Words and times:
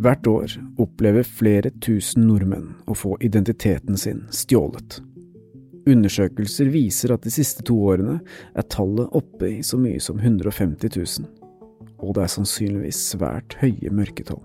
Hvert 0.00 0.26
år 0.26 0.52
opplever 0.80 1.26
flere 1.28 1.70
tusen 1.84 2.24
nordmenn 2.24 2.70
å 2.88 2.94
få 2.96 3.18
identiteten 3.20 3.98
sin 4.00 4.22
stjålet. 4.32 5.02
Undersøkelser 5.90 6.70
viser 6.72 7.12
at 7.12 7.26
de 7.26 7.32
siste 7.34 7.64
to 7.68 7.74
årene 7.90 8.14
er 8.56 8.68
tallet 8.72 9.12
oppe 9.16 9.50
i 9.58 9.64
så 9.66 9.76
mye 9.80 10.00
som 10.00 10.16
150 10.20 10.94
000, 10.96 11.26
og 12.00 12.14
det 12.16 12.22
er 12.24 12.32
sannsynligvis 12.32 13.00
svært 13.12 13.58
høye 13.60 13.92
mørketall. 13.92 14.40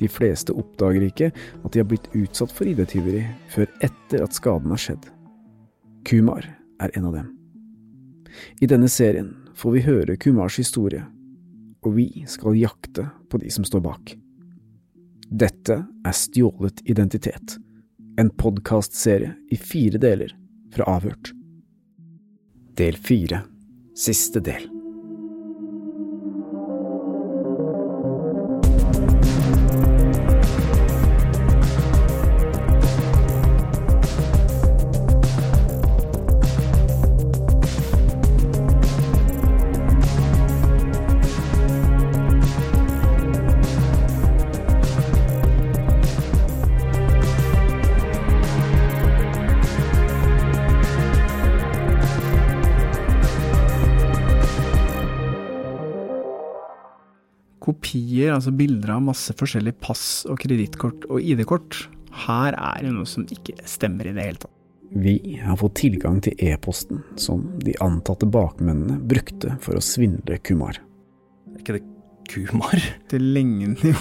De 0.00 0.08
fleste 0.10 0.54
oppdager 0.58 1.06
ikke 1.06 1.28
at 1.30 1.70
de 1.70 1.82
har 1.82 1.86
blitt 1.86 2.08
utsatt 2.18 2.50
for 2.50 2.66
ID-tyveri 2.66 3.22
før 3.52 3.70
etter 3.86 4.24
at 4.24 4.34
skaden 4.34 4.74
har 4.74 4.82
skjedd. 4.82 5.06
Kumar 6.08 6.48
er 6.82 6.96
en 6.98 7.06
av 7.12 7.20
dem. 7.20 7.30
I 8.58 8.66
denne 8.66 8.90
serien 8.90 9.30
får 9.54 9.76
vi 9.76 9.86
høre 9.86 10.18
Kumars 10.18 10.58
historie, 10.58 11.04
og 11.86 11.94
vi 11.94 12.24
skal 12.26 12.58
jakte 12.58 13.06
på 13.30 13.38
de 13.38 13.54
som 13.54 13.66
står 13.68 13.86
bak. 13.86 14.16
Dette 15.32 15.78
er 16.04 16.12
Stjålet 16.12 16.82
identitet, 16.84 17.56
en 18.20 18.28
podkastserie 18.36 19.32
i 19.48 19.56
fire 19.56 19.96
deler 19.96 20.34
fra 20.74 20.84
Avhørt. 20.92 21.30
Del 22.76 22.98
fire, 23.00 23.40
siste 23.96 24.42
del. 24.44 24.81
Kopier, 58.22 58.34
altså 58.36 58.52
bilder 58.54 58.92
av 58.96 59.02
masse 59.02 59.32
forskjellige 59.34 59.78
pass 59.82 60.24
og 60.30 60.38
kredittkort 60.38 61.06
og 61.10 61.20
ID-kort. 61.22 61.88
Her 62.26 62.54
er 62.54 62.82
det 62.84 62.92
noe 62.94 63.06
som 63.08 63.24
ikke 63.26 63.54
stemmer 63.66 64.06
i 64.06 64.12
det 64.14 64.22
hele 64.26 64.38
tatt. 64.38 64.52
Vi 64.92 65.38
har 65.40 65.56
fått 65.56 65.78
tilgang 65.80 66.20
til 66.22 66.34
e-posten 66.44 67.00
som 67.16 67.46
de 67.64 67.72
antatte 67.80 68.26
bakmennene 68.28 68.98
brukte 69.08 69.54
for 69.64 69.74
å 69.74 69.80
svindle 69.82 70.36
Kumar. 70.44 70.76
Er 71.54 71.62
ikke 71.62 71.78
det 71.78 71.86
Kumar? 72.28 72.78
Det 73.10 73.18
ligner 73.20 73.72
jo 73.80 73.94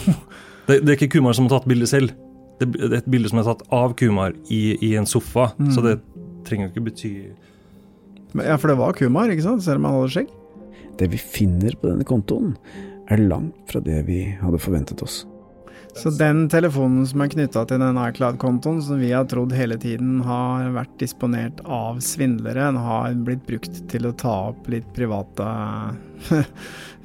Det, 0.68 0.82
det 0.86 0.92
er 0.92 0.98
ikke 1.00 1.14
Kumar 1.18 1.34
som 1.34 1.48
har 1.48 1.56
tatt 1.60 1.68
bildet 1.72 1.90
selv. 1.90 2.12
Det, 2.60 2.68
det 2.76 2.92
er 2.92 3.00
et 3.00 3.08
bilde 3.10 3.32
som 3.32 3.40
er 3.42 3.48
tatt 3.48 3.64
av 3.74 3.96
Kumar 3.98 4.36
i, 4.52 4.76
i 4.84 4.92
en 5.00 5.08
sofa, 5.10 5.54
Mm. 5.58 5.72
så 5.74 5.82
det 5.84 5.96
trenger 6.46 6.68
jo 6.68 6.74
ikke 6.76 6.86
bety 6.92 7.12
Ja, 8.36 8.56
for 8.60 8.68
det 8.72 8.78
var 8.80 8.94
Kumar, 8.96 9.32
ikke 9.32 9.44
sant? 9.48 9.64
Selv 9.64 9.80
om 9.82 9.88
han 9.90 9.96
hadde 9.98 10.12
skjegg. 10.14 10.30
Det 11.00 11.08
vi 11.12 11.18
finner 11.20 11.74
på 11.80 11.88
denne 11.90 12.06
kontoen, 12.08 12.54
er 13.10 13.22
langt 13.26 13.58
fra 13.72 13.82
det 13.84 14.04
vi 14.08 14.24
hadde 14.42 14.62
forventet 14.62 15.02
oss. 15.06 15.24
Så 15.96 16.10
den 16.16 16.46
telefonen 16.50 17.04
som 17.08 17.22
er 17.24 17.32
knytta 17.34 17.66
til 17.68 17.82
den 17.84 17.98
iCloud-kontoen, 18.00 18.80
som 18.86 19.02
vi 19.02 19.12
har 19.12 19.26
trodd 19.30 19.52
hele 19.56 19.76
tiden 19.82 20.22
har 20.24 20.70
vært 20.76 20.94
disponert 21.02 21.60
av 21.68 22.00
svindlere, 22.06 22.70
den 22.70 22.80
har 22.80 23.18
blitt 23.28 23.44
brukt 23.48 23.82
til 23.92 24.08
å 24.08 24.14
ta 24.16 24.36
opp 24.54 24.70
litt 24.72 24.88
private 24.96 25.50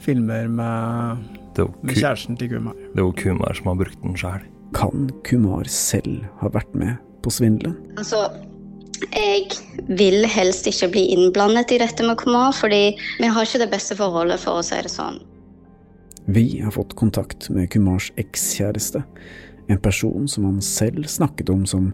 filmer 0.07 0.47
med, 0.47 1.27
er 1.59 1.73
med 1.83 1.99
kjæresten 1.99 2.39
til 2.39 2.55
Kumar. 2.55 2.79
det 2.95 3.03
er 3.03 3.09
jo 3.09 3.17
Kumar 3.19 3.59
som 3.59 3.73
har 3.73 3.81
brukt 3.83 4.03
den 4.05 4.19
sjæl. 4.21 4.47
Kan 4.77 5.11
Kumar 5.27 5.67
selv 5.71 6.23
ha 6.43 6.53
vært 6.55 6.75
med 6.79 6.95
på 7.27 7.33
svindelen? 7.35 7.75
Altså, 7.99 8.29
jeg 9.11 9.51
vil 9.99 10.23
helst 10.31 10.69
ikke 10.71 10.93
bli 10.95 11.09
innblandet 11.17 11.75
i 11.75 11.83
dette 11.83 12.07
med 12.07 12.21
Kumar, 12.23 12.55
fordi 12.55 12.95
vi 13.19 13.31
har 13.35 13.49
ikke 13.49 13.65
det 13.67 13.73
beste 13.75 13.99
forholdet, 13.99 14.39
for 14.43 14.61
å 14.61 14.67
si 14.67 14.79
det 14.79 14.93
sånn. 14.95 15.19
Vi 16.29 16.61
har 16.61 16.71
fått 16.75 16.97
kontakt 16.99 17.49
med 17.55 17.71
Kumars 17.71 18.09
ekskjæreste, 18.19 19.05
en 19.71 19.79
person 19.79 20.27
som 20.29 20.45
han 20.49 20.59
selv 20.63 21.07
snakket 21.07 21.51
om 21.55 21.63
som 21.67 21.93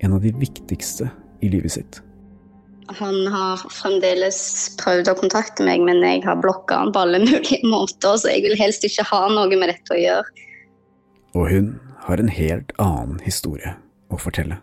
en 0.00 0.12
av 0.16 0.22
de 0.24 0.32
viktigste 0.32 1.10
i 1.44 1.50
livet 1.52 1.72
sitt. 1.76 2.00
Han 2.96 3.26
har 3.32 3.60
fremdeles 3.72 4.38
prøvd 4.80 5.10
å 5.12 5.16
kontakte 5.18 5.64
meg, 5.68 5.84
men 5.84 6.00
jeg 6.04 6.22
har 6.24 6.40
blokka 6.40 6.80
han 6.80 6.92
på 6.96 7.02
alle 7.04 7.20
mulige 7.26 7.60
måter, 7.74 8.16
så 8.16 8.32
jeg 8.32 8.46
vil 8.46 8.56
helst 8.60 8.84
ikke 8.88 9.04
ha 9.08 9.26
noe 9.32 9.52
med 9.52 9.68
dette 9.72 9.92
å 9.92 10.00
gjøre. 10.00 10.48
Og 11.36 11.50
hun 11.52 11.68
har 12.06 12.20
en 12.20 12.32
helt 12.32 12.72
annen 12.80 13.20
historie 13.24 13.74
å 14.08 14.20
fortelle. 14.20 14.62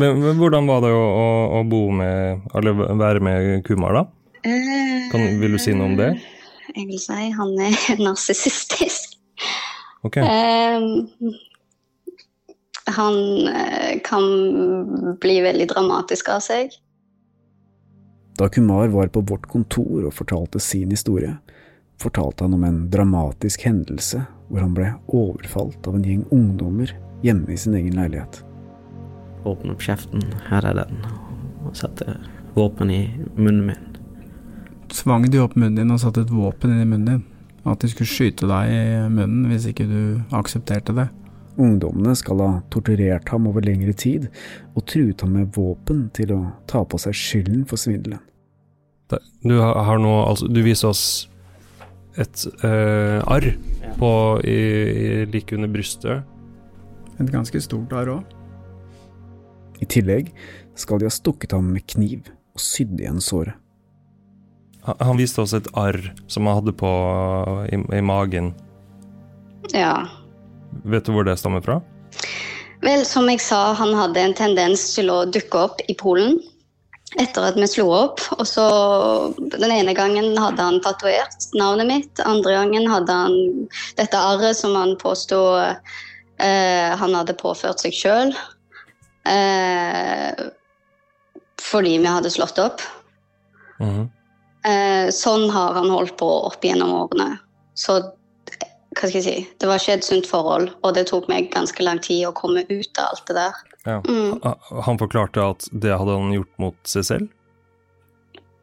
Men, 0.00 0.20
men 0.20 0.36
hvordan 0.40 0.68
var 0.68 0.84
det 0.84 0.92
å, 0.92 1.00
å, 1.00 1.26
å 1.60 1.64
bo 1.68 1.86
med, 1.96 2.44
eller 2.56 2.76
være 2.76 3.24
med 3.24 3.64
Kumar, 3.64 3.96
da? 3.96 4.04
Kan, 5.12 5.28
vil 5.40 5.56
du 5.56 5.60
si 5.60 5.72
noe 5.76 5.92
om 5.92 5.96
det? 5.96 6.12
Jeg 6.76 6.88
vil 6.88 7.00
si 7.00 7.30
han 7.36 7.56
er 7.60 7.74
narsissistisk. 8.08 9.16
Okay. 10.02 10.22
Eh, 10.22 10.80
han 12.92 13.48
eh, 13.48 14.00
kan 14.04 14.24
bli 15.20 15.40
veldig 15.44 15.68
dramatisk 15.74 16.28
av 16.34 16.40
seg. 16.44 16.74
Da 18.38 18.48
Kumar 18.48 18.88
var 18.88 19.12
på 19.12 19.20
vårt 19.20 19.46
kontor 19.46 20.06
og 20.08 20.14
fortalte 20.16 20.60
sin 20.60 20.90
historie, 20.90 21.36
fortalte 22.00 22.44
han 22.44 22.56
om 22.56 22.64
en 22.64 22.80
dramatisk 22.90 23.66
hendelse 23.68 24.24
hvor 24.48 24.64
han 24.64 24.74
ble 24.76 24.88
overfalt 25.06 25.86
av 25.86 25.98
en 25.98 26.06
gjeng 26.06 26.24
ungdommer 26.34 26.90
hjemme 27.22 27.52
i 27.52 27.60
sin 27.60 27.76
egen 27.78 27.96
leilighet. 27.96 28.42
Åpne 29.46 29.74
opp 29.74 29.84
kjeften, 29.84 30.24
her 30.48 30.66
er 30.66 30.82
den, 30.82 30.98
og 31.66 31.76
sette 31.78 32.16
våpen 32.56 32.90
i 32.90 33.02
munnen 33.36 33.66
min. 33.70 33.91
Tvang 34.92 35.24
de 35.32 35.40
opp 35.40 35.54
munnen 35.56 35.78
din 35.80 35.92
og 35.94 36.00
satte 36.02 36.26
et 36.26 36.32
våpen 36.32 36.74
inn 36.74 36.84
i 36.84 36.88
munnen 36.88 37.08
din? 37.08 37.22
At 37.68 37.80
de 37.80 37.88
skulle 37.88 38.10
skyte 38.10 38.48
deg 38.50 38.72
i 38.74 38.82
munnen 39.12 39.46
hvis 39.48 39.68
ikke 39.70 39.86
du 39.88 40.00
aksepterte 40.36 40.94
det? 40.96 41.08
Ungdommene 41.60 42.14
skal 42.16 42.40
ha 42.40 42.50
torturert 42.72 43.28
ham 43.32 43.46
over 43.48 43.64
lengre 43.64 43.92
tid 43.96 44.28
og 44.72 44.86
truet 44.88 45.20
ham 45.24 45.34
med 45.36 45.52
våpen 45.56 46.06
til 46.16 46.32
å 46.36 46.40
ta 46.68 46.82
på 46.84 47.00
seg 47.00 47.16
skylden 47.16 47.66
for 47.68 47.80
svindelen. 47.80 48.20
Du 49.44 49.58
har, 49.60 49.98
nå, 50.00 50.12
altså, 50.24 50.48
du 50.48 50.62
viser 50.64 50.88
oss 50.88 51.04
et 52.20 52.44
eh, 52.64 53.18
arr 53.20 53.50
på, 54.00 54.12
i, 54.48 54.56
i, 54.56 55.08
like 55.32 55.56
under 55.56 55.68
brystet. 55.72 56.24
Et 57.20 57.32
ganske 57.32 57.60
stort 57.64 57.92
arr 57.96 58.14
òg. 58.16 58.38
I 59.82 59.88
tillegg 59.90 60.30
skal 60.78 61.00
de 61.00 61.08
ha 61.08 61.12
stukket 61.12 61.52
ham 61.56 61.72
med 61.74 61.84
kniv 61.90 62.30
og 62.52 62.64
sydd 62.64 62.96
igjen 63.00 63.20
såret. 63.20 63.61
Han, 64.82 65.16
viste 65.16 65.42
oss 65.44 65.54
et 65.54 65.68
arr 65.78 66.00
som 66.26 66.46
han 66.48 66.58
hadde 66.58 66.74
på 66.74 66.90
i, 67.70 67.78
i 67.98 68.02
magen. 68.02 68.50
Ja. 69.70 70.08
Vet 70.82 71.06
du 71.06 71.14
hvor 71.14 71.26
det 71.26 71.36
stammer 71.38 71.62
fra? 71.62 71.78
Vel, 72.82 73.04
som 73.06 73.28
jeg 73.30 73.38
sa, 73.44 73.72
han 73.78 73.94
hadde 73.94 74.24
en 74.24 74.34
tendens 74.34 74.88
til 74.96 75.12
å 75.12 75.22
dukke 75.30 75.68
opp 75.68 75.84
i 75.86 75.94
Polen. 75.98 76.40
etter 77.20 77.44
at 77.44 77.58
vi 77.60 77.66
slo 77.68 77.90
opp. 77.92 78.22
Og 78.38 78.46
så 78.48 78.64
Den 79.52 79.70
ene 79.70 79.94
gangen 79.94 80.32
hadde 80.40 80.64
han 80.64 80.80
tatovert 80.80 81.46
navnet 81.54 81.86
mitt. 81.86 82.22
Andre 82.24 82.56
gangen 82.56 82.88
hadde 82.90 83.12
han 83.12 83.68
dette 84.00 84.16
arret 84.16 84.56
som 84.56 84.74
han 84.74 84.96
påsto 84.96 85.38
eh, 85.60 86.90
han 86.98 87.14
hadde 87.14 87.36
påført 87.38 87.84
seg 87.84 87.94
sjøl. 87.94 88.34
Eh, 89.28 90.32
fordi 91.60 91.98
vi 92.00 92.10
hadde 92.10 92.32
slått 92.32 92.58
opp. 92.58 92.82
Mhm. 93.78 94.08
Eh, 94.08 94.21
sånn 95.12 95.48
har 95.50 95.74
han 95.74 95.90
holdt 95.90 96.14
på 96.20 96.26
opp 96.46 96.62
gjennom 96.64 96.92
årene. 96.94 97.32
Så 97.74 97.96
hva 98.92 99.08
skal 99.08 99.16
jeg 99.16 99.24
si, 99.24 99.36
det 99.58 99.68
var 99.68 99.80
ikke 99.80 99.94
et 99.96 100.06
sunt 100.06 100.26
forhold, 100.28 100.68
og 100.84 100.94
det 100.96 101.06
tok 101.08 101.28
meg 101.30 101.48
ganske 101.54 101.82
lang 101.84 102.00
tid 102.04 102.26
å 102.28 102.34
komme 102.36 102.64
ut 102.68 103.00
av 103.00 103.08
alt 103.08 103.24
det 103.30 103.36
der. 103.38 103.60
Ja. 103.88 103.98
Mm. 104.06 104.42
Han 104.86 105.00
forklarte 105.00 105.46
at 105.54 105.66
det 105.72 105.94
hadde 105.96 106.16
han 106.18 106.34
gjort 106.36 106.52
mot 106.62 106.76
seg 106.86 107.06
selv? 107.08 107.30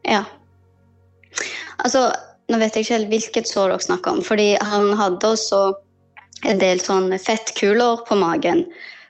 Ja. 0.06 0.22
Altså, 1.82 2.06
nå 2.50 2.60
vet 2.62 2.76
jeg 2.76 2.86
ikke 2.86 2.96
helt 2.96 3.12
hvilket 3.12 3.50
sår 3.50 3.74
dere 3.74 3.86
snakker 3.88 4.16
om, 4.16 4.22
fordi 4.24 4.54
han 4.62 4.92
hadde 4.98 5.34
også 5.34 5.60
en 6.48 6.62
del 6.62 6.80
sånne 6.80 7.18
fettkuler 7.20 8.00
på 8.06 8.16
magen 8.20 8.64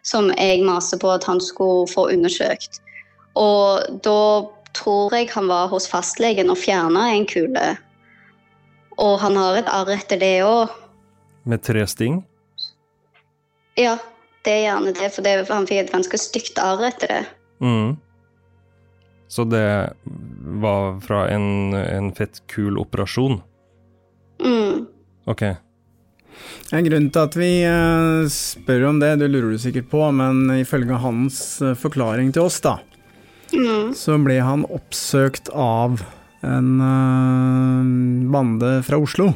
som 0.06 0.30
jeg 0.32 0.64
maser 0.64 0.98
på 0.98 1.12
at 1.12 1.26
han 1.28 1.40
skulle 1.44 1.86
få 1.92 2.08
undersøkt. 2.14 2.80
Og 3.38 4.00
da 4.04 4.20
tror 4.76 5.14
jeg 5.16 5.30
han 5.34 5.48
var 5.50 5.70
hos 5.72 5.88
fastlegen 5.90 6.52
og 6.52 6.58
fjerna 6.60 7.10
en 7.14 7.26
kule. 7.28 7.66
Og 9.00 9.16
han 9.22 9.38
har 9.40 9.60
et 9.60 9.70
arr 9.72 9.94
etter 9.94 10.20
det 10.20 10.34
òg. 10.44 10.72
Med 11.48 11.62
tre 11.64 11.86
sting? 11.88 12.20
Ja, 13.80 13.96
det 14.44 14.52
er 14.52 14.64
gjerne 14.66 14.92
det, 14.96 15.08
for 15.14 15.24
det, 15.24 15.34
han 15.48 15.68
fikk 15.68 15.86
et 15.86 15.94
ganske 15.94 16.20
stygt 16.20 16.60
arr 16.60 16.84
etter 16.90 17.14
det. 17.14 17.22
Mm. 17.64 17.96
Så 19.30 19.46
det 19.46 19.94
var 20.62 21.00
fra 21.04 21.24
en, 21.30 21.74
en 21.74 22.12
fettkul 22.16 22.78
operasjon? 22.80 23.40
Mm. 24.42 24.86
Ok. 25.30 25.44
En 26.72 26.86
grunn 26.86 27.08
til 27.12 27.22
at 27.22 27.36
vi 27.38 27.50
eh, 27.66 28.28
spør 28.32 28.88
om 28.90 29.00
det, 29.02 29.12
det 29.20 29.28
lurer 29.30 29.54
du 29.54 29.62
sikkert 29.62 29.90
på, 29.92 30.02
men 30.16 30.48
ifølge 30.56 30.98
hans 31.02 31.38
eh, 31.62 31.76
forklaring 31.78 32.32
til 32.34 32.48
oss, 32.48 32.60
da, 32.64 32.78
Mm. 33.52 33.94
så 33.96 34.16
ble 34.22 34.38
han 34.44 34.64
oppsøkt 34.70 35.50
av 35.54 36.02
en 36.46 36.80
uh, 36.80 38.30
bande 38.32 38.82
fra 38.86 38.98
Oslo. 38.98 39.32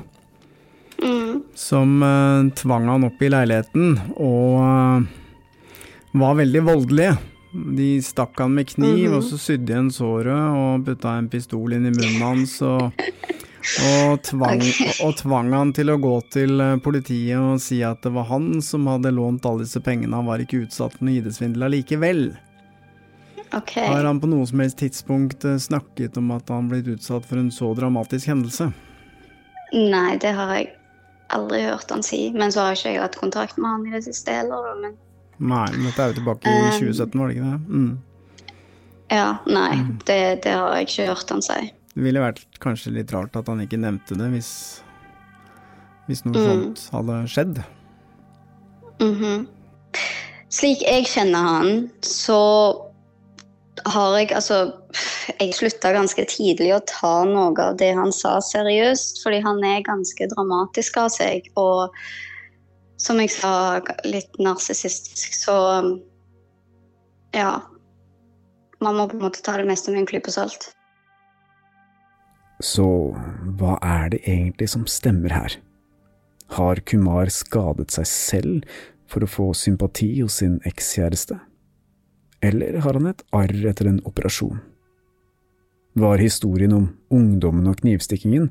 Mm. 1.03 1.43
Som 1.55 2.03
uh, 2.03 2.51
tvang 2.57 2.89
han 2.89 3.07
opp 3.09 3.23
i 3.23 3.31
leiligheten 3.33 3.99
og 4.15 4.59
uh, 4.63 5.07
var 6.15 6.41
veldig 6.41 6.65
voldelige. 6.65 7.17
De 7.55 7.89
stakk 8.03 8.41
han 8.43 8.55
med 8.55 8.69
kniv, 8.69 9.11
-hmm. 9.11 9.17
og 9.17 9.25
så 9.25 9.39
sydde 9.39 9.67
de 9.67 9.73
igjen 9.73 9.91
såret 9.91 10.57
og 10.59 10.87
putta 10.87 11.19
en 11.19 11.29
pistol 11.29 11.73
inn 11.73 11.87
i 11.87 11.91
munnen 11.91 12.23
hans. 12.23 12.63
Og, 12.63 12.91
og, 13.91 14.23
tvang, 14.23 14.63
og 15.05 15.17
tvang 15.17 15.53
han 15.53 15.73
til 15.73 15.91
å 15.91 15.97
gå 15.97 16.21
til 16.31 16.81
politiet 16.83 17.39
og 17.39 17.61
si 17.61 17.83
at 17.83 18.03
det 18.03 18.11
var 18.11 18.25
han 18.25 18.63
som 18.63 18.87
hadde 18.87 19.15
lånt 19.15 19.47
alle 19.47 19.63
disse 19.63 19.81
pengene. 19.81 20.17
Han 20.17 20.27
var 20.27 20.39
ikke 20.39 20.67
utsatt 20.67 20.99
for 20.99 21.05
noe 21.05 21.15
ID-svindel 21.15 21.63
allikevel. 21.63 22.35
OK. 23.57 23.75
Har 23.87 24.05
han 24.05 24.21
på 24.21 24.29
noe 24.31 24.47
som 24.47 24.61
helst 24.63 24.79
tidspunkt 24.81 25.45
eh, 25.45 25.57
snakket 25.63 26.17
om 26.21 26.31
at 26.35 26.49
han 26.53 26.69
blitt 26.71 26.89
utsatt 26.91 27.27
for 27.29 27.39
en 27.41 27.51
så 27.55 27.71
dramatisk 27.79 28.27
hendelse? 28.31 28.71
Nei, 29.75 30.17
det 30.23 30.33
har 30.37 30.53
jeg 30.55 30.73
aldri 31.35 31.63
hørt 31.67 31.91
han 31.91 32.03
si. 32.07 32.29
Men 32.35 32.53
så 32.55 32.67
har 32.69 32.77
ikke 32.79 32.93
jeg 32.95 33.03
hatt 33.03 33.17
kontakt 33.19 33.57
med 33.59 33.71
han 33.71 33.87
i 33.89 33.95
det 33.97 34.05
siste 34.07 34.35
heller. 34.35 34.75
Men 34.83 34.97
Nei, 35.39 35.65
men 35.75 35.89
dette 35.89 36.03
er 36.05 36.13
jo 36.13 36.19
tilbake 36.21 36.47
i 36.47 36.59
Um, 36.63 36.71
2017, 36.79 37.19
var 37.19 37.29
det 37.31 37.35
ikke 37.35 37.49
det? 37.51 37.61
Mm. 37.75 37.95
ja, 39.11 39.25
nei. 39.51 39.71
Det, 40.07 40.19
det 40.45 40.53
har 40.55 40.77
jeg 40.79 40.87
ikke 40.89 41.07
hørt 41.11 41.33
han 41.35 41.43
si. 41.43 41.57
Det 41.95 42.03
ville 42.07 42.23
vært 42.23 42.45
kanskje 42.63 42.93
litt 42.95 43.11
rart 43.15 43.35
at 43.39 43.51
han 43.51 43.61
ikke 43.65 43.79
nevnte 43.83 44.15
det 44.19 44.29
hvis, 44.35 44.53
hvis 46.07 46.23
noe 46.27 46.39
Mm. 46.39 46.47
sånt 46.47 46.85
hadde 46.95 47.19
skjedd. 47.35 47.61
Mhm. 49.03 49.47
Slik 50.55 50.83
jeg 50.87 51.07
kjenner 51.11 51.49
han, 51.51 51.91
så 52.07 52.39
har 53.85 54.19
jeg 54.19 54.33
altså 54.33 54.59
Jeg 55.41 55.55
slutta 55.57 55.93
ganske 55.95 56.25
tidlig 56.29 56.71
å 56.75 56.83
ta 56.89 57.25
noe 57.29 57.53
av 57.61 57.77
det 57.81 57.91
han 57.97 58.13
sa 58.13 58.37
seriøst, 58.45 59.23
fordi 59.25 59.41
han 59.45 59.63
er 59.65 59.85
ganske 59.87 60.29
dramatisk 60.31 60.99
av 61.01 61.11
seg. 61.13 61.49
Og 61.61 61.93
som 63.01 63.21
jeg 63.21 63.33
sa, 63.35 63.81
litt 64.05 64.41
narsissistisk, 64.41 65.37
så 65.37 65.57
Ja. 67.35 67.63
Man 68.81 68.97
må 68.97 69.09
på 69.09 69.17
en 69.17 69.25
måte 69.25 69.43
ta 69.43 69.57
det 69.57 69.67
meste 69.67 69.91
med 69.91 70.03
en 70.03 70.07
klype 70.07 70.31
salt. 70.31 70.75
Så 72.61 72.85
hva 73.59 73.79
er 73.83 74.11
det 74.13 74.21
egentlig 74.29 74.69
som 74.69 74.85
stemmer 74.87 75.33
her? 75.33 75.57
Har 76.53 76.77
Kumar 76.85 77.33
skadet 77.33 77.91
seg 77.91 78.07
selv 78.07 78.69
for 79.09 79.25
å 79.25 79.31
få 79.31 79.47
sympati 79.57 80.21
hos 80.21 80.39
sin 80.43 80.61
ekskjæreste? 80.69 81.41
Eller 82.45 82.79
har 82.85 82.99
han 82.99 83.09
et 83.09 83.23
arr 83.33 83.67
etter 83.71 83.89
en 83.89 84.03
operasjon? 84.05 84.61
Var 85.97 86.21
historien 86.21 86.75
om 86.77 86.89
ungdommen 87.15 87.71
og 87.71 87.79
knivstikkingen 87.81 88.51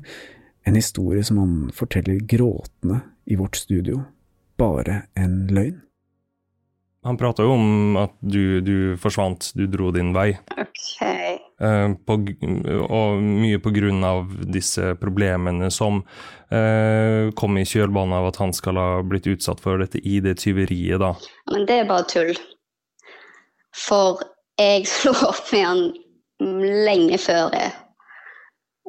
en 0.64 0.78
historie 0.78 1.22
som 1.24 1.38
han 1.38 1.56
forteller 1.76 2.24
gråtende 2.26 3.02
i 3.30 3.36
vårt 3.36 3.56
studio, 3.60 4.00
bare 4.58 5.04
en 5.14 5.44
løgn? 5.52 5.82
Han 7.04 7.18
prata 7.20 7.44
jo 7.44 7.52
om 7.52 7.98
at 8.00 8.14
du, 8.24 8.62
du 8.64 8.76
forsvant, 8.96 9.50
du 9.54 9.66
dro 9.68 9.90
din 9.92 10.14
vei. 10.16 10.30
OK. 10.56 11.02
eh, 11.04 11.90
på, 12.00 12.16
og 12.88 13.20
mye 13.20 13.60
på 13.60 13.74
grunn 13.76 14.00
av 14.08 14.32
disse 14.48 14.94
problemene 14.96 15.68
som 15.68 16.00
eh, 16.48 17.28
kom 17.36 17.60
i 17.60 17.66
kjølvannet 17.68 18.22
av 18.22 18.30
at 18.30 18.40
han 18.40 18.56
skal 18.56 18.80
ha 18.80 18.88
blitt 19.04 19.28
utsatt 19.28 19.60
for 19.60 19.84
dette 19.84 20.00
ID-tyveriet, 20.00 20.96
da. 21.04 21.12
Men 21.52 21.68
det 21.68 21.82
er 21.82 21.92
bare 21.92 22.08
tull. 22.08 22.32
For 23.74 24.22
jeg 24.60 24.86
slo 24.96 25.14
opp 25.26 25.50
med 25.52 25.66
han 25.66 25.84
lenge 26.86 27.18
før 27.18 27.50
det. 27.54 27.68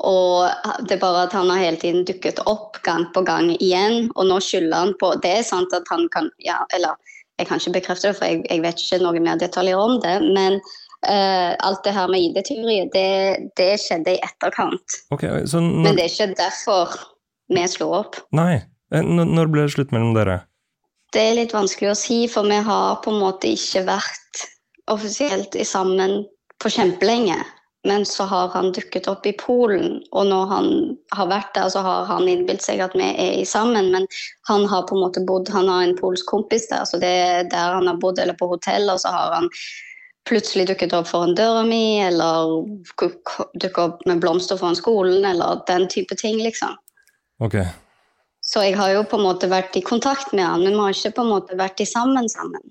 Og 0.05 0.49
det 0.83 0.97
er 0.97 1.01
bare 1.01 1.23
at 1.23 1.33
han 1.33 1.49
har 1.49 1.61
hele 1.61 1.79
tiden 1.79 2.03
dukket 2.07 2.41
opp 2.51 2.81
gang 2.83 3.05
på 3.15 3.23
gang 3.23 3.53
igjen, 3.55 4.09
og 4.15 4.27
nå 4.27 4.41
skylder 4.43 4.81
han 4.81 4.95
på 4.99 5.13
Det 5.23 5.31
er 5.37 5.45
sant 5.47 5.71
at 5.73 5.87
han 5.87 6.09
kan 6.11 6.27
Ja, 6.43 6.65
eller 6.75 6.99
jeg 7.39 7.47
kan 7.47 7.61
ikke 7.61 7.77
bekrefte 7.79 8.09
det, 8.09 8.17
for 8.17 8.27
jeg, 8.27 8.43
jeg 8.49 8.63
vet 8.63 8.81
ikke 8.81 8.99
noe 9.03 9.21
mer 9.23 9.39
detaljer 9.39 9.79
om 9.79 9.97
det, 10.03 10.13
men 10.35 10.59
uh, 11.07 11.51
alt 11.67 11.81
det 11.83 11.91
her 11.95 12.07
med 12.11 12.23
ID-tyveriet, 12.29 12.93
det, 12.93 13.51
det 13.59 13.73
skjedde 13.83 14.13
i 14.15 14.21
etterkant. 14.23 14.99
Okay, 15.11 15.43
så 15.43 15.59
Men 15.59 15.97
det 15.97 16.05
er 16.05 16.13
ikke 16.13 16.37
derfor 16.39 16.95
vi 17.51 17.65
slo 17.67 17.91
opp. 17.99 18.21
Nei. 18.35 18.63
Eh, 18.93 19.03
Når 19.03 19.27
når 19.35 19.51
ble 19.51 19.65
det 19.65 19.75
slutt 19.75 19.91
mellom 19.91 20.15
dere? 20.15 20.45
Det 21.11 21.21
er 21.21 21.37
litt 21.41 21.53
vanskelig 21.55 21.91
å 21.91 21.97
si, 21.99 22.23
for 22.31 22.47
vi 22.47 22.61
har 22.63 22.99
på 23.03 23.11
en 23.11 23.21
måte 23.21 23.51
ikke 23.51 23.83
vært 23.87 24.45
offisielt 24.91 25.55
i 25.55 25.65
sammen 25.65 26.23
for 26.63 26.73
kjempelenge. 26.73 27.37
Men 27.85 28.05
så 28.05 28.23
har 28.23 28.47
han 28.49 28.71
dukket 28.73 29.07
opp 29.07 29.27
i 29.29 29.35
Polen, 29.37 29.99
og 30.09 30.25
når 30.25 30.45
han 30.49 30.69
har 31.13 31.27
vært 31.29 31.51
der, 31.53 31.69
så 31.69 31.83
har 31.85 32.07
han 32.09 32.25
innbilt 32.25 32.63
seg 32.65 32.81
at 32.81 32.95
vi 32.97 33.05
er 33.05 33.35
i 33.37 33.45
sammen. 33.45 33.91
Men 33.93 34.07
han 34.49 34.65
har 34.71 34.87
på 34.89 34.97
en 34.97 35.03
måte 35.05 35.21
bodd, 35.27 35.51
han 35.53 35.69
har 35.69 35.83
en 35.85 35.97
polsk 35.99 36.25
kompis 36.31 36.65
der, 36.71 36.81
så 36.89 36.97
det 37.01 37.11
er 37.27 37.51
der 37.51 37.77
han 37.77 37.85
har 37.91 37.99
bodd, 38.01 38.17
eller 38.19 38.37
på 38.39 38.49
hotell, 38.49 38.89
og 38.89 39.03
så 39.03 39.13
har 39.13 39.35
han 39.37 39.51
plutselig 40.25 40.65
dukket 40.71 40.95
opp 40.97 41.11
foran 41.11 41.37
døra 41.37 41.61
mi, 41.67 41.99
eller 42.01 42.57
dukket 42.97 43.77
opp 43.83 44.01
med 44.09 44.23
blomster 44.23 44.57
foran 44.57 44.81
skolen, 44.81 45.21
eller 45.29 45.61
den 45.69 45.85
type 45.93 46.17
ting, 46.17 46.41
liksom. 46.41 46.73
Okay. 47.45 47.69
Så 48.41 48.65
jeg 48.65 48.79
har 48.81 48.95
jo 48.95 49.05
på 49.09 49.21
en 49.21 49.27
måte 49.27 49.49
vært 49.51 49.77
i 49.77 49.85
kontakt 49.85 50.33
med 50.33 50.45
han, 50.45 50.65
men 50.65 50.73
vi 50.73 50.81
har 50.81 50.97
ikke 50.97 51.19
på 51.19 51.27
en 51.27 51.33
måte 51.35 51.57
vært 51.61 51.85
i 51.85 51.89
sammen 51.89 52.29
sammen. 52.33 52.65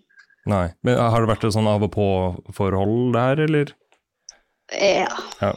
Nei. 0.50 0.66
Men 0.84 0.98
har 1.00 1.22
det 1.22 1.30
vært 1.30 1.46
et 1.48 1.54
sånn 1.56 1.68
av 1.70 1.84
og 1.86 1.92
på-forhold 1.94 3.14
der, 3.16 3.44
eller? 3.46 3.72
Ja. 4.72 5.08
Ja. 5.40 5.52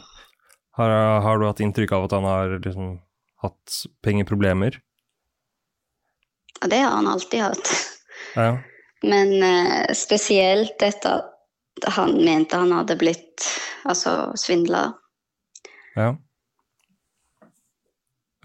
Har, 0.78 0.94
har 1.24 1.38
du 1.38 1.46
hatt 1.48 1.60
inntrykk 1.64 1.92
av 1.96 2.06
at 2.06 2.14
han 2.16 2.26
har 2.28 2.54
liksom 2.64 2.98
hatt 3.42 3.80
pengeproblemer? 4.04 4.78
Ja, 6.60 6.66
det 6.66 6.78
har 6.78 6.96
han 6.96 7.08
alltid 7.08 7.42
hatt. 7.42 7.72
Ja. 8.34 8.58
Men 9.02 9.42
eh, 9.42 9.92
spesielt 9.94 10.82
etter 10.82 11.20
at 11.20 11.92
han 11.94 12.16
mente 12.24 12.58
han 12.58 12.72
hadde 12.74 12.96
blitt 12.98 13.44
altså 13.84 14.32
svindla. 14.36 14.92
ja. 15.94 16.16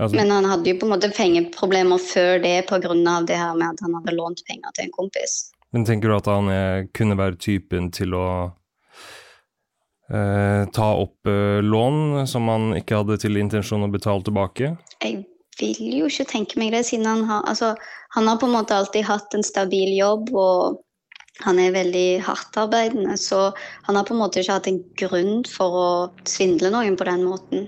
Altså, 0.02 0.16
Men 0.18 0.32
han 0.32 0.46
hadde 0.46 0.72
jo 0.72 0.78
på 0.82 0.88
en 0.88 0.92
måte 0.96 1.10
pengeproblemer 1.14 2.02
før 2.02 2.40
det 2.42 2.66
pga. 2.66 2.94
det 3.28 3.36
her 3.38 3.54
med 3.54 3.68
at 3.68 3.82
han 3.86 3.94
hadde 3.94 4.16
lånt 4.18 4.42
penger 4.48 4.74
til 4.74 4.88
en 4.88 4.96
kompis. 4.96 5.53
Men 5.74 5.86
tenker 5.86 6.12
du 6.12 6.16
at 6.16 6.30
han 6.30 6.50
er, 6.54 6.88
kunne 6.94 7.18
være 7.18 7.40
typen 7.42 7.90
til 7.94 8.14
å 8.14 8.28
eh, 10.14 10.70
ta 10.70 10.90
opp 11.02 11.30
eh, 11.30 11.60
lån 11.66 12.28
som 12.30 12.50
han 12.52 12.76
ikke 12.78 13.02
hadde 13.02 13.18
til 13.24 13.42
intensjon 13.42 13.86
å 13.88 13.92
betale 13.92 14.22
tilbake? 14.26 14.76
Jeg 15.02 15.24
vil 15.58 15.98
jo 15.98 16.10
ikke 16.10 16.30
tenke 16.30 16.62
meg 16.62 16.76
det, 16.76 16.86
siden 16.88 17.10
han 17.10 17.28
har 17.30 17.46
altså, 17.50 17.74
Han 18.14 18.30
har 18.30 18.38
på 18.42 18.46
en 18.46 18.54
måte 18.54 18.78
alltid 18.78 19.08
hatt 19.10 19.34
en 19.34 19.46
stabil 19.46 19.96
jobb 19.98 20.30
og 20.38 20.82
Han 21.42 21.58
er 21.58 21.74
veldig 21.74 22.22
hardtarbeidende, 22.22 23.16
så 23.18 23.48
han 23.88 23.98
har 23.98 24.04
på 24.06 24.14
en 24.14 24.20
måte 24.20 24.44
ikke 24.44 24.54
hatt 24.54 24.68
en 24.70 24.84
grunn 25.02 25.40
for 25.50 25.78
å 25.80 25.88
svindle 26.30 26.70
noen 26.70 26.94
på 26.94 27.08
den 27.10 27.24
måten. 27.26 27.64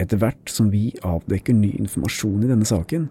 Etter 0.00 0.16
hvert 0.22 0.48
som 0.48 0.70
vi 0.72 0.86
avdekker 1.04 1.52
ny 1.52 1.74
informasjon 1.76 2.46
i 2.46 2.48
denne 2.48 2.64
saken, 2.64 3.10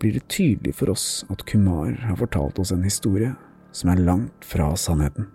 blir 0.00 0.16
det 0.16 0.26
tydelig 0.32 0.74
for 0.80 0.92
oss 0.92 1.24
at 1.32 1.44
Kumar 1.48 1.92
har 2.06 2.16
fortalt 2.20 2.58
oss 2.58 2.72
en 2.72 2.86
historie 2.86 3.34
som 3.76 3.92
er 3.92 4.00
langt 4.02 4.46
fra 4.46 4.72
sannheten. 4.80 5.28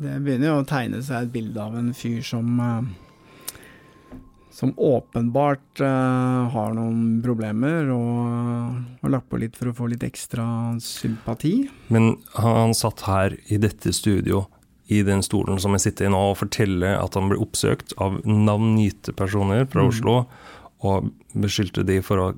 Det 0.00 0.16
begynner 0.24 0.50
jo 0.50 0.58
å 0.62 0.66
tegne 0.68 1.02
seg 1.04 1.26
et 1.26 1.32
bilde 1.32 1.62
av 1.62 1.76
en 1.76 1.92
fyr 1.96 2.20
som 2.24 2.60
eh, 2.64 2.90
som 4.60 4.74
åpenbart 4.76 5.80
uh, 5.80 6.50
har 6.52 6.72
noen 6.76 7.20
problemer 7.24 7.88
og 7.94 8.08
uh, 8.26 8.80
har 9.00 9.12
lagt 9.14 9.30
på 9.30 9.38
litt 9.40 9.54
for 9.56 9.70
å 9.70 9.74
få 9.76 9.86
litt 9.92 10.04
ekstra 10.04 10.44
sympati. 10.82 11.54
Men 11.88 12.16
han, 12.34 12.56
han 12.58 12.74
satt 12.76 13.06
her 13.06 13.38
i 13.46 13.60
dette 13.62 13.94
studio, 13.96 14.44
i 14.90 15.04
den 15.06 15.22
stolen 15.22 15.60
som 15.62 15.76
jeg 15.76 15.86
sitter 15.86 16.08
i 16.08 16.12
nå, 16.12 16.20
og 16.32 16.40
forteller 16.42 16.98
at 16.98 17.16
han 17.16 17.30
ble 17.30 17.38
oppsøkt 17.40 17.94
av 18.02 18.18
navngitte 18.26 19.14
personer 19.16 19.64
fra 19.70 19.86
mm. 19.86 19.92
Oslo, 19.94 20.16
og 20.84 21.12
beskyldte 21.32 21.86
de 21.86 22.00
for 22.02 22.20
å 22.20 22.28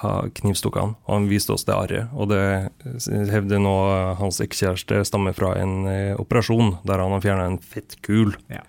han. 0.00 0.94
Og 1.06 1.14
han 1.14 1.28
viste 1.30 1.54
oss 1.54 1.66
det 1.68 1.76
arret. 1.76 2.10
Og 2.16 2.30
det 2.32 2.42
hevder 3.30 3.62
nå 3.62 3.76
hans 4.20 4.40
ekskjæreste 4.42 5.04
stammer 5.08 5.36
fra 5.36 5.54
en 5.60 5.86
eh, 5.90 6.18
operasjon 6.20 6.78
der 6.88 7.02
han 7.02 7.16
har 7.16 7.24
fjerna 7.24 7.48
en 7.50 7.60
fettkul. 7.62 8.34
Ja. 8.52 8.64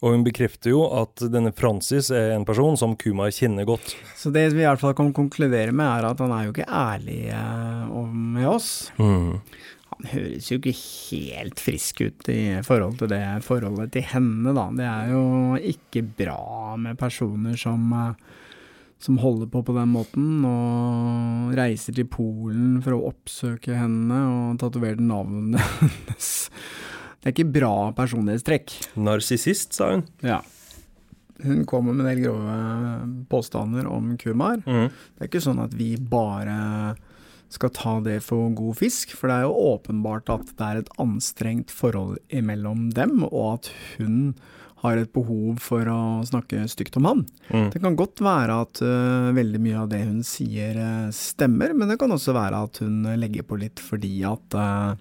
Og 0.00 0.14
hun 0.14 0.22
bekrefter 0.24 0.72
jo 0.72 0.86
at 0.96 1.20
denne 1.28 1.52
Francis 1.52 2.08
er 2.14 2.32
en 2.32 2.46
person 2.48 2.78
som 2.80 2.96
Kumar 2.96 3.32
kjenner 3.36 3.66
godt. 3.68 3.92
Så 4.16 4.32
det 4.32 4.46
vi 4.54 4.62
i 4.62 4.68
hvert 4.68 4.80
fall 4.80 4.96
kan 4.96 5.12
konkludere 5.16 5.74
med, 5.76 5.84
er 5.84 6.08
at 6.08 6.22
han 6.24 6.32
er 6.32 6.46
jo 6.46 6.54
ikke 6.54 6.70
ærlig 6.72 7.20
eh, 7.36 7.98
med 8.08 8.48
oss. 8.48 8.70
Mm. 8.96 9.36
Han 9.90 10.08
høres 10.14 10.48
jo 10.48 10.56
ikke 10.56 10.72
helt 10.78 11.60
frisk 11.60 12.00
ut 12.06 12.30
i 12.32 12.40
forhold 12.64 12.96
til 13.02 13.10
det 13.12 13.20
forholdet 13.44 13.92
til 13.92 14.06
henne, 14.14 14.54
da. 14.56 14.70
Det 14.72 14.86
er 14.88 15.12
jo 15.12 15.24
ikke 15.74 16.06
bra 16.22 16.78
med 16.80 16.96
personer 17.00 17.60
som, 17.60 17.92
eh, 17.92 18.38
som 19.00 19.18
holder 19.22 19.48
på 19.50 19.62
på 19.64 19.74
den 19.76 19.92
måten, 19.94 20.44
og 20.44 21.54
reiser 21.56 21.96
til 21.96 22.08
Polen 22.12 22.78
for 22.84 22.96
å 22.96 23.10
oppsøke 23.10 23.74
henne 23.76 24.22
og 24.28 24.60
tatovere 24.60 25.00
navnet 25.00 25.60
hennes 25.80 26.32
det 27.20 27.28
er 27.28 27.34
ikke 27.34 27.52
bra 27.52 27.74
personlighetstrekk. 27.92 28.72
Narsissist, 29.04 29.74
sa 29.76 29.90
hun. 29.92 30.06
Ja. 30.24 30.38
Hun 31.44 31.66
kommer 31.68 31.92
med 31.92 32.06
en 32.06 32.08
del 32.08 32.22
grove 32.24 32.54
påstander 33.28 33.88
om 33.88 34.14
Kumar. 34.20 34.62
Mm. 34.64 34.88
Det 34.88 35.26
er 35.26 35.28
ikke 35.28 35.42
sånn 35.44 35.60
at 35.60 35.74
vi 35.76 35.92
bare 36.00 36.94
skal 37.52 37.72
ta 37.76 37.92
det 38.00 38.20
for 38.24 38.48
god 38.56 38.78
fisk, 38.78 39.12
for 39.18 39.28
det 39.28 39.36
er 39.36 39.48
jo 39.48 39.74
åpenbart 39.74 40.32
at 40.32 40.54
det 40.56 40.66
er 40.66 40.80
et 40.80 40.92
anstrengt 41.02 41.74
forhold 41.74 42.16
imellom 42.32 42.88
dem, 42.96 43.24
og 43.28 43.58
at 43.58 43.70
hun 43.98 44.32
har 44.80 44.96
et 45.00 45.12
behov 45.12 45.60
for 45.62 45.88
å 45.92 46.00
snakke 46.28 46.64
stygt 46.72 46.96
om 47.00 47.08
han. 47.08 47.22
Mm. 47.50 47.68
Det 47.74 47.82
kan 47.84 47.98
godt 47.98 48.22
være 48.24 48.56
at 48.64 48.82
uh, 48.84 49.30
veldig 49.36 49.60
mye 49.62 49.78
av 49.82 49.90
det 49.92 50.02
hun 50.06 50.24
sier 50.26 50.78
uh, 50.80 51.12
stemmer, 51.14 51.74
men 51.76 51.92
det 51.92 51.98
kan 52.00 52.12
også 52.14 52.34
være 52.36 52.64
at 52.66 52.82
hun 52.84 53.04
legger 53.20 53.46
på 53.46 53.60
litt 53.60 53.82
fordi 53.84 54.14
at 54.28 54.56
uh, 54.56 54.94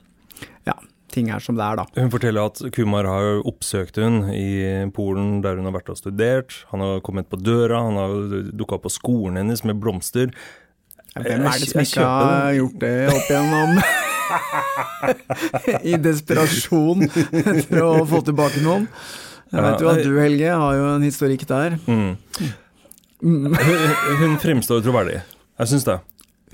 ja, 0.67 0.75
ting 1.15 1.31
er 1.31 1.43
som 1.43 1.57
det 1.59 1.65
er, 1.65 1.79
da. 1.79 1.87
Hun 1.95 2.13
forteller 2.13 2.51
at 2.51 2.61
Kumar 2.75 3.07
har 3.07 3.43
oppsøkt 3.47 4.01
hun 4.03 4.25
i 4.35 4.87
Polen, 4.95 5.39
der 5.45 5.59
hun 5.59 5.69
har 5.69 5.77
vært 5.79 5.93
og 5.95 6.01
studert. 6.01 6.61
Han 6.73 6.83
har 6.85 7.03
kommet 7.05 7.31
på 7.31 7.39
døra, 7.39 7.85
han 7.87 7.99
har 7.99 8.51
dukka 8.51 8.81
på 8.83 8.91
skolen 8.93 9.41
hennes 9.43 9.63
med 9.67 9.79
blomster. 9.79 10.33
Hvem 11.15 11.47
er 11.49 11.57
det 11.57 11.71
som 11.71 11.81
ikke 11.81 12.05
har 12.05 12.53
gjort 12.59 12.79
det 12.83 12.95
opp 13.15 13.31
igjennom? 13.33 13.81
I 15.89 15.97
desperasjon 16.01 17.07
etter 17.07 17.81
å 17.83 18.05
få 18.09 18.21
tilbake 18.25 18.61
noen. 18.65 18.87
Jeg 19.49 19.65
vet 19.65 19.81
jo 19.81 19.89
at 19.89 20.03
du, 20.05 20.13
Helge, 20.21 20.53
har 20.61 20.77
jo 20.77 20.85
en 20.93 21.05
historikk 21.05 21.45
der. 21.49 21.75
Mm. 21.89 22.11
Hun, 23.19 23.57
hun 24.21 24.37
fremstår 24.39 24.83
troverdig. 24.85 25.19
Jeg 25.59 25.71
syns 25.73 25.87
det. 25.87 25.97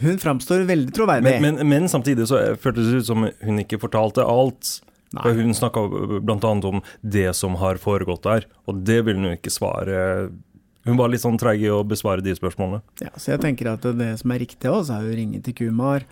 Hun 0.02 0.18
framstår 0.20 0.66
veldig 0.68 0.94
troverdig. 0.96 1.38
Men, 1.42 1.60
men, 1.60 1.70
men, 1.70 1.90
samtidig 1.92 2.28
så 2.28 2.42
føltes 2.60 2.90
det 2.92 3.04
ut 3.04 3.10
som 3.10 3.28
hun 3.28 3.62
ikke 3.64 3.80
fortalte 3.80 4.26
alt. 4.26 4.80
Nei. 5.16 5.32
Hun 5.38 5.54
snakka 5.56 5.86
bl.a. 6.26 6.52
om 6.68 6.82
det 7.02 7.30
som 7.38 7.56
har 7.62 7.80
foregått 7.80 8.26
der, 8.26 8.48
og 8.68 8.82
det 8.88 9.00
ville 9.08 9.22
hun 9.22 9.38
ikke 9.38 9.54
svare 9.54 10.32
Hun 10.86 10.98
var 11.00 11.08
litt 11.10 11.24
sånn 11.24 11.38
treig 11.40 11.64
i 11.64 11.70
å 11.72 11.86
besvare 11.88 12.22
de 12.26 12.36
spørsmålene. 12.36 12.82
Ja, 13.02 13.14
Så 13.16 13.32
jeg 13.34 13.42
tenker 13.46 13.72
at 13.72 13.86
det 13.98 14.12
som 14.20 14.34
er 14.36 14.44
riktig 14.44 14.70
oss, 14.70 14.92
er 14.94 15.06
å 15.06 15.16
ringe 15.16 15.40
til 15.46 15.56
Kumar. 15.58 16.04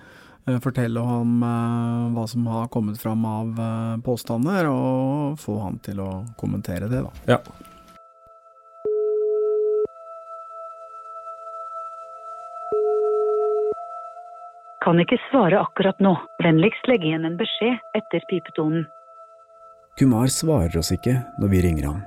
Eh, 0.48 0.60
fortelle 0.60 1.00
ham 1.00 1.44
uh, 1.44 2.12
hva 2.12 2.28
som 2.28 2.48
har 2.52 2.68
kommet 2.68 3.00
fram 3.02 3.26
av 3.26 3.60
uh, 3.60 4.00
påstander, 4.04 4.68
og 4.68 5.38
få 5.40 5.60
han 5.64 5.78
til 5.80 6.02
å 6.04 6.10
kommentere 6.36 6.90
det, 6.92 7.00
da. 7.06 7.12
Ja. 7.32 7.38
Kan 14.84 15.00
ikke 15.00 15.16
svare 15.30 15.62
akkurat 15.64 16.02
nå. 16.04 16.12
Vennligst 16.44 16.90
legge 16.92 17.08
igjen 17.08 17.24
en 17.24 17.38
beskjed 17.40 17.80
etter 17.96 18.26
pipetonen. 18.28 18.84
Kumar 19.96 20.28
svarer 20.28 20.76
oss 20.82 20.92
ikke 20.92 21.22
når 21.40 21.54
vi 21.54 21.62
ringer 21.64 21.88
ham, 21.88 22.02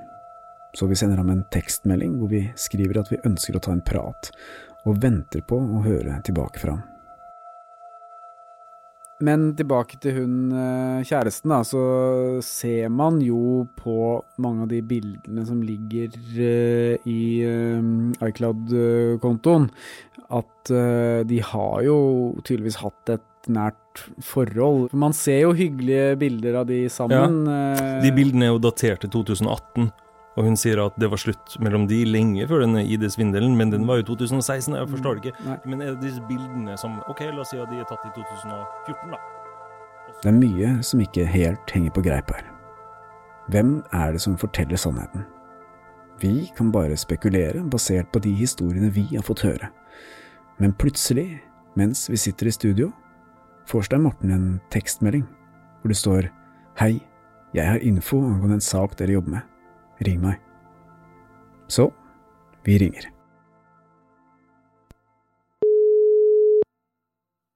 så 0.77 0.85
vi 0.85 0.99
sender 0.99 1.17
ham 1.17 1.31
en 1.33 1.41
tekstmelding 1.55 2.19
hvor 2.19 2.29
vi 2.35 2.43
skriver 2.59 3.01
at 3.01 3.09
vi 3.09 3.17
ønsker 3.25 3.57
å 3.57 3.63
ta 3.65 3.73
en 3.73 3.81
prat, 3.81 4.29
og 4.85 5.01
venter 5.01 5.41
på 5.41 5.57
å 5.57 5.81
høre 5.87 6.19
tilbake 6.27 6.61
fra 6.61 6.75
ham. 6.75 6.85
Men 9.25 9.47
tilbake 9.57 9.97
til 10.01 10.19
hun 10.19 10.33
eh, 10.53 11.05
kjæresten, 11.07 11.49
da, 11.49 11.63
så 11.65 11.83
ser 12.45 12.91
man 12.93 13.17
jo 13.25 13.65
på 13.79 14.19
mange 14.43 14.67
av 14.67 14.69
de 14.69 14.83
bildene 14.85 15.45
som 15.47 15.63
ligger 15.65 16.13
eh, 16.37 17.07
i 17.09 17.21
eh, 17.41 18.27
iCloud-kontoen, 18.29 19.71
at 20.27 20.69
de 21.23 21.37
har 21.39 21.83
jo 21.85 21.97
tydeligvis 22.43 22.81
hatt 22.81 23.13
et 23.13 23.45
nært 23.47 24.01
forhold. 24.19 24.89
Man 24.91 25.13
ser 25.15 25.45
jo 25.45 25.53
hyggelige 25.55 26.17
bilder 26.19 26.57
av 26.59 26.65
de 26.67 26.81
sammen. 26.91 27.37
Ja. 27.47 28.01
De 28.03 28.11
bildene 28.11 28.49
er 28.49 28.51
jo 28.51 28.59
datert 28.65 29.05
til 29.05 29.13
2018. 29.13 29.87
Og 30.37 30.45
hun 30.45 30.57
sier 30.59 30.77
at 30.83 30.97
det 31.01 31.09
var 31.09 31.17
slutt 31.17 31.55
mellom 31.65 31.87
de 31.89 32.03
lenge 32.05 32.45
før 32.49 32.61
denne 32.61 32.83
ID-svindelen, 32.85 33.55
men 33.57 33.71
den 33.73 33.87
var 33.89 34.03
jo 34.03 34.11
2016. 34.11 34.75
Jeg 34.77 34.89
forstår 34.91 35.17
det 35.17 35.31
ikke. 35.31 35.45
Nei. 35.47 35.57
Men 35.65 35.81
er 35.81 35.95
det 35.95 36.11
disse 36.11 36.21
bildene 36.29 36.77
som 36.77 36.99
Ok, 37.09 37.23
la 37.25 37.41
oss 37.41 37.55
si 37.55 37.57
at 37.61 37.71
de 37.71 37.81
er 37.81 37.89
tatt 37.89 38.05
i 38.05 38.13
2014, 38.13 39.15
da. 39.15 39.23
Det 40.21 40.29
er 40.29 40.37
mye 40.37 40.69
som 40.85 41.01
ikke 41.01 41.25
helt 41.29 41.73
henger 41.73 41.95
på 41.95 42.05
greip 42.05 42.29
her. 42.33 42.45
Hvem 43.49 43.79
er 43.95 44.13
det 44.13 44.21
som 44.21 44.37
forteller 44.37 44.77
sannheten? 44.77 45.25
Vi 46.21 46.51
kan 46.57 46.71
bare 46.73 46.97
spekulere 46.97 47.65
basert 47.69 48.09
på 48.13 48.21
de 48.21 48.31
historiene 48.37 48.93
vi 48.93 49.07
har 49.15 49.25
fått 49.25 49.45
høre. 49.45 49.69
Men 50.57 50.73
plutselig, 50.73 51.41
mens 51.77 52.07
vi 52.09 52.17
sitter 52.17 52.49
i 52.49 52.53
studio, 52.53 52.91
får 53.69 53.89
Stein 53.89 54.05
Morten 54.05 54.31
en 54.33 54.47
tekstmelding 54.73 55.25
hvor 55.81 55.93
det 55.93 55.97
står 55.97 56.31
Hei, 56.77 56.99
jeg 57.53 57.65
har 57.65 57.81
info 57.81 58.19
angående 58.21 58.59
en 58.59 58.61
sak 58.61 58.97
dere 58.97 59.17
jobber 59.17 59.37
med. 59.37 59.56
Ring 60.05 60.19
meg. 60.21 60.37
Så 61.67 61.89
vi 62.65 62.77
ringer. 62.77 63.09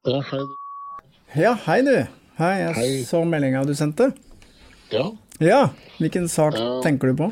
Ja, 0.08 0.22
hei. 0.32 0.42
Ja, 1.38 1.52
hei, 1.68 1.82
du. 1.86 1.94
Hei, 2.40 2.56
jeg 2.64 2.74
hei. 2.80 2.90
så 3.06 3.22
meldinga 3.30 3.62
du 3.70 3.76
sendte. 3.78 4.10
Ja. 4.92 5.12
Ja, 5.42 5.62
Hvilken 6.02 6.26
sak 6.30 6.58
uh, 6.58 6.82
tenker 6.82 7.12
du 7.12 7.20
på? 7.20 7.30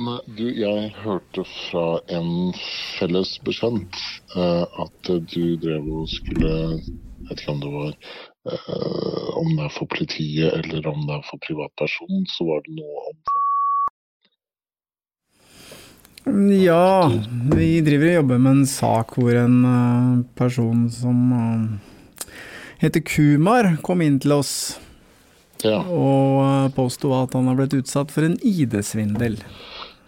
Nei, 0.00 0.18
du, 0.38 0.46
jeg 0.56 0.88
hørte 1.02 1.44
fra 1.44 1.84
en 2.16 2.54
felles 2.96 3.34
bekjent 3.44 4.00
uh, 4.32 4.64
at 4.64 5.12
du 5.34 5.54
drev 5.60 5.88
og 5.92 6.08
skulle 6.08 6.52
Jeg 6.80 7.28
vet 7.28 7.44
ikke 7.44 7.52
om 7.52 7.60
det 7.62 7.72
var 7.76 7.92
uh, 8.48 9.28
om 9.42 9.52
det 9.52 9.68
er 9.68 9.74
for 9.76 9.92
politiet 9.92 10.56
eller 10.62 10.88
om 10.88 11.04
det 11.04 11.18
er 11.20 11.24
for 11.28 11.44
privatperson, 11.44 12.24
så 12.32 12.48
var 12.48 12.64
det 12.64 12.80
noe 12.80 13.04
om 13.12 13.20
ja, 16.24 17.10
vi 17.54 17.80
driver 17.82 18.06
og 18.06 18.14
jobber 18.20 18.38
med 18.42 18.52
en 18.52 18.66
sak 18.70 19.16
hvor 19.18 19.34
en 19.34 19.56
uh, 19.66 20.20
person 20.38 20.84
som 20.92 21.32
uh, 21.34 22.28
heter 22.82 23.02
Kumar, 23.06 23.72
kom 23.82 24.04
inn 24.06 24.20
til 24.22 24.36
oss 24.36 24.52
ja. 25.64 25.80
og 25.82 26.38
uh, 26.38 26.70
påsto 26.76 27.10
at 27.18 27.34
han 27.34 27.50
har 27.50 27.58
blitt 27.58 27.74
utsatt 27.80 28.14
for 28.14 28.28
en 28.28 28.38
ID-svindel. 28.38 29.40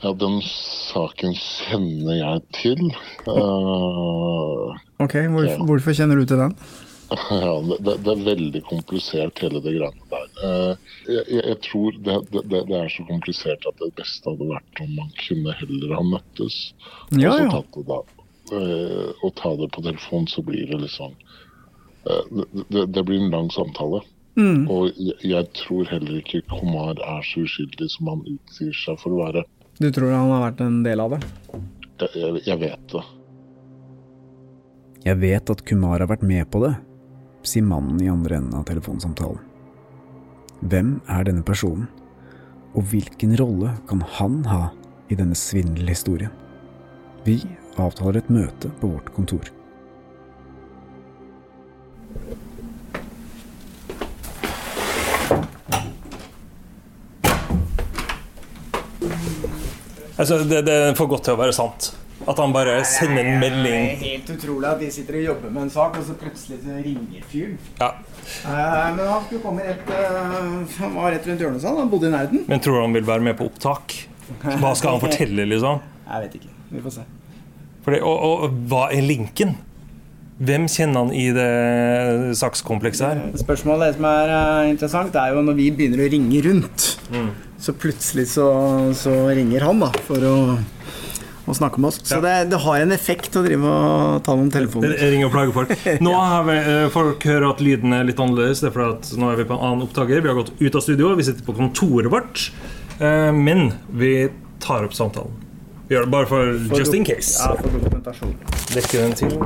Ja, 0.04 0.12
den 0.20 0.38
saken 0.44 1.34
kjenner 1.34 2.18
jeg 2.18 2.42
til. 2.60 2.82
ok, 5.00 5.14
hvor, 5.32 5.46
ja. 5.48 5.58
hvorfor 5.64 5.96
kjenner 5.96 6.20
du 6.20 6.28
til 6.28 6.42
den? 6.44 6.54
Ja, 7.10 7.76
det, 7.80 7.96
det, 8.04 8.10
er 8.10 8.24
veldig 8.24 8.62
komplisert, 8.68 9.38
hele 9.44 9.60
det 9.62 9.74
greiene 9.76 10.08
der. 10.10 10.26
Eh, 10.46 10.92
jeg, 11.12 11.24
jeg 11.36 11.58
tror 11.66 11.98
det, 12.06 12.16
det, 12.32 12.42
det, 12.50 12.78
er 12.78 12.92
så 12.92 13.04
komplisert 13.08 13.66
at 13.68 13.80
det 13.82 13.90
beste 13.98 14.30
hadde 14.30 14.48
vært 14.48 14.82
om 14.84 14.94
man 14.96 15.10
kunne 15.20 15.56
heller 15.60 15.94
ha 15.98 16.04
møttes. 16.14 16.58
Ja, 17.12 17.36
ja. 17.44 17.62
Da, 17.90 18.00
og 19.24 19.30
ta 19.40 19.54
det 19.56 19.70
på 19.72 19.84
telefon, 19.84 20.26
så 20.28 20.44
blir 20.44 20.66
det 20.68 20.80
liksom 20.82 21.14
eh, 22.08 22.44
det, 22.68 23.02
blir 23.02 23.20
en 23.20 23.32
lang 23.32 23.50
samtale. 23.52 24.02
Mm. 24.36 24.64
Og 24.72 24.88
jeg, 24.98 25.18
jeg 25.22 25.50
tror 25.54 25.90
heller 25.92 26.18
ikke 26.18 26.42
Komar 26.50 26.98
er 26.98 27.26
så 27.26 27.44
uskyldig 27.44 27.90
som 27.92 28.10
han 28.10 28.24
utgir 28.26 28.72
seg 28.80 28.98
for 29.02 29.14
å 29.14 29.20
være. 29.26 29.44
Du 29.78 29.90
tror 29.94 30.14
han 30.14 30.32
har 30.32 30.48
vært 30.48 30.64
en 30.64 30.80
del 30.86 31.02
av 31.02 31.14
det? 31.14 31.20
Jeg, 32.00 32.10
jeg, 32.16 32.42
jeg 32.48 32.60
vet 32.64 32.88
det. 32.96 33.04
Jeg 35.04 35.20
vet 35.20 35.50
at 35.52 35.62
Kumar 35.68 36.00
har 36.00 36.08
vært 36.08 36.24
med 36.24 36.48
på 36.50 36.62
det, 36.64 36.72
sier 37.44 37.64
mannen 37.66 38.00
i 38.02 38.10
andre 38.10 38.38
enden 38.40 38.56
av 38.58 38.66
telefonsamtalen. 38.68 39.42
Hvem 40.64 40.94
er 41.12 41.26
denne 41.28 41.44
personen, 41.44 41.88
og 42.74 42.88
hvilken 42.90 43.34
rolle 43.38 43.74
kan 43.88 44.00
han 44.16 44.40
ha 44.48 44.62
i 45.12 45.18
denne 45.18 45.36
svindelhistorien? 45.38 46.32
Vi 47.24 47.38
avtaler 47.80 48.22
et 48.22 48.32
møte 48.32 48.70
på 48.80 48.90
vårt 48.94 49.12
kontor. 49.16 49.50
Altså, 60.14 60.38
det, 60.46 60.62
det 60.66 60.94
for 60.96 61.10
godt 61.10 61.26
til 61.26 61.34
å 61.34 61.40
være 61.40 61.54
sant. 61.56 61.90
At 62.24 62.38
han 62.38 62.54
bare 62.54 62.78
sender 62.88 63.26
en 63.26 63.40
melding. 63.42 63.88
Det 63.90 63.94
er 63.94 64.04
helt 64.04 64.30
utrolig 64.36 64.68
at 64.70 64.80
de 64.80 64.90
sitter 64.94 65.18
og 65.18 65.24
jobber 65.26 65.52
med 65.52 65.66
en 65.66 65.72
sak, 65.74 65.98
og 65.98 66.06
så 66.06 66.14
plutselig 66.16 66.60
ringer 66.64 67.26
fyren. 67.28 67.58
Ja. 67.80 67.90
Eh, 68.46 68.94
men 68.96 69.02
han 69.10 69.26
skulle 69.26 69.42
komme 69.42 69.66
rett 69.66 69.90
eh, 69.92 70.78
Han 70.78 70.96
var 70.96 71.12
rett 71.12 71.28
rundt 71.28 71.44
hjørnet, 71.44 71.60
sa 71.60 71.72
han. 71.72 71.82
Han 71.84 71.92
bodde 71.92 72.08
i 72.08 72.14
nærheten. 72.14 72.46
Men 72.48 72.64
tror 72.64 72.78
du 72.78 72.84
han 72.86 72.96
vil 72.96 73.06
være 73.10 73.26
med 73.28 73.36
på 73.40 73.50
opptak? 73.50 73.98
Hva 74.40 74.72
skal 74.78 74.96
han 74.96 75.04
fortelle, 75.04 75.44
liksom? 75.50 75.84
Jeg 76.08 76.24
vet 76.24 76.40
ikke. 76.40 76.56
Vi 76.72 76.82
får 76.86 76.96
se. 76.96 77.06
Fordi, 77.84 78.00
og, 78.00 78.24
og 78.24 78.58
hva 78.70 78.86
er 78.94 79.04
linken? 79.04 79.58
Hvem 80.44 80.64
kjenner 80.66 81.04
han 81.04 81.12
i 81.14 81.28
det 81.30 82.34
sakskomplekset 82.40 83.04
her? 83.06 83.20
Spørsmålet 83.38 83.98
som 83.98 84.06
er 84.08 84.32
eh, 84.34 84.70
interessant, 84.72 85.18
er 85.20 85.34
jo 85.36 85.44
når 85.46 85.58
vi 85.60 85.68
begynner 85.76 86.06
å 86.06 86.08
ringe 86.10 86.40
rundt. 86.48 86.88
Mm. 87.12 87.28
Så 87.64 87.76
plutselig 87.78 88.26
så, 88.32 88.48
så 88.98 89.12
ringer 89.36 89.68
han 89.68 89.84
da 89.84 89.92
for 90.08 90.24
å, 90.26 90.34
å 91.46 91.54
snakke 91.56 91.80
med 91.82 91.90
oss. 91.90 91.98
Så 92.08 92.20
det, 92.24 92.34
det 92.50 92.58
har 92.64 92.80
en 92.80 92.92
effekt 92.96 93.36
å 93.36 93.42
drive 93.44 93.68
og 93.68 94.22
ta 94.24 94.34
noen 94.38 94.50
telefoner. 94.54 94.94
Jeg 94.96 95.12
ringer 95.12 95.28
og 95.28 95.34
plager 95.34 95.52
folk. 95.56 95.74
Nå 96.04 96.14
har 96.16 96.44
vi, 96.48 96.56
eh, 96.56 96.86
folk 96.94 97.26
hører 97.28 97.48
at 97.50 97.60
lyden 97.64 97.92
er 97.96 98.06
litt 98.08 98.20
annerledes. 98.22 98.62
Det 98.64 98.70
er 98.70 98.76
fordi 98.78 98.94
at 98.96 99.10
nå 99.20 99.32
er 99.32 99.36
vi 99.42 99.46
på 99.50 99.56
en 99.58 99.64
annen 99.68 99.84
opptaker. 99.86 100.22
Vi 100.24 100.30
har 100.32 100.38
gått 100.38 100.52
ut 100.60 100.78
av 100.80 100.84
studio. 100.86 101.12
Vi 101.18 101.26
sitter 101.28 101.44
på 101.44 101.56
kontoret 101.58 102.10
vårt. 102.12 102.46
Eh, 103.00 103.32
Men 103.34 103.72
vi 103.92 104.30
tar 104.64 104.84
opp 104.86 104.94
samtalen. 104.96 105.32
Vi 105.88 105.94
gjør 105.96 106.06
det 106.06 106.10
bare 106.14 106.26
for, 106.30 106.54
For 106.70 106.78
just 106.80 106.94
in 106.96 107.04
case. 107.04 107.36
Ja, 107.42 107.54
for 107.60 107.68
dokumentasjon. 107.68 108.34
Dekker 108.72 109.04
den 109.04 109.12
til. 109.12 109.36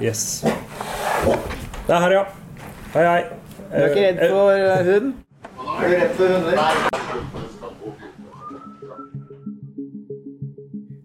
Yes. 0.00 0.42
Det 1.86 1.92
er 1.92 2.00
her, 2.00 2.12
ja. 2.16 2.24
Hei, 2.94 3.04
hei. 3.04 3.22
Du 3.72 3.76
er 3.80 3.88
ikke 3.88 4.06
redd 4.06 4.18
for 4.32 4.50
eh, 4.56 4.82
hund? 4.88 5.12
Er 5.62 5.88
du 5.88 5.94
redd 5.96 6.16
for 6.16 6.26
hunder? 6.36 7.41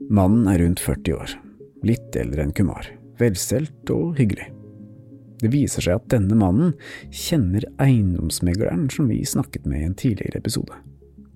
Mannen 0.09 0.47
er 0.47 0.61
rundt 0.61 0.79
40 0.79 1.15
år, 1.19 1.31
litt 1.83 2.15
eldre 2.15 2.45
enn 2.45 2.53
Kumar, 2.55 2.85
velstelt 3.19 3.89
og 3.91 4.15
hyggelig. 4.15 4.45
Det 5.41 5.49
viser 5.51 5.83
seg 5.83 5.97
at 5.99 6.05
denne 6.13 6.37
mannen 6.39 6.77
kjenner 7.11 7.65
eiendomsmegleren 7.83 8.85
som 8.93 9.09
vi 9.11 9.19
snakket 9.27 9.67
med 9.67 9.81
i 9.81 9.87
en 9.89 9.97
tidligere 9.99 10.39
episode. 10.39 10.77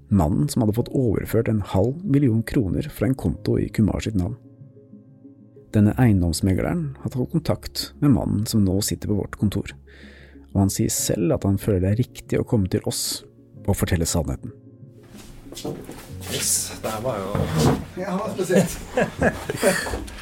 Mannen 0.07 0.47
som 0.47 0.63
hadde 0.63 0.77
fått 0.77 0.93
overført 0.95 1.51
en 1.51 1.59
halv 1.73 1.99
million 2.07 2.39
kroner 2.47 2.87
fra 2.87 3.09
en 3.09 3.17
konto 3.19 3.57
i 3.59 3.67
Kumar 3.75 4.07
sitt 4.07 4.15
navn. 4.15 4.37
Denne 5.75 5.91
eiendomsmegleren 5.99 6.85
har 7.03 7.11
tatt 7.11 7.35
kontakt 7.35 7.83
med 7.99 8.15
mannen 8.15 8.47
som 8.47 8.63
nå 8.63 8.77
sitter 8.87 9.11
på 9.11 9.19
vårt 9.19 9.35
kontor, 9.41 9.75
og 10.53 10.63
han 10.63 10.71
sier 10.71 10.95
selv 10.95 11.35
at 11.35 11.47
han 11.47 11.59
føler 11.59 11.83
det 11.83 11.91
er 11.91 12.01
riktig 12.05 12.39
å 12.39 12.47
komme 12.47 12.71
til 12.71 12.87
oss 12.87 13.25
og 13.67 13.75
fortelle 13.83 14.07
sannheten. 14.07 14.55
Yes, 16.29 16.71
det 16.83 16.91
her 16.93 17.01
var 17.01 17.17
jo 17.17 17.29
Ja, 18.01 18.19
spesielt. 18.35 18.77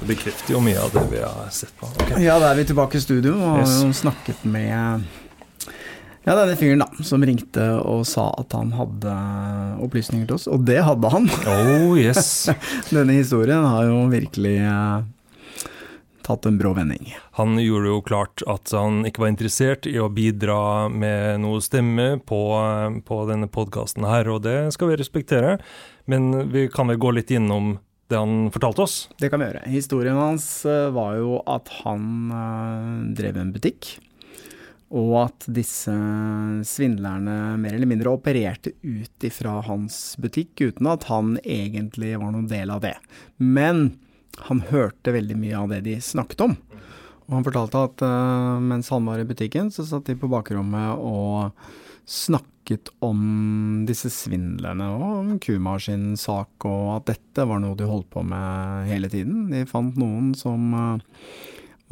Det 0.00 0.06
bekrefter 0.14 0.52
jo 0.54 0.60
mye 0.62 0.78
av 0.78 0.92
det 0.94 1.02
vi 1.10 1.18
har 1.22 1.48
sett 1.50 1.72
på. 1.80 1.88
Okay. 2.04 2.20
Ja, 2.22 2.36
da 2.38 2.52
er 2.52 2.58
vi 2.60 2.66
tilbake 2.68 2.98
i 2.98 3.02
studio 3.02 3.32
og 3.40 3.62
Yes. 3.64 3.72
har 3.82 3.94
snakket 3.98 4.44
med 4.44 5.02
ja, 6.26 6.34
denne 6.34 6.56
fyren 6.58 6.82
da, 6.84 6.86
som 7.06 7.24
ringte 7.26 7.64
og 7.80 8.04
sa 8.06 8.28
at 8.38 8.54
han 8.54 8.70
hadde 8.76 9.14
opplysninger 9.82 10.26
til 10.28 10.36
oss. 10.38 10.46
Og 10.50 10.62
det 10.66 10.78
hadde 10.86 11.10
han. 11.10 11.26
Oh, 11.50 11.96
yes. 11.98 12.48
denne 12.94 13.16
historien 13.18 13.64
har 13.66 13.86
jo 13.88 14.04
virkelig 14.12 14.56
eh, 14.62 15.04
tatt 16.26 16.46
en 16.48 16.58
brå 16.58 16.74
vending. 16.76 17.14
Han 17.38 17.56
gjorde 17.62 17.92
jo 17.92 18.02
klart 18.04 18.44
at 18.50 18.72
han 18.74 19.04
ikke 19.06 19.22
var 19.24 19.32
interessert 19.32 19.86
i 19.88 19.96
å 20.02 20.10
bidra 20.12 20.88
med 20.92 21.42
noe 21.44 21.62
stemme 21.64 22.16
på, 22.26 22.42
på 23.06 23.18
denne 23.30 23.48
podkasten 23.52 24.06
her, 24.08 24.28
og 24.32 24.42
det 24.46 24.58
skal 24.74 24.92
vi 24.92 25.00
respektere. 25.00 25.56
Men 26.10 26.50
vi 26.52 26.66
kan 26.72 26.90
vel 26.90 27.00
gå 27.02 27.14
litt 27.16 27.32
innom 27.34 27.76
det 28.08 28.16
han 28.16 28.50
fortalte 28.54 28.82
oss? 28.82 28.96
Det 29.18 29.30
kan 29.30 29.42
vi 29.42 29.48
gjøre. 29.48 29.64
Historien 29.70 30.18
hans 30.18 30.48
eh, 30.68 30.90
var 30.94 31.16
jo 31.18 31.40
at 31.50 31.70
han 31.82 32.04
eh, 32.30 32.90
drev 33.18 33.40
en 33.42 33.54
butikk. 33.54 33.96
Og 34.94 35.16
at 35.24 35.48
disse 35.50 35.92
svindlerne 36.70 37.56
mer 37.58 37.74
eller 37.74 37.90
mindre 37.90 38.12
opererte 38.14 38.70
ut 38.86 39.26
ifra 39.26 39.58
hans 39.66 40.14
butikk, 40.22 40.62
uten 40.62 40.86
at 40.92 41.08
han 41.10 41.34
egentlig 41.42 42.14
var 42.20 42.30
noen 42.30 42.46
del 42.50 42.70
av 42.70 42.84
det. 42.84 42.94
Men 43.42 43.96
han 44.48 44.62
hørte 44.68 45.14
veldig 45.14 45.36
mye 45.40 45.58
av 45.58 45.72
det 45.72 45.82
de 45.86 45.96
snakket 46.02 46.44
om. 46.46 46.56
Og 47.26 47.38
han 47.38 47.46
fortalte 47.46 47.82
at 47.88 48.04
uh, 48.06 48.58
mens 48.62 48.90
han 48.94 49.08
var 49.08 49.22
i 49.22 49.26
butikken, 49.26 49.72
så 49.74 49.86
satt 49.86 50.06
de 50.06 50.18
på 50.18 50.30
bakrommet 50.30 51.00
og 51.02 51.50
snakket 52.06 52.92
om 53.02 53.82
disse 53.86 54.12
svindlene 54.14 54.86
og 54.94 55.06
om 55.08 55.32
Kumar 55.42 55.82
sak, 55.82 56.66
og 56.68 56.84
at 57.00 57.10
dette 57.10 57.46
var 57.48 57.62
noe 57.62 57.78
de 57.78 57.88
holdt 57.90 58.08
på 58.14 58.22
med 58.22 58.86
hele 58.90 59.10
tiden. 59.10 59.48
De 59.50 59.64
fant 59.66 59.98
noen 59.98 60.32
som 60.38 60.70
eh, 60.74 61.18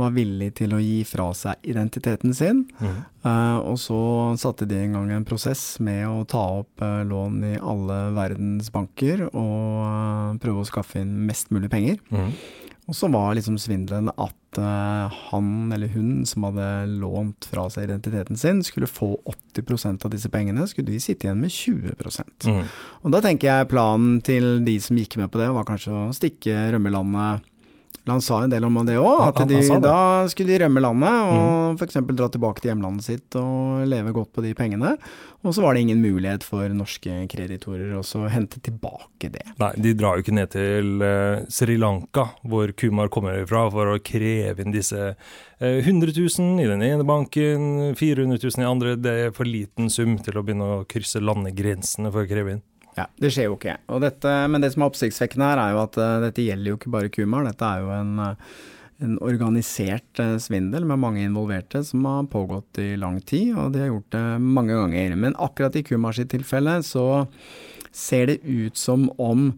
var 0.01 0.15
villig 0.15 0.51
til 0.59 0.75
å 0.75 0.83
gi 0.83 1.03
fra 1.07 1.29
seg 1.37 1.69
identiteten 1.71 2.35
sin. 2.35 2.65
Eh, 2.83 3.59
og 3.61 3.79
så 3.81 3.99
satte 4.41 4.67
de 4.69 4.81
i 4.83 4.91
gang 4.91 5.13
en 5.15 5.27
prosess 5.27 5.79
med 5.85 6.07
å 6.09 6.25
ta 6.29 6.43
opp 6.61 6.83
uh, 6.83 7.03
lån 7.07 7.39
i 7.53 7.55
alle 7.61 8.01
verdens 8.17 8.73
banker 8.75 9.29
og 9.31 9.81
uh, 9.87 10.35
prøve 10.43 10.65
å 10.65 10.69
skaffe 10.69 11.01
inn 11.03 11.15
mest 11.29 11.55
mulig 11.55 11.71
penger. 11.73 12.01
Og 12.85 12.97
så 12.99 13.09
var 13.09 13.33
liksom 13.33 13.57
svindelen 13.57 14.11
at 14.13 14.35
han 14.55 15.73
eller 15.73 15.89
hun 15.91 16.21
som 16.29 16.45
hadde 16.47 16.67
lånt 17.01 17.47
fra 17.49 17.65
seg 17.73 17.89
identiteten 17.89 18.37
sin, 18.39 18.61
skulle 18.63 18.87
få 18.87 19.09
80% 19.57 20.05
av 20.05 20.13
disse 20.13 20.29
pengene, 20.31 20.67
skulle 20.71 20.93
de 20.93 21.01
sitte 21.03 21.27
igjen 21.27 21.41
med 21.41 21.51
20 21.51 21.97
Mm. 22.45 22.69
Og 23.03 23.17
da 23.17 23.23
tenker 23.25 23.49
jeg 23.49 23.71
planen 23.73 24.21
til 24.23 24.61
de 24.69 24.77
som 24.85 25.01
gikk 25.01 25.17
med 25.19 25.33
på 25.33 25.41
det, 25.41 25.49
var 25.57 25.67
kanskje 25.67 25.97
å 25.97 26.13
stikke 26.15 26.69
rømmelandet 26.77 27.49
Han 28.07 28.21
sa 28.21 28.43
en 28.45 28.51
del 28.53 28.65
om 28.69 28.75
det 28.85 28.99
òg, 29.01 29.21
at 29.31 29.39
Han- 29.39 29.49
han 29.49 29.49
de, 29.49 29.61
det. 29.69 29.81
da 29.83 30.27
skulle 30.29 30.49
de 30.53 30.59
rømme 30.65 30.81
landet 30.85 31.09
og 31.09 31.79
f.eks. 31.81 31.95
dra 32.13 32.29
tilbake 32.29 32.61
til 32.61 32.71
hjemlandet 32.75 33.03
sitt 33.07 33.37
og 33.41 33.87
leve 33.89 34.13
godt 34.13 34.31
på 34.37 34.43
de 34.45 34.53
pengene. 34.55 34.99
Og 35.45 35.53
så 35.57 35.63
var 35.65 35.73
det 35.75 35.81
ingen 35.85 36.03
mulighet 36.03 36.43
for 36.45 36.69
norske 36.69 37.27
kreditorer 37.29 37.95
å 37.97 38.29
hente 38.29 38.61
tilbake 38.65 39.31
det. 39.33 39.43
Nei, 39.61 39.73
de 39.77 39.95
drar 39.95 40.17
jo 40.17 40.23
ikke 40.25 40.37
ned 40.37 40.51
til 40.53 41.03
eh, 41.05 41.45
Sri 41.49 41.77
Lanka, 41.81 42.27
hvor 42.45 42.73
Kumar 42.77 43.09
kommer 43.09 43.47
fra, 43.49 43.71
for 43.73 43.95
å 43.95 43.99
kreve 44.05 44.61
inn 44.65 44.73
disse 44.73 45.17
eh, 45.61 45.81
100 45.81 46.13
000 46.17 46.61
i 46.61 46.69
den 46.69 46.83
ene 46.83 47.05
banken, 47.09 47.95
400 47.97 48.37
000 48.41 48.65
i 48.65 48.69
andre. 48.69 48.97
Det 49.01 49.17
er 49.29 49.35
for 49.37 49.45
liten 49.49 49.89
sum 49.93 50.19
til 50.19 50.37
å 50.41 50.45
begynne 50.45 50.71
å 50.81 50.85
krysse 50.89 51.21
landegrensene 51.25 52.13
for 52.13 52.25
å 52.25 52.29
kreve 52.29 52.57
inn. 52.59 52.63
Ja, 52.99 53.09
Det 53.19 53.33
skjer 53.35 53.49
jo 53.51 53.57
ikke. 53.59 53.77
Og 53.91 54.05
dette, 54.05 54.31
men 54.51 54.63
det 54.63 54.73
som 54.75 54.85
er 54.85 54.93
oppsiktsvekkende 54.93 55.51
her, 55.51 55.63
er 55.63 55.75
jo 55.75 55.83
at 55.83 55.99
uh, 55.99 56.23
dette 56.23 56.47
gjelder 56.47 56.73
jo 56.73 56.79
ikke 56.79 56.95
bare 56.95 57.13
Kumar. 57.15 57.45
Dette 57.49 57.67
er 57.67 57.83
jo 57.83 57.93
en, 57.95 58.13
eh, 58.23 58.57
en 59.05 59.19
organisert 59.25 60.23
uh, 60.23 60.37
svindel 60.43 60.87
med 60.87 61.03
mange 61.03 61.25
involverte 61.27 61.83
som 61.87 62.07
har 62.07 62.31
pågått 62.31 62.79
i 62.83 62.95
lang 63.01 63.19
tid, 63.27 63.53
og 63.59 63.75
de 63.75 63.83
har 63.83 63.93
gjort 63.93 64.11
det 64.15 64.25
mange 64.47 64.79
ganger. 64.79 65.19
Men 65.27 65.39
akkurat 65.43 65.77
i 65.77 65.85
Kumar 65.87 66.15
sitt 66.15 66.31
tilfelle 66.35 66.79
så 66.87 67.27
ser 67.95 68.31
det 68.31 68.43
ut 68.47 68.79
som 68.79 69.09
om 69.23 69.53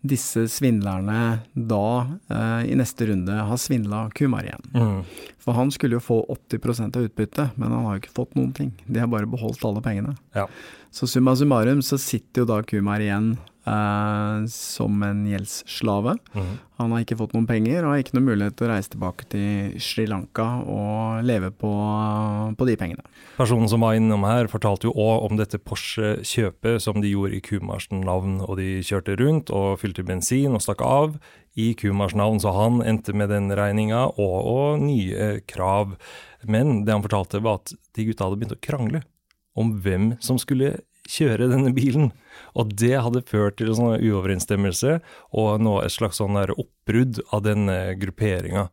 disse 0.00 0.46
svindlerne 0.48 1.40
da 1.52 1.86
eh, 2.32 2.70
i 2.72 2.76
neste 2.78 3.06
runde 3.10 3.32
har 3.32 3.58
svindla 3.60 4.06
Kumar 4.16 4.46
igjen. 4.46 4.62
Mm. 4.72 5.02
For 5.40 5.56
han 5.56 5.72
skulle 5.74 5.98
jo 5.98 6.04
få 6.04 6.20
80 6.32 6.96
av 6.96 7.02
utbyttet, 7.04 7.56
men 7.56 7.72
han 7.72 7.84
har 7.84 7.96
jo 7.96 8.02
ikke 8.04 8.16
fått 8.16 8.38
noen 8.38 8.52
ting. 8.56 8.72
De 8.86 9.02
har 9.02 9.10
bare 9.12 9.28
beholdt 9.28 9.64
alle 9.68 9.82
pengene. 9.84 10.16
Ja. 10.36 10.46
Så 10.90 11.06
summa 11.06 11.36
summarum 11.36 11.82
så 11.86 11.98
sitter 11.98 12.42
jo 12.42 12.50
da 12.50 12.62
Kumar 12.66 13.02
igjen 13.02 13.36
eh, 13.66 14.46
som 14.50 15.02
en 15.06 15.20
gjeldsslave. 15.28 16.16
Mm. 16.34 16.48
Han 16.80 16.94
har 16.94 17.04
ikke 17.04 17.18
fått 17.20 17.34
noen 17.36 17.46
penger 17.46 17.84
og 17.84 17.92
har 17.92 18.02
ikke 18.02 18.16
noen 18.16 18.26
mulighet 18.26 18.56
til 18.58 18.66
å 18.66 18.70
reise 18.72 18.90
tilbake 18.94 19.28
til 19.30 19.76
Sri 19.84 20.08
Lanka 20.10 20.46
og 20.66 21.20
leve 21.28 21.52
på, 21.54 21.70
på 22.58 22.66
de 22.66 22.74
pengene. 22.80 23.06
Personen 23.36 23.70
som 23.70 23.86
var 23.86 23.98
innom 23.98 24.26
her, 24.26 24.50
fortalte 24.50 24.88
jo 24.88 24.96
òg 24.98 25.28
om 25.28 25.38
dette 25.38 25.60
Porsche-kjøpet 25.62 26.82
som 26.82 26.98
de 27.04 27.12
gjorde 27.12 27.38
i 27.38 27.44
Kumars 27.44 27.86
navn, 27.94 28.40
og 28.42 28.58
de 28.58 28.80
kjørte 28.86 29.14
rundt 29.20 29.54
og 29.54 29.78
fylte 29.84 30.04
bensin 30.08 30.58
og 30.58 30.64
stakk 30.64 30.82
av 30.84 31.20
i 31.58 31.70
Kumars 31.78 32.16
navn, 32.18 32.42
så 32.42 32.50
han 32.56 32.82
endte 32.82 33.14
med 33.14 33.30
den 33.30 33.50
regninga 33.54 34.08
og, 34.16 34.36
og 34.42 34.82
nye 34.82 35.36
krav. 35.50 35.94
Men 36.50 36.82
det 36.86 36.98
han 36.98 37.06
fortalte, 37.06 37.42
var 37.44 37.62
at 37.62 37.74
de 37.94 38.10
gutta 38.10 38.26
hadde 38.26 38.42
begynt 38.42 38.58
å 38.58 38.62
krangle 38.64 39.06
om 39.58 39.74
hvem 39.82 40.14
som 40.22 40.38
skulle 40.40 40.78
kjøre 41.10 41.48
denne 41.50 41.72
bilen. 41.74 42.10
Og 42.58 42.74
det 42.78 42.96
hadde 43.02 43.24
ført 43.26 43.58
til 43.58 43.72
en 43.72 43.78
sånn 43.78 44.04
uoverensstemmelse, 44.04 44.98
og 45.36 45.62
nå 45.62 45.78
et 45.82 45.94
slags 45.94 46.20
sånn 46.22 46.38
oppbrudd 46.38 47.22
av 47.34 47.44
denne 47.46 47.78
grupperinga. 48.00 48.68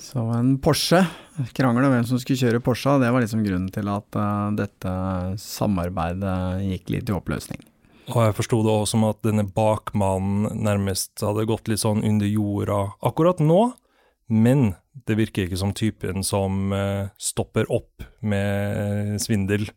Så 0.00 0.22
en 0.32 0.54
Porsche, 0.62 1.02
krangel 1.54 1.84
om 1.86 1.92
hvem 1.92 2.06
som 2.08 2.20
skulle 2.20 2.40
kjøre 2.40 2.62
Porsche, 2.64 2.96
det 3.02 3.10
var 3.12 3.22
liksom 3.22 3.44
grunnen 3.44 3.68
til 3.74 3.90
at 3.92 4.16
uh, 4.16 4.48
dette 4.56 4.94
samarbeidet 5.38 6.64
gikk 6.64 6.94
litt 6.94 7.12
i 7.12 7.14
oppløsning. 7.14 7.60
Og 8.10 8.24
jeg 8.24 8.36
forsto 8.40 8.62
det 8.64 8.72
også 8.72 8.96
som 8.96 9.04
at 9.06 9.20
denne 9.22 9.44
bakmannen 9.54 10.64
nærmest 10.64 11.20
hadde 11.22 11.46
gått 11.46 11.68
litt 11.70 11.82
sånn 11.84 12.02
under 12.06 12.26
jorda 12.26 12.80
akkurat 13.06 13.42
nå, 13.44 13.60
men 14.30 14.72
det 15.06 15.18
virker 15.18 15.46
ikke 15.46 15.58
som 15.60 15.74
typen 15.76 16.24
som 16.26 16.72
eh, 16.74 17.10
stopper 17.20 17.68
opp 17.72 18.04
med 18.22 19.18
svindel. 19.22 19.68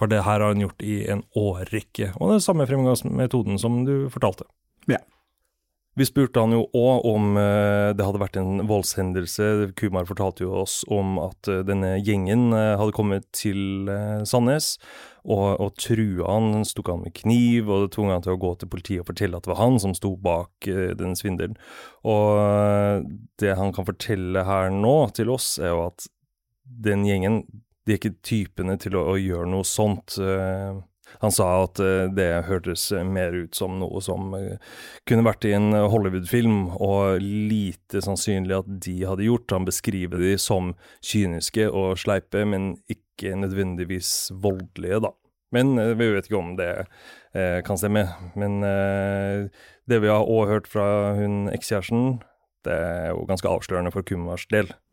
For 0.00 0.08
det 0.08 0.22
her 0.24 0.40
har 0.40 0.54
han 0.54 0.62
gjort 0.62 0.80
i 0.80 1.02
en 1.12 1.22
årrekke, 1.36 2.14
og 2.16 2.30
det 2.30 2.38
er 2.38 2.44
samme 2.46 2.64
fremgangsmetoden 2.68 3.60
som 3.60 3.82
du 3.84 4.08
fortalte. 4.12 4.46
Ja. 4.88 5.02
Vi 5.98 6.06
spurte 6.06 6.40
han 6.40 6.54
jo 6.54 6.62
òg 6.76 7.04
om 7.10 7.34
eh, 7.36 7.90
det 7.98 8.06
hadde 8.06 8.22
vært 8.22 8.38
en 8.40 8.62
voldshendelse. 8.70 9.72
Kumar 9.76 10.06
fortalte 10.08 10.46
jo 10.46 10.54
oss 10.62 10.80
om 10.88 11.18
at 11.20 11.50
eh, 11.50 11.64
denne 11.66 11.98
gjengen 11.98 12.54
eh, 12.56 12.78
hadde 12.80 12.94
kommet 12.96 13.26
til 13.36 13.90
eh, 13.90 14.22
Sandnes 14.24 14.76
og, 15.24 15.60
og 15.60 15.74
trua 15.80 16.34
han, 16.34 16.64
stukk 16.68 16.92
han 16.92 17.02
med 17.04 17.14
kniv 17.16 17.70
og 17.70 17.88
tvang 17.94 18.12
han 18.14 18.24
til 18.24 18.36
å 18.36 18.40
gå 18.40 18.52
til 18.60 18.70
politiet 18.72 19.04
og 19.04 19.10
fortelle 19.10 19.36
at 19.36 19.46
det 19.46 19.52
var 19.52 19.62
han 19.62 19.80
som 19.82 19.96
sto 19.96 20.14
bak 20.20 20.68
uh, 20.70 20.90
den 20.98 21.16
svindelen. 21.18 21.58
Og 22.08 22.38
eh, 22.40 23.02
det 23.42 23.56
han 23.58 23.74
kan 23.76 23.84
fortelle 23.88 24.44
her 24.46 24.70
nå 24.72 24.94
til 25.16 25.32
oss, 25.32 25.58
er 25.60 25.74
jo 25.74 25.82
at 25.90 26.06
den 26.64 27.04
gjengen, 27.04 27.42
de 27.84 27.92
er 27.92 28.00
ikke 28.00 28.16
typene 28.24 28.78
til 28.80 28.96
å, 28.96 29.04
å 29.12 29.18
gjøre 29.20 29.48
noe 29.50 29.66
sånt. 29.68 30.16
Eh, 30.16 30.80
han 31.20 31.34
sa 31.34 31.48
at 31.64 31.80
eh, 31.84 32.08
det 32.16 32.28
hørtes 32.48 32.88
mer 33.06 33.36
ut 33.36 33.56
som 33.56 33.78
noe 33.80 34.02
som 34.04 34.34
eh, 34.38 34.56
kunne 35.08 35.26
vært 35.26 35.46
i 35.48 35.54
en 35.56 35.70
Hollywood-film, 35.72 36.74
og 36.80 37.20
lite 37.22 38.02
sannsynlig 38.04 38.60
at 38.62 38.74
de 38.88 38.96
hadde 39.08 39.28
gjort. 39.28 39.56
Han 39.56 39.68
beskriver 39.68 40.22
de 40.22 40.36
som 40.40 40.74
kyniske 41.04 41.68
og 41.70 41.98
sleipe, 42.00 42.44
men 42.48 42.74
ikke 42.90 43.36
nødvendigvis 43.36 44.30
voldelige, 44.40 45.02
da. 45.04 45.14
Men 45.54 45.78
eh, 45.78 45.94
vi 45.98 46.10
vet 46.14 46.28
ikke 46.28 46.40
om 46.40 46.54
det 46.58 46.70
eh, 47.34 47.60
kan 47.66 47.78
stemme. 47.80 48.06
Men 48.38 48.62
eh, 48.66 49.46
det 49.90 50.02
vi 50.02 50.10
har 50.10 50.26
òg 50.26 50.50
hørt 50.50 50.70
fra 50.70 51.16
hun 51.18 51.48
ekskjæresten, 51.52 52.20
det 52.66 52.76
er 52.76 53.10
jo 53.14 53.24
ganske 53.28 53.48
avslørende 53.48 53.92
for 53.94 54.06
Kumars 54.06 54.46
del. 54.52 54.70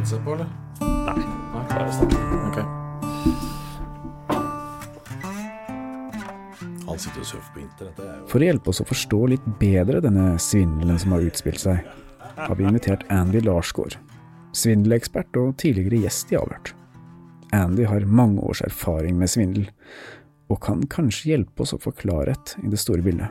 Headset 0.00 0.24
på, 0.24 0.34
eller? 0.34 0.46
Nei. 0.80 1.24
bare 1.68 1.92
snakk. 1.92 2.14
Ok. 2.48 2.58
Han 6.88 6.98
sitter 6.98 7.20
og 7.20 7.26
surfer 7.26 7.52
på 7.54 7.60
internett. 7.60 7.98
er 7.98 8.16
jo- 8.18 8.26
For 8.26 8.40
å 8.40 8.44
hjelpe 8.48 8.68
oss 8.68 8.80
å 8.80 8.86
forstå 8.88 9.28
litt 9.28 9.44
bedre 9.58 10.00
denne 10.00 10.38
svindelen 10.38 10.98
som 10.98 11.12
har 11.12 11.20
utspilt 11.20 11.58
seg, 11.60 11.84
har 12.36 12.54
vi 12.54 12.64
invitert 12.64 13.04
Andy 13.10 13.40
Larsgaard, 13.40 13.96
svindelekspert 14.52 15.36
og 15.36 15.56
tidligere 15.56 16.02
gjest 16.02 16.32
i 16.32 16.36
Avhørt. 16.36 16.72
Andy 17.52 17.84
har 17.84 18.00
mange 18.00 18.40
års 18.40 18.62
erfaring 18.62 19.18
med 19.18 19.28
svindel, 19.28 19.68
og 20.48 20.60
kan 20.60 20.82
kanskje 20.82 21.36
hjelpe 21.36 21.60
oss 21.60 21.72
å 21.72 21.78
få 21.80 21.92
klarhet 21.92 22.56
i 22.64 22.68
det 22.68 22.78
store 22.78 23.02
bildet. 23.02 23.28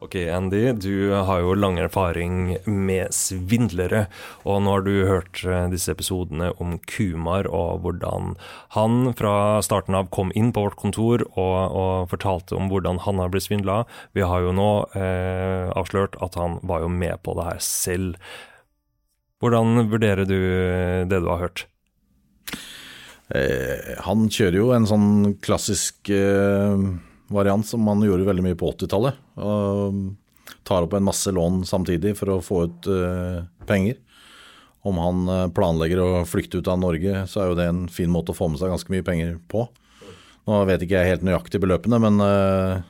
Ok, 0.00 0.14
Andy, 0.16 0.72
du 0.72 1.12
har 1.12 1.42
jo 1.42 1.52
lang 1.52 1.76
erfaring 1.76 2.54
med 2.64 3.12
svindlere, 3.12 4.06
og 4.48 4.62
nå 4.64 4.72
har 4.72 4.84
du 4.86 4.94
hørt 5.04 5.42
eh, 5.44 5.66
disse 5.68 5.92
episodene 5.92 6.46
om 6.56 6.78
Kumar 6.88 7.44
og 7.44 7.82
hvordan 7.84 8.30
han 8.78 9.10
fra 9.18 9.60
starten 9.60 9.98
av 9.98 10.08
kom 10.08 10.32
inn 10.32 10.54
på 10.56 10.62
vårt 10.64 10.78
kontor 10.80 11.26
og, 11.34 11.58
og 11.76 12.08
fortalte 12.14 12.56
om 12.56 12.70
hvordan 12.72 13.02
han 13.04 13.20
har 13.20 13.28
blitt 13.34 13.44
svindla. 13.50 13.82
Vi 14.16 14.24
har 14.24 14.46
jo 14.46 14.54
nå 14.56 14.70
eh, 14.96 15.68
avslørt 15.76 16.16
at 16.24 16.40
han 16.40 16.56
var 16.64 16.86
jo 16.86 16.88
med 16.94 17.20
på 17.20 17.36
det 17.36 17.50
her 17.50 17.60
selv. 17.60 18.16
Hvordan 19.44 19.84
vurderer 19.92 20.24
du 20.24 20.40
det 21.12 21.20
du 21.20 21.28
har 21.28 21.44
hørt? 21.44 21.66
Eh, 23.36 24.00
han 24.08 24.26
kjører 24.32 24.62
jo 24.62 24.72
en 24.72 24.88
sånn 24.88 25.10
klassisk 25.44 26.08
eh, 26.08 26.88
variant 27.30 27.66
som 27.66 27.82
man 27.86 28.02
gjorde 28.04 28.26
veldig 28.28 28.44
mye 28.44 28.58
på 28.58 28.72
80-tallet. 28.74 29.18
Og 29.40 30.00
tar 30.66 30.86
opp 30.86 30.94
en 30.96 31.06
masse 31.06 31.30
lån 31.30 31.64
samtidig 31.68 32.16
for 32.18 32.34
å 32.34 32.40
få 32.44 32.64
ut 32.68 32.88
eh, 32.90 33.42
penger. 33.68 33.98
Om 34.86 34.98
han 35.00 35.28
eh, 35.28 35.48
planlegger 35.54 36.02
å 36.02 36.08
flykte 36.28 36.60
ut 36.60 36.70
av 36.70 36.80
Norge, 36.82 37.26
så 37.30 37.42
er 37.42 37.50
jo 37.50 37.58
det 37.58 37.68
en 37.70 37.84
fin 37.92 38.10
måte 38.10 38.34
å 38.34 38.38
få 38.38 38.50
med 38.50 38.60
seg 38.60 38.72
ganske 38.72 38.92
mye 38.92 39.06
penger 39.06 39.36
på. 39.50 39.66
Nå 40.48 40.64
vet 40.68 40.82
ikke 40.84 40.98
jeg 40.98 41.14
helt 41.14 41.26
nøyaktig 41.26 41.60
beløpene, 41.62 42.00
men 42.02 42.24
eh, 42.24 42.80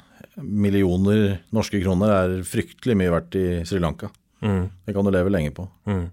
millioner 0.40 1.40
norske 1.55 1.83
kroner 1.83 2.14
er 2.14 2.38
fryktelig 2.46 2.96
mye 2.96 3.12
verdt 3.12 3.37
i 3.38 3.46
Sri 3.68 3.83
Lanka. 3.83 4.11
Mm. 4.40 4.70
Det 4.87 4.96
kan 4.96 5.05
du 5.05 5.12
leve 5.12 5.33
lenge 5.33 5.53
på. 5.57 5.66
Mm. 5.90 6.09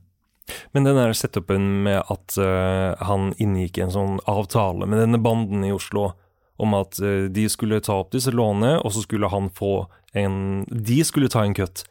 Men 0.72 0.88
den 0.88 0.96
der 0.96 1.13
setupen 1.16 1.66
med 1.84 2.00
at 2.08 2.38
uh, 2.40 2.96
han 3.04 3.34
inngikk 3.36 3.82
en 3.84 3.92
sånn 3.92 4.13
avtale 4.32 4.88
med 4.88 5.02
denne 5.02 5.20
banden 5.20 5.66
i 5.68 5.74
Oslo 5.76 6.13
om 6.58 6.74
at 6.78 7.00
eh, 7.02 7.28
de 7.34 7.46
skulle 7.52 7.82
ta 7.84 8.00
opp 8.02 8.13
disse 8.15 8.34
lånene, 8.34 8.80
og 8.82 8.93
så 8.96 9.04
skulle 9.06 9.30
han 9.34 9.52
få 9.54 9.88
en 10.17 10.65
De 10.72 11.04
skulle 11.06 11.30
ta 11.30 11.43
en 11.46 11.56
kutt. 11.58 11.84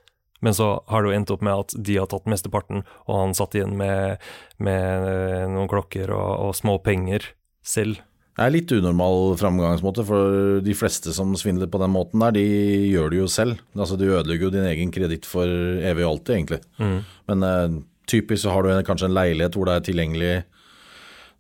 Men 0.44 0.55
så 0.55 0.83
har 0.90 1.02
det 1.02 1.11
jo 1.11 1.16
endt 1.16 1.33
opp 1.33 1.44
med 1.44 1.64
at 1.64 1.74
de 1.88 1.96
har 1.96 2.11
tatt 2.11 2.29
mesteparten, 2.29 2.85
og 3.07 3.14
han 3.22 3.33
satt 3.37 3.57
igjen 3.57 3.76
med, 3.79 4.20
med 4.62 5.09
eh, 5.09 5.46
noen 5.52 5.70
klokker 5.70 6.12
og, 6.12 6.33
og 6.48 6.59
små 6.59 6.76
penger 6.85 7.31
selv. 7.66 8.02
Det 8.37 8.44
er 8.44 8.52
litt 8.52 8.72
unormal 8.76 9.33
framgangsmåte, 9.40 10.05
for 10.05 10.59
de 10.61 10.74
fleste 10.76 11.14
som 11.16 11.33
svindler 11.40 11.70
på 11.72 11.81
den 11.81 11.94
måten 11.94 12.20
der, 12.20 12.35
de 12.37 12.44
gjør 12.92 13.14
det 13.14 13.22
jo 13.22 13.29
selv. 13.33 13.62
Altså, 13.72 13.96
Du 13.96 14.11
ødelegger 14.11 14.50
jo 14.50 14.55
din 14.59 14.68
egen 14.68 14.92
kreditt 14.92 15.29
for 15.29 15.48
evig 15.48 16.05
og 16.05 16.11
alltid, 16.11 16.35
egentlig. 16.35 16.61
Mm. 16.76 16.98
Men 17.33 17.46
eh, 17.48 17.79
typisk 18.12 18.44
så 18.44 18.52
har 18.52 18.66
du 18.66 18.74
en, 18.74 18.85
kanskje 18.85 19.09
en 19.09 19.16
leilighet 19.16 19.57
hvor 19.57 19.70
det 19.70 19.79
er 19.79 19.88
tilgjengelig 19.88 20.35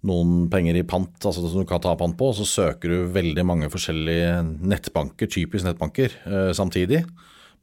noen 0.06 0.48
penger 0.52 0.76
i 0.78 0.84
pant, 0.86 1.14
altså 1.22 1.46
som 1.46 1.62
du 1.62 1.68
kan 1.68 1.80
ta 1.82 1.94
pant 1.98 2.16
på, 2.18 2.30
og 2.30 2.36
så 2.38 2.46
søker 2.46 2.92
du 2.92 3.14
veldig 3.14 3.44
mange 3.48 3.70
forskjellige 3.72 4.42
nettbanker, 4.60 5.30
typisk 5.32 5.66
nettbanker, 5.66 6.12
eh, 6.26 6.52
samtidig, 6.56 7.04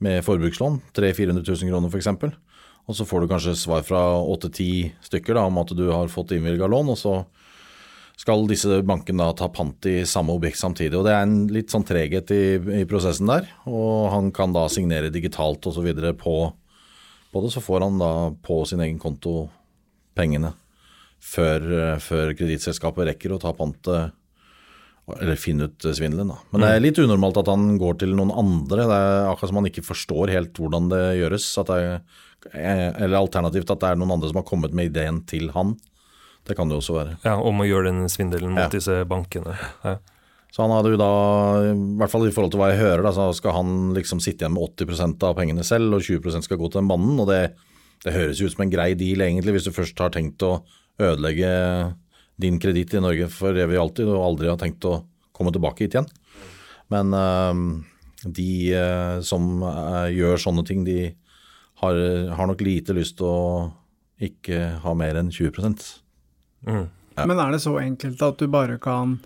med 0.04 0.24
forbrukslån, 0.26 0.82
300 0.98 1.44
000-400 1.44 1.64
000 1.64 1.72
kroner 1.72 1.94
f.eks. 1.94 2.10
Og 2.84 2.98
så 2.98 3.06
får 3.08 3.24
du 3.24 3.32
kanskje 3.32 3.56
svar 3.56 3.86
fra 3.88 4.02
8-10 4.20 4.92
stykker 5.08 5.38
da, 5.38 5.46
om 5.48 5.62
at 5.62 5.72
du 5.78 5.86
har 5.92 6.12
fått 6.12 6.34
innvilga 6.36 6.68
lån, 6.68 6.92
og 6.92 7.00
så 7.00 7.14
skal 8.20 8.44
disse 8.50 8.82
bankene 8.86 9.24
da 9.24 9.36
ta 9.38 9.48
pant 9.50 9.88
i 9.90 10.04
samme 10.06 10.36
objekt 10.36 10.60
samtidig. 10.60 10.98
og 11.00 11.08
Det 11.08 11.14
er 11.14 11.24
en 11.26 11.38
litt 11.52 11.72
sånn 11.74 11.86
treghet 11.88 12.30
i, 12.36 12.44
i 12.82 12.84
prosessen 12.90 13.32
der. 13.32 13.48
og 13.66 14.12
Han 14.14 14.30
kan 14.36 14.54
da 14.54 14.68
signere 14.70 15.14
digitalt 15.14 15.66
osv. 15.66 15.88
På, 16.20 16.36
på 17.34 17.44
det. 17.44 17.54
Så 17.56 17.64
får 17.64 17.88
han 17.88 17.98
da 18.02 18.12
på 18.46 18.60
sin 18.70 18.84
egen 18.86 19.00
konto 19.02 19.48
pengene 20.14 20.54
før, 21.24 21.64
eh, 21.80 21.96
før 22.04 22.34
kredittselskapet 22.38 23.08
rekker 23.14 23.34
å 23.36 23.40
ta 23.42 23.54
pantet 23.58 24.12
eller 25.20 25.36
finne 25.40 25.68
ut 25.68 25.86
eh, 25.86 25.96
svindelen. 25.98 26.30
da. 26.32 26.38
Men 26.54 26.64
det 26.64 26.70
er 26.74 26.84
litt 26.84 27.00
unormalt 27.04 27.40
at 27.42 27.50
han 27.52 27.74
går 27.82 27.98
til 28.04 28.14
noen 28.16 28.32
andre. 28.32 28.86
Det 28.88 29.00
er 29.00 29.32
akkurat 29.32 29.52
som 29.52 29.60
han 29.60 29.68
ikke 29.72 29.84
forstår 29.88 30.32
helt 30.32 30.60
hvordan 30.60 30.88
det 30.94 31.02
gjøres. 31.22 31.48
Det 31.68 31.80
er, 31.80 31.98
Eller 32.54 33.18
alternativt 33.20 33.72
at 33.72 33.80
det 33.84 33.90
er 33.94 34.00
noen 34.00 34.16
andre 34.18 34.30
som 34.32 34.40
har 34.42 34.48
kommet 34.48 34.74
med 34.76 34.92
ideen 34.92 35.22
til 35.28 35.50
han. 35.56 35.76
Det 36.44 36.58
kan 36.60 36.68
det 36.68 36.76
også 36.80 36.96
være. 36.98 37.18
Ja, 37.24 37.38
Om 37.40 37.62
å 37.64 37.68
gjøre 37.68 37.92
den 37.92 38.10
svindelen 38.12 38.52
mot 38.52 38.66
Ja. 38.66 38.72
disse 38.72 39.06
bankene. 39.08 39.56
Ja. 39.84 39.98
Så 40.54 40.62
han 40.62 40.72
hadde 40.76 40.92
jo 40.94 40.98
da, 41.00 41.08
i 41.72 41.98
hvert 41.98 42.12
fall 42.12 42.28
i 42.28 42.32
forhold 42.36 42.52
til 42.52 42.60
hva 42.62 42.68
jeg 42.72 42.82
hører, 42.84 43.02
da, 43.02 43.12
så 43.16 43.34
skal 43.34 43.54
han 43.58 43.94
liksom 43.96 44.20
sitte 44.22 44.44
igjen 44.46 44.54
med 44.54 44.62
80% 44.78 45.24
av 45.24 45.36
pengene 45.40 45.64
selv, 45.66 45.96
og 45.96 46.02
20% 46.04 46.44
skal 46.46 46.60
gå 46.60 46.68
til 46.70 46.82
den 46.84 46.88
mannen. 46.92 47.16
Og 47.24 47.26
det, 47.32 47.56
det 48.04 48.14
høres 48.14 48.38
jo 48.40 48.46
ut 48.46 48.54
som 48.54 48.62
en 48.68 48.70
grei 48.70 48.94
deal, 48.94 49.24
egentlig, 49.26 49.56
hvis 49.56 49.66
du 49.66 49.72
først 49.74 49.98
har 50.04 50.12
tenkt 50.14 50.44
å 50.46 50.62
ødelegge 51.02 51.50
din 52.42 52.60
kreditt 52.62 52.94
i 52.94 53.02
Norge 53.04 53.30
for 53.32 53.56
evig 53.58 53.78
og 53.78 53.88
alltid, 53.88 54.10
og 54.12 54.26
aldri 54.28 54.52
har 54.52 54.60
tenkt 54.62 54.86
å 54.90 55.02
komme 55.34 55.54
tilbake 55.54 55.86
hit 55.86 55.98
igjen. 55.98 56.10
Men 56.94 57.14
øhm, 57.18 57.68
de 58.24 58.50
øh, 58.78 59.20
som 59.26 59.64
øh, 59.64 60.10
gjør 60.14 60.42
sånne 60.42 60.66
ting, 60.68 60.84
de 60.88 61.14
har, 61.84 62.00
har 62.38 62.50
nok 62.50 62.62
lite 62.64 62.96
lyst 62.96 63.18
til 63.20 63.30
å 63.30 63.44
ikke 64.24 64.60
ha 64.84 64.96
mer 64.98 65.20
enn 65.20 65.34
20 65.34 66.02
Mm. 66.64 66.86
Ja. 67.18 67.26
Men 67.28 67.40
er 67.44 67.52
det 67.52 67.60
så 67.60 67.74
enkelt 67.82 68.22
at 68.24 68.40
du 68.40 68.48
bare 68.48 68.78
kan 68.80 69.18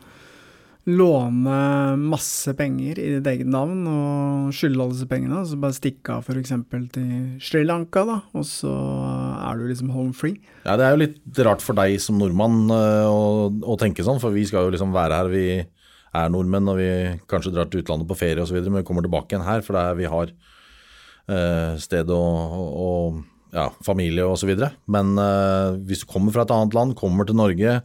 låne 0.88 1.56
masse 2.00 2.54
penger 2.56 3.00
i 3.02 3.08
ditt 3.18 3.28
eget 3.28 3.50
navn 3.52 3.82
og 3.92 4.54
skylde 4.56 4.80
alle 4.80 4.96
disse 4.96 5.08
pengene, 5.10 5.42
og 5.42 5.50
så 5.50 5.60
bare 5.60 5.76
stikke 5.76 6.16
av 6.16 6.24
f.eks. 6.24 6.54
til 6.96 7.10
Sri 7.44 7.64
Lanka, 7.68 8.06
da, 8.08 8.22
og 8.32 8.46
så 8.48 8.72
er 8.72 9.60
du 9.60 9.66
liksom 9.68 9.92
home 9.92 10.16
free? 10.16 10.40
Ja, 10.64 10.78
Det 10.80 10.88
er 10.88 10.96
jo 10.96 11.02
litt 11.04 11.42
rart 11.44 11.66
for 11.66 11.76
deg 11.78 11.98
som 12.04 12.20
nordmann 12.22 12.72
øh, 12.72 13.08
å, 13.12 13.26
å 13.68 13.80
tenke 13.80 14.06
sånn, 14.08 14.22
for 14.24 14.36
vi 14.36 14.46
skal 14.48 14.68
jo 14.68 14.76
liksom 14.78 14.96
være 14.96 15.20
her. 15.20 15.32
Vi 15.34 15.48
er 15.60 16.32
nordmenn 16.32 16.72
og 16.72 16.80
vi 16.80 16.92
kanskje 17.28 17.52
drar 17.56 17.68
til 17.72 17.84
utlandet 17.84 18.08
på 18.08 18.20
ferie 18.20 18.44
osv., 18.44 18.62
men 18.70 18.80
vi 18.82 18.88
kommer 18.88 19.04
tilbake 19.04 19.36
igjen 19.36 19.48
her, 19.48 19.66
for 19.66 19.76
det 19.76 19.84
er 19.84 20.00
vi 20.00 20.12
har 20.16 20.32
eh, 20.32 21.74
sted 21.84 22.16
og, 22.16 22.56
og 22.88 23.20
ja, 23.56 23.68
familie 23.84 24.24
osv. 24.24 24.56
Men 24.88 25.14
eh, 25.20 25.76
hvis 25.88 26.04
du 26.04 26.12
kommer 26.16 26.36
fra 26.36 26.48
et 26.48 26.56
annet 26.56 26.80
land, 26.80 26.96
kommer 27.00 27.28
til 27.28 27.40
Norge, 27.40 27.80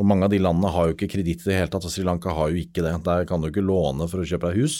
og 0.00 0.06
mange 0.08 0.24
av 0.24 0.32
de 0.32 0.40
landene 0.40 0.72
har 0.72 0.88
jo 0.88 0.96
ikke 0.96 1.10
kreditt 1.12 1.44
i 1.44 1.50
det 1.50 1.58
hele 1.58 1.68
tatt, 1.72 1.84
og 1.84 1.92
Sri 1.92 2.06
Lanka 2.06 2.32
har 2.32 2.48
jo 2.48 2.62
ikke 2.62 2.80
det. 2.86 2.94
Der 3.04 3.26
kan 3.28 3.42
du 3.42 3.50
ikke 3.50 3.64
låne 3.64 4.08
for 4.08 4.22
å 4.22 4.26
kjøpe 4.26 4.48
deg 4.48 4.64
hus. 4.64 4.78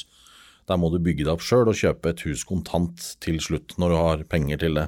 Der 0.71 0.79
må 0.81 0.89
du 0.89 0.97
bygge 1.03 1.27
det 1.27 1.35
opp 1.35 1.45
sjøl 1.45 1.69
og 1.69 1.77
kjøpe 1.77 2.15
et 2.15 2.23
hus 2.25 2.47
kontant 2.49 3.05
til 3.21 3.37
slutt, 3.45 3.77
når 3.77 3.93
du 3.93 3.97
har 3.99 4.25
penger 4.33 4.63
til 4.65 4.81
det. 4.81 4.87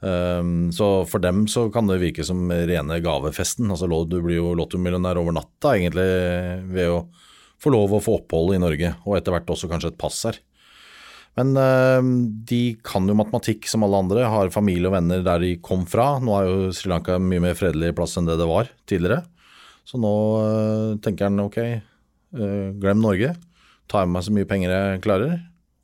Um, 0.00 0.70
så 0.72 1.02
for 1.04 1.20
dem 1.20 1.42
så 1.50 1.66
kan 1.72 1.90
det 1.90 1.98
virke 2.00 2.24
som 2.24 2.46
rene 2.48 3.00
gavefesten. 3.04 3.68
Altså 3.68 3.90
Du 4.08 4.20
blir 4.24 4.38
jo 4.38 4.54
lottomillionær 4.56 5.20
over 5.20 5.36
natta 5.36 5.74
egentlig 5.76 6.06
ved 6.72 6.94
å 6.94 7.02
få 7.60 7.74
lov 7.74 7.92
å 7.92 8.00
få 8.00 8.22
opphold 8.22 8.54
i 8.56 8.62
Norge, 8.62 8.94
og 9.04 9.18
etter 9.18 9.34
hvert 9.34 9.52
også 9.52 9.68
kanskje 9.68 9.92
et 9.92 10.00
pass 10.00 10.22
her. 10.24 10.38
Men 11.36 11.52
um, 11.52 12.14
de 12.48 12.78
kan 12.80 13.04
jo 13.06 13.18
matematikk 13.18 13.68
som 13.68 13.84
alle 13.84 14.00
andre, 14.00 14.24
har 14.24 14.54
familie 14.54 14.88
og 14.88 14.96
venner 14.96 15.20
der 15.26 15.44
de 15.44 15.52
kom 15.60 15.84
fra. 15.88 16.14
Nå 16.16 16.32
er 16.38 16.48
jo 16.48 16.72
Sri 16.72 16.88
Lanka 16.88 17.18
en 17.18 17.28
mye 17.28 17.44
mer 17.44 17.58
fredelig 17.58 17.92
plass 17.98 18.16
enn 18.16 18.30
det 18.30 18.40
det 18.40 18.48
var 18.48 18.72
tidligere. 18.88 19.20
Så 19.90 19.98
nå 19.98 20.14
uh, 20.38 20.98
tenker 21.02 21.26
han 21.26 21.42
ok, 21.42 21.58
uh, 22.38 22.70
glem 22.78 23.02
Norge. 23.02 23.34
Tar 23.90 24.06
med 24.06 24.20
meg 24.20 24.26
så 24.26 24.34
mye 24.34 24.46
penger 24.46 24.70
jeg 24.70 25.00
klarer, 25.02 25.38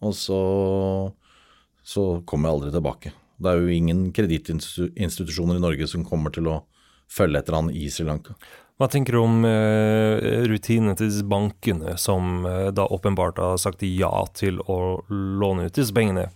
og 0.07 0.13
så, 0.15 0.41
så 1.83 2.05
kommer 2.29 2.49
jeg 2.49 2.59
aldri 2.59 2.75
tilbake. 2.77 3.15
Det 3.43 3.51
er 3.51 3.59
jo 3.59 3.73
ingen 3.75 4.05
kredittinstitusjoner 4.15 5.59
i 5.59 5.65
Norge 5.65 5.89
som 5.91 6.07
kommer 6.07 6.31
til 6.33 6.47
å 6.49 6.61
følge 7.11 7.43
etter 7.43 7.59
han 7.59 7.73
i 7.75 7.89
Sri 7.93 8.07
Lanka. 8.07 8.37
Hva 8.77 8.89
tenker 8.93 9.17
du 9.17 9.23
om 9.23 9.45
eh, 9.49 10.45
rutinene 10.51 10.97
til 10.99 11.09
disse 11.09 11.25
bankene, 11.25 11.95
som 12.01 12.45
eh, 12.45 12.69
da 12.77 12.85
åpenbart 12.93 13.41
har 13.41 13.61
sagt 13.61 13.85
ja 13.89 14.11
til 14.37 14.61
å 14.61 15.01
låne 15.09 15.69
ut 15.69 15.79
disse 15.79 15.97
pengene? 15.97 16.29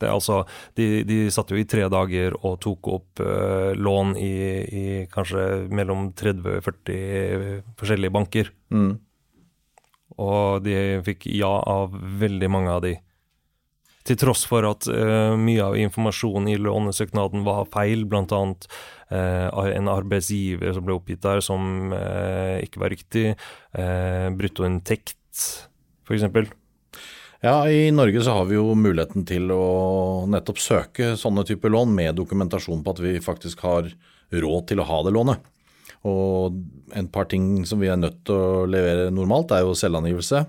Det 0.00 0.10
altså, 0.12 0.42
de, 0.76 1.04
de 1.08 1.18
satt 1.32 1.50
jo 1.52 1.58
i 1.60 1.66
tre 1.68 1.86
dager 1.92 2.36
og 2.42 2.58
tok 2.64 2.90
opp 2.92 3.22
uh, 3.24 3.72
lån 3.72 4.14
i, 4.20 4.36
i 4.66 4.84
kanskje 5.12 5.66
mellom 5.72 6.10
30-40 6.18 7.62
forskjellige 7.80 8.14
banker. 8.14 8.52
Mm. 8.74 8.92
Og 10.20 10.62
de 10.64 10.76
fikk 11.06 11.28
ja 11.32 11.52
av 11.68 11.96
veldig 12.20 12.50
mange 12.52 12.72
av 12.72 12.84
de. 12.84 12.94
Til 14.06 14.18
tross 14.20 14.44
for 14.46 14.68
at 14.68 14.86
uh, 14.86 15.34
mye 15.40 15.64
av 15.64 15.78
informasjonen 15.80 16.52
i 16.52 16.60
lånesøknaden 16.60 17.42
var 17.46 17.66
feil, 17.72 18.04
bl.a. 18.06 18.42
Uh, 19.06 19.66
en 19.70 19.90
arbeidsgiver 19.90 20.76
som 20.76 20.86
ble 20.86 20.96
oppgitt 20.98 21.24
der 21.24 21.42
som 21.44 21.92
uh, 21.94 22.58
ikke 22.62 22.82
var 22.82 22.92
riktig, 22.94 23.32
uh, 23.78 24.28
bruttoinntekt 24.34 25.42
f.eks. 26.06 26.54
Ja, 27.46 27.70
i 27.70 27.90
Norge 27.94 28.22
så 28.26 28.32
har 28.34 28.46
vi 28.48 28.56
jo 28.56 28.72
muligheten 28.74 29.22
til 29.28 29.52
å 29.54 30.26
nettopp 30.26 30.58
søke 30.58 31.12
sånne 31.14 31.44
typer 31.46 31.70
lån 31.70 31.92
med 31.94 32.16
dokumentasjon 32.18 32.80
på 32.82 32.94
at 32.94 33.02
vi 33.04 33.12
faktisk 33.22 33.60
har 33.62 33.92
råd 34.34 34.64
til 34.66 34.80
å 34.82 34.86
ha 34.88 34.96
det 35.06 35.12
lånet. 35.14 35.44
Og 36.10 36.56
en 36.98 37.08
par 37.12 37.28
ting 37.30 37.60
som 37.68 37.78
vi 37.78 37.90
er 37.92 38.00
nødt 38.00 38.24
til 38.26 38.34
å 38.34 38.64
levere 38.66 39.12
normalt, 39.14 39.54
er 39.54 39.62
jo 39.62 39.76
selvangivelse. 39.78 40.40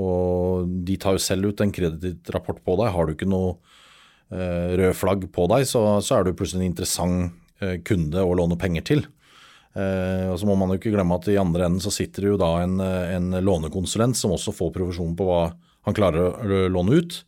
Og 0.00 0.70
de 0.86 0.96
tar 1.02 1.18
jo 1.18 1.24
selv 1.26 1.50
ut 1.50 1.60
en 1.60 1.74
kredittrapport 1.76 2.62
på 2.64 2.78
deg. 2.80 2.94
Har 2.94 3.04
du 3.04 3.12
ikke 3.12 3.28
noe 3.28 3.58
eh, 4.32 4.72
rød 4.80 4.96
flagg 4.96 5.28
på 5.34 5.44
deg, 5.52 5.66
så, 5.68 5.84
så 6.00 6.16
er 6.16 6.24
du 6.24 6.32
plutselig 6.38 6.64
en 6.64 6.72
interessant 6.72 7.60
eh, 7.60 7.76
kunde 7.84 8.24
å 8.24 8.32
låne 8.40 8.56
penger 8.60 8.88
til. 8.94 9.04
Eh, 9.76 10.32
og 10.32 10.40
så 10.40 10.48
må 10.48 10.56
man 10.56 10.72
jo 10.72 10.80
ikke 10.80 10.94
glemme 10.96 11.20
at 11.20 11.28
i 11.28 11.36
andre 11.42 11.68
enden 11.68 11.84
så 11.84 11.92
sitter 11.92 12.24
det 12.24 12.32
jo 12.32 12.40
da 12.40 12.50
en, 12.64 12.80
eh, 12.80 13.12
en 13.18 13.28
lånekonsulent 13.44 14.16
som 14.16 14.32
også 14.32 14.56
får 14.56 14.72
provisjon 14.80 15.12
på 15.20 15.28
hva 15.28 15.44
han 15.84 15.96
klarer 15.96 16.32
å 16.32 16.68
låne 16.72 17.00
ut. 17.00 17.18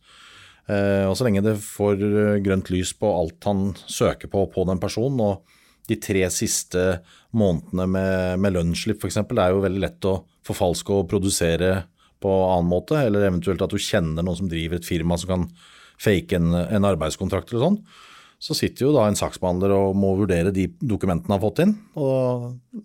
Eh, 0.67 1.05
og 1.07 1.15
så 1.15 1.27
lenge 1.27 1.43
det 1.45 1.55
får 1.63 2.01
eh, 2.03 2.39
grønt 2.43 2.71
lys 2.73 2.91
på 2.99 3.11
alt 3.21 3.45
han 3.47 3.69
søker 3.87 4.31
på 4.31 4.47
på 4.51 4.65
den 4.67 4.81
personen, 4.83 5.21
og 5.23 5.55
de 5.87 5.95
tre 6.03 6.25
siste 6.33 6.99
månedene 7.37 7.85
med, 7.87 8.41
med 8.43 8.57
lønnsslipp 8.57 8.99
f.eks., 8.99 9.21
det 9.29 9.43
er 9.43 9.55
jo 9.55 9.63
veldig 9.63 9.83
lett 9.85 10.09
å 10.09 10.17
forfalske 10.47 10.91
og 10.91 11.07
produsere 11.11 11.85
på 12.23 12.33
annen 12.49 12.67
måte, 12.71 12.97
eller 12.99 13.29
eventuelt 13.29 13.61
at 13.63 13.71
du 13.71 13.79
kjenner 13.79 14.25
noen 14.25 14.41
som 14.41 14.49
driver 14.51 14.79
et 14.79 14.87
firma 14.87 15.15
som 15.21 15.31
kan 15.31 15.47
fake 16.01 16.35
en, 16.37 16.51
en 16.53 16.87
arbeidskontrakt 16.89 17.53
eller 17.53 17.69
sånn. 17.69 17.79
Så 18.43 18.57
sitter 18.57 18.85
jo 18.85 18.93
da 18.93 19.07
en 19.07 19.17
saksbehandler 19.17 19.73
og 19.73 19.95
må 19.97 20.11
vurdere 20.19 20.53
de 20.53 20.67
dokumentene 20.77 21.31
han 21.31 21.39
har 21.39 21.45
fått 21.45 21.63
inn. 21.63 21.73
Og 21.97 22.83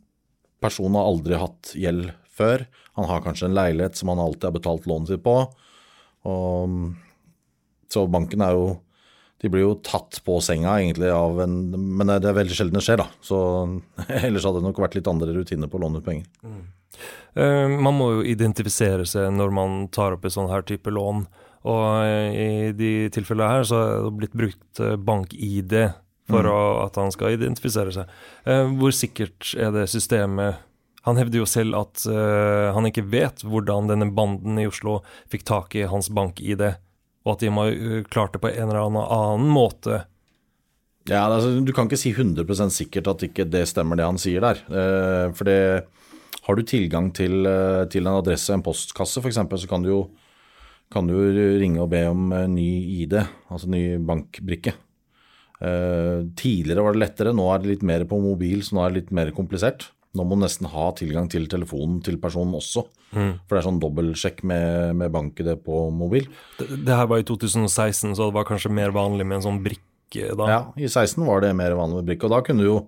personen 0.63 0.97
har 0.97 1.11
aldri 1.11 1.41
hatt 1.41 1.75
gjeld 1.77 2.09
før. 2.33 2.65
Han 2.97 3.09
har 3.11 3.25
kanskje 3.25 3.51
en 3.51 3.59
leilighet 3.59 3.99
som 3.99 4.13
han 4.13 4.23
alltid 4.23 4.49
har 4.49 4.57
betalt 4.57 4.89
lånet 4.89 5.13
sitt 5.13 5.25
på. 5.25 5.37
Og, 6.29 6.77
så 7.91 8.07
banken 8.09 8.45
er 8.47 8.55
jo 8.55 8.67
De 9.43 9.51
blir 9.51 9.65
jo 9.65 9.73
tatt 9.83 10.21
på 10.23 10.37
senga 10.39 10.77
egentlig 10.79 11.11
av 11.11 11.41
en 11.43 11.57
Men 11.75 12.13
det 12.13 12.29
er 12.31 12.37
veldig 12.37 12.55
sjelden 12.55 12.79
det 12.79 12.85
skjer, 12.87 13.03
da. 13.03 13.09
Så 13.25 13.39
ellers 14.23 14.47
hadde 14.47 14.61
det 14.61 14.69
nok 14.69 14.83
vært 14.85 14.95
litt 14.99 15.11
andre 15.11 15.35
rutiner 15.35 15.71
på 15.71 15.81
å 15.81 15.85
låne 15.87 15.99
ut 15.99 16.07
penger. 16.07 16.29
Eh, 17.35 17.69
man 17.73 17.97
må 17.97 18.11
jo 18.19 18.27
identifisere 18.29 19.07
seg 19.09 19.33
når 19.35 19.55
man 19.57 19.81
tar 19.95 20.15
opp 20.17 20.29
en 20.29 20.37
sånn 20.37 20.53
her 20.53 20.63
type 20.69 20.93
lån. 20.93 21.25
Og 21.63 21.83
uh, 22.03 22.31
i 22.35 22.73
de 22.75 22.93
tilfellene 23.15 23.51
her 23.51 23.67
så 23.69 23.79
er 23.79 23.93
det 24.03 24.17
blitt 24.19 24.33
brukt 24.35 24.81
eh, 24.83 24.97
bank-ID 24.99 25.77
for 26.31 26.47
Mm. 26.47 26.51
å, 26.51 26.61
at 26.87 26.97
han 26.99 27.13
skal 27.15 27.35
identifisere 27.37 27.93
seg. 27.95 28.11
Uh, 28.47 28.71
hvor 28.79 28.95
sikkert 28.95 29.53
er 29.59 29.71
det 29.75 29.89
systemet? 29.91 30.63
Han 31.09 31.19
hevder 31.19 31.43
jo 31.43 31.49
selv 31.51 31.77
at 31.81 32.05
uh, 32.07 32.71
han 32.77 32.87
ikke 32.89 33.07
vet 33.11 33.43
hvordan 33.43 33.91
denne 33.91 34.11
banden 34.15 34.61
i 34.63 34.69
Oslo 34.71 35.01
fikk 35.33 35.45
tak 35.49 35.77
i 35.79 35.87
hans 35.91 36.11
bank-ID, 36.15 36.63
og 37.27 37.35
at 37.35 37.43
de 37.43 37.51
må 37.55 37.67
ha 37.67 38.03
klart 38.11 38.37
det 38.37 38.43
på 38.43 38.53
en 38.53 38.71
eller 38.71 39.03
annen, 39.03 39.49
måte. 39.51 40.05
Ja, 41.11 41.25
altså, 41.27 41.57
Du 41.61 41.73
kan 41.75 41.91
ikke 41.91 41.99
si 41.99 42.15
100 42.15 42.71
sikkert 42.71 43.11
at 43.11 43.27
ikke 43.27 43.49
det 43.51 43.67
stemmer 43.71 43.99
det 43.99 44.07
han 44.07 44.21
sier 44.23 44.45
der. 44.45 44.63
Uh, 44.71 45.35
for 45.35 45.51
det, 45.51 45.59
har 46.47 46.59
du 46.59 46.63
tilgang 46.67 47.11
til, 47.15 47.47
uh, 47.47 47.85
til 47.91 48.07
en 48.07 48.19
adresse, 48.19 48.55
en 48.55 48.65
postkasse 48.65 49.23
f.eks., 49.23 49.39
så 49.39 49.71
kan 49.71 49.83
du, 49.83 49.91
jo, 49.91 50.01
kan 50.93 51.11
du 51.11 51.15
ringe 51.59 51.83
og 51.83 51.91
be 51.93 52.03
om 52.11 52.33
eh, 52.37 52.49
ny 52.51 52.71
ID, 53.03 53.15
altså 53.51 53.71
ny 53.71 53.85
bankbrikke. 54.07 54.75
Eh, 55.63 56.27
tidligere 56.35 56.83
var 56.83 56.97
det 56.97 57.03
lettere, 57.05 57.35
nå 57.37 57.47
er 57.53 57.63
det 57.63 57.71
litt 57.71 57.85
mer 57.87 58.05
på 58.11 58.19
mobil, 58.19 58.65
så 58.67 58.77
nå 58.77 58.83
er 58.83 58.93
det 58.93 59.03
litt 59.03 59.13
mer 59.15 59.31
komplisert. 59.37 59.93
Nå 60.13 60.27
må 60.29 60.37
du 60.37 60.43
nesten 60.43 60.69
ha 60.69 60.91
tilgang 60.97 61.29
til 61.33 61.47
telefonen 61.49 62.03
til 62.05 62.19
personen 62.21 62.53
også. 62.59 62.85
Mm. 63.13 63.31
For 63.47 63.55
det 63.55 63.61
er 63.61 63.67
sånn 63.69 63.81
dobbeltsjekk 63.81 64.43
med, 64.49 64.97
med 65.01 65.13
bank-ID 65.15 65.55
på 65.65 65.87
mobil. 65.97 66.27
Det, 66.59 66.69
det 66.85 66.99
her 66.99 67.09
var 67.09 67.23
i 67.23 67.29
2016, 67.29 68.13
så 68.19 68.29
det 68.29 68.37
var 68.37 68.49
kanskje 68.49 68.73
mer 68.77 68.93
vanlig 68.93 69.25
med 69.29 69.41
en 69.41 69.47
sånn 69.47 69.63
brikke 69.65 70.35
da. 70.37 70.49
Ja, 70.51 70.61
i 70.77 70.91
16 70.91 71.25
var 71.25 71.41
det 71.41 71.55
mer 71.57 71.73
vanlig 71.79 72.03
med 72.03 72.11
brikke. 72.11 72.29
Og 72.29 72.35
da 72.35 72.43
kunne 72.45 72.65
du 72.65 72.69
jo 72.69 72.83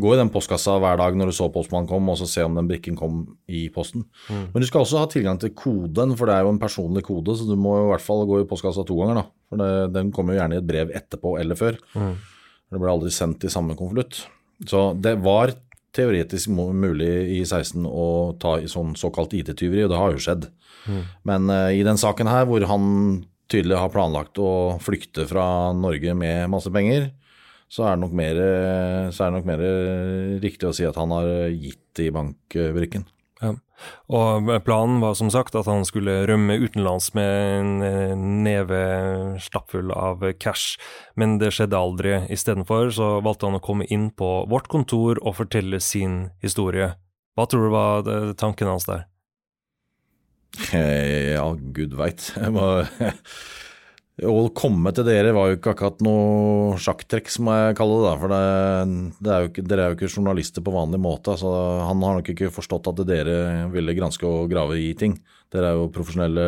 gå 0.00 0.10
i 0.14 0.18
den 0.18 0.30
postkassa 0.34 0.74
hver 0.82 0.98
dag 0.98 1.16
når 1.18 1.30
du 1.30 1.36
så 1.36 1.46
postmannen 1.54 1.88
kom, 1.90 2.08
og 2.10 2.16
så 2.18 2.26
se 2.30 2.44
om 2.46 2.56
den 2.58 2.68
brikken 2.70 2.96
kom 2.98 3.22
i 3.46 3.66
posten. 3.74 4.06
Mm. 4.26 4.46
Men 4.54 4.64
du 4.64 4.66
skal 4.66 4.82
også 4.82 5.04
ha 5.04 5.10
tilgang 5.10 5.38
til 5.42 5.52
koden, 5.54 6.16
for 6.18 6.30
det 6.30 6.38
er 6.38 6.46
jo 6.46 6.54
en 6.54 6.62
personlig 6.62 7.04
kode, 7.06 7.36
så 7.38 7.46
du 7.46 7.54
må 7.60 7.76
i 7.78 7.90
hvert 7.92 8.04
fall 8.04 8.24
gå 8.28 8.40
i 8.42 8.48
postkassa 8.50 8.86
to 8.88 8.98
ganger. 8.98 9.20
da. 9.20 9.26
For 9.52 9.60
det, 9.60 9.72
den 9.94 10.10
kommer 10.14 10.34
jo 10.34 10.40
gjerne 10.40 10.58
i 10.58 10.62
et 10.62 10.70
brev 10.70 10.94
etterpå 11.02 11.36
eller 11.42 11.60
før. 11.60 11.78
Mm. 11.94 12.14
Det 12.74 12.80
ble 12.82 12.90
aldri 12.90 13.12
sendt 13.14 13.46
i 13.46 13.52
samme 13.52 13.76
konvolutt. 13.78 14.24
Så 14.66 14.88
det 14.98 15.16
var 15.22 15.52
teoretisk 15.94 16.50
mulig 16.54 17.12
i 17.38 17.40
16 17.44 17.86
å 17.86 18.08
ta 18.40 18.56
i 18.60 18.70
sånn 18.70 18.94
såkalt 18.98 19.34
IT-tyveri, 19.36 19.84
og 19.86 19.92
det 19.92 20.00
har 20.00 20.14
jo 20.14 20.24
skjedd. 20.26 20.48
Mm. 20.90 21.02
Men 21.30 21.52
uh, 21.52 21.70
i 21.72 21.84
den 21.86 22.00
saken 22.00 22.30
her, 22.30 22.48
hvor 22.50 22.66
han 22.70 22.86
tydelig 23.52 23.78
har 23.78 23.92
planlagt 23.92 24.40
å 24.42 24.80
flykte 24.82 25.28
fra 25.30 25.46
Norge 25.76 26.16
med 26.18 26.50
masse 26.52 26.72
penger, 26.74 27.12
så 27.70 27.88
er 27.88 27.96
det 27.96 28.04
nok 28.04 28.12
mer, 28.14 28.38
er 28.38 29.10
det 29.10 29.32
nok 29.34 29.48
mer 29.48 29.62
riktig 30.42 30.68
å 30.68 30.74
si 30.76 30.84
at 30.86 30.98
han 31.00 31.10
har 31.14 31.48
gitt 31.50 32.02
i 32.04 32.10
bankbrikken. 32.14 33.06
Og 34.08 34.48
planen 34.64 35.00
var 35.02 35.16
som 35.18 35.30
sagt 35.32 35.56
at 35.58 35.68
han 35.68 35.84
skulle 35.88 36.22
rømme 36.30 36.56
utenlands 36.62 37.10
med 37.16 37.30
en 37.58 37.72
eh, 37.84 38.12
neve 38.16 38.82
stappfull 39.42 39.90
av 39.94 40.22
cash, 40.40 40.78
men 41.18 41.38
det 41.42 41.52
skjedde 41.56 41.78
aldri. 41.78 42.14
Istedenfor 42.32 42.92
så 42.94 43.10
valgte 43.24 43.50
han 43.50 43.58
å 43.58 43.64
komme 43.64 43.88
inn 43.92 44.10
på 44.14 44.30
vårt 44.50 44.70
kontor 44.72 45.18
og 45.22 45.36
fortelle 45.40 45.82
sin 45.82 46.30
historie. 46.44 46.94
Hva 47.34 47.48
tror 47.50 47.66
du 47.66 47.74
var 47.74 48.08
tanken 48.38 48.70
hans 48.70 48.86
der? 48.86 49.08
Eh, 50.72 51.34
Ja, 51.34 51.48
gud 51.54 51.96
veit. 51.98 52.30
Å 54.14 54.34
komme 54.54 54.92
til 54.94 55.08
dere 55.08 55.32
var 55.34 55.48
jo 55.50 55.56
ikke 55.56 55.72
akkurat 55.72 56.02
noe 56.06 56.76
sjakktrekk, 56.78 57.32
som 57.34 57.48
jeg 57.50 57.74
kaller 57.74 58.04
det. 58.04 58.12
For 58.20 58.30
det, 58.30 58.42
det 59.26 59.32
er 59.32 59.48
ikke, 59.48 59.64
dere 59.66 59.86
er 59.86 59.90
jo 59.90 59.98
ikke 59.98 60.10
journalister 60.12 60.62
på 60.62 60.74
vanlig 60.76 61.00
måte. 61.02 61.34
så 61.40 61.50
Han 61.88 62.04
har 62.06 62.20
nok 62.20 62.30
ikke 62.30 62.52
forstått 62.54 62.92
at 62.92 63.02
dere 63.08 63.66
ville 63.74 63.96
granske 63.98 64.28
og 64.28 64.46
grave 64.52 64.78
i 64.78 64.92
ting. 64.98 65.18
Dere 65.50 65.72
er 65.72 65.80
jo 65.80 65.90
profesjonelle 65.94 66.46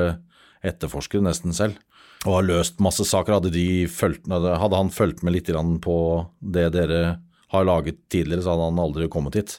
etterforskere 0.67 1.27
nesten 1.27 1.57
selv. 1.57 1.83
Og 2.23 2.39
har 2.39 2.47
løst 2.47 2.79
masse 2.83 3.03
saker. 3.03 3.41
Hadde, 3.41 3.55
de 3.55 3.87
fulgt, 3.91 4.31
hadde 4.31 4.79
han 4.79 4.95
fulgt 4.95 5.27
med 5.27 5.35
litt 5.35 5.51
på 5.83 5.99
det 6.39 6.71
dere 6.79 7.05
har 7.51 7.67
laget 7.67 7.99
tidligere, 8.11 8.43
så 8.43 8.55
hadde 8.55 8.71
han 8.71 8.83
aldri 8.83 9.11
kommet 9.11 9.39
hit. 9.39 9.59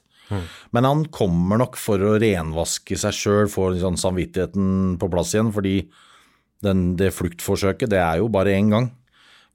Men 0.75 0.87
han 0.87 1.05
kommer 1.11 1.59
nok 1.61 1.77
for 1.79 2.01
å 2.03 2.17
renvaske 2.19 2.97
seg 2.99 3.15
sjøl, 3.15 3.47
få 3.51 3.71
liksom 3.75 3.95
samvittigheten 3.99 4.97
på 4.99 5.09
plass 5.11 5.33
igjen. 5.35 5.53
Fordi 5.55 5.77
den, 6.65 6.95
det 6.99 7.13
fluktforsøket, 7.15 7.91
det 7.93 8.01
er 8.01 8.15
jo 8.21 8.27
bare 8.33 8.55
én 8.57 8.71
gang. 8.73 8.87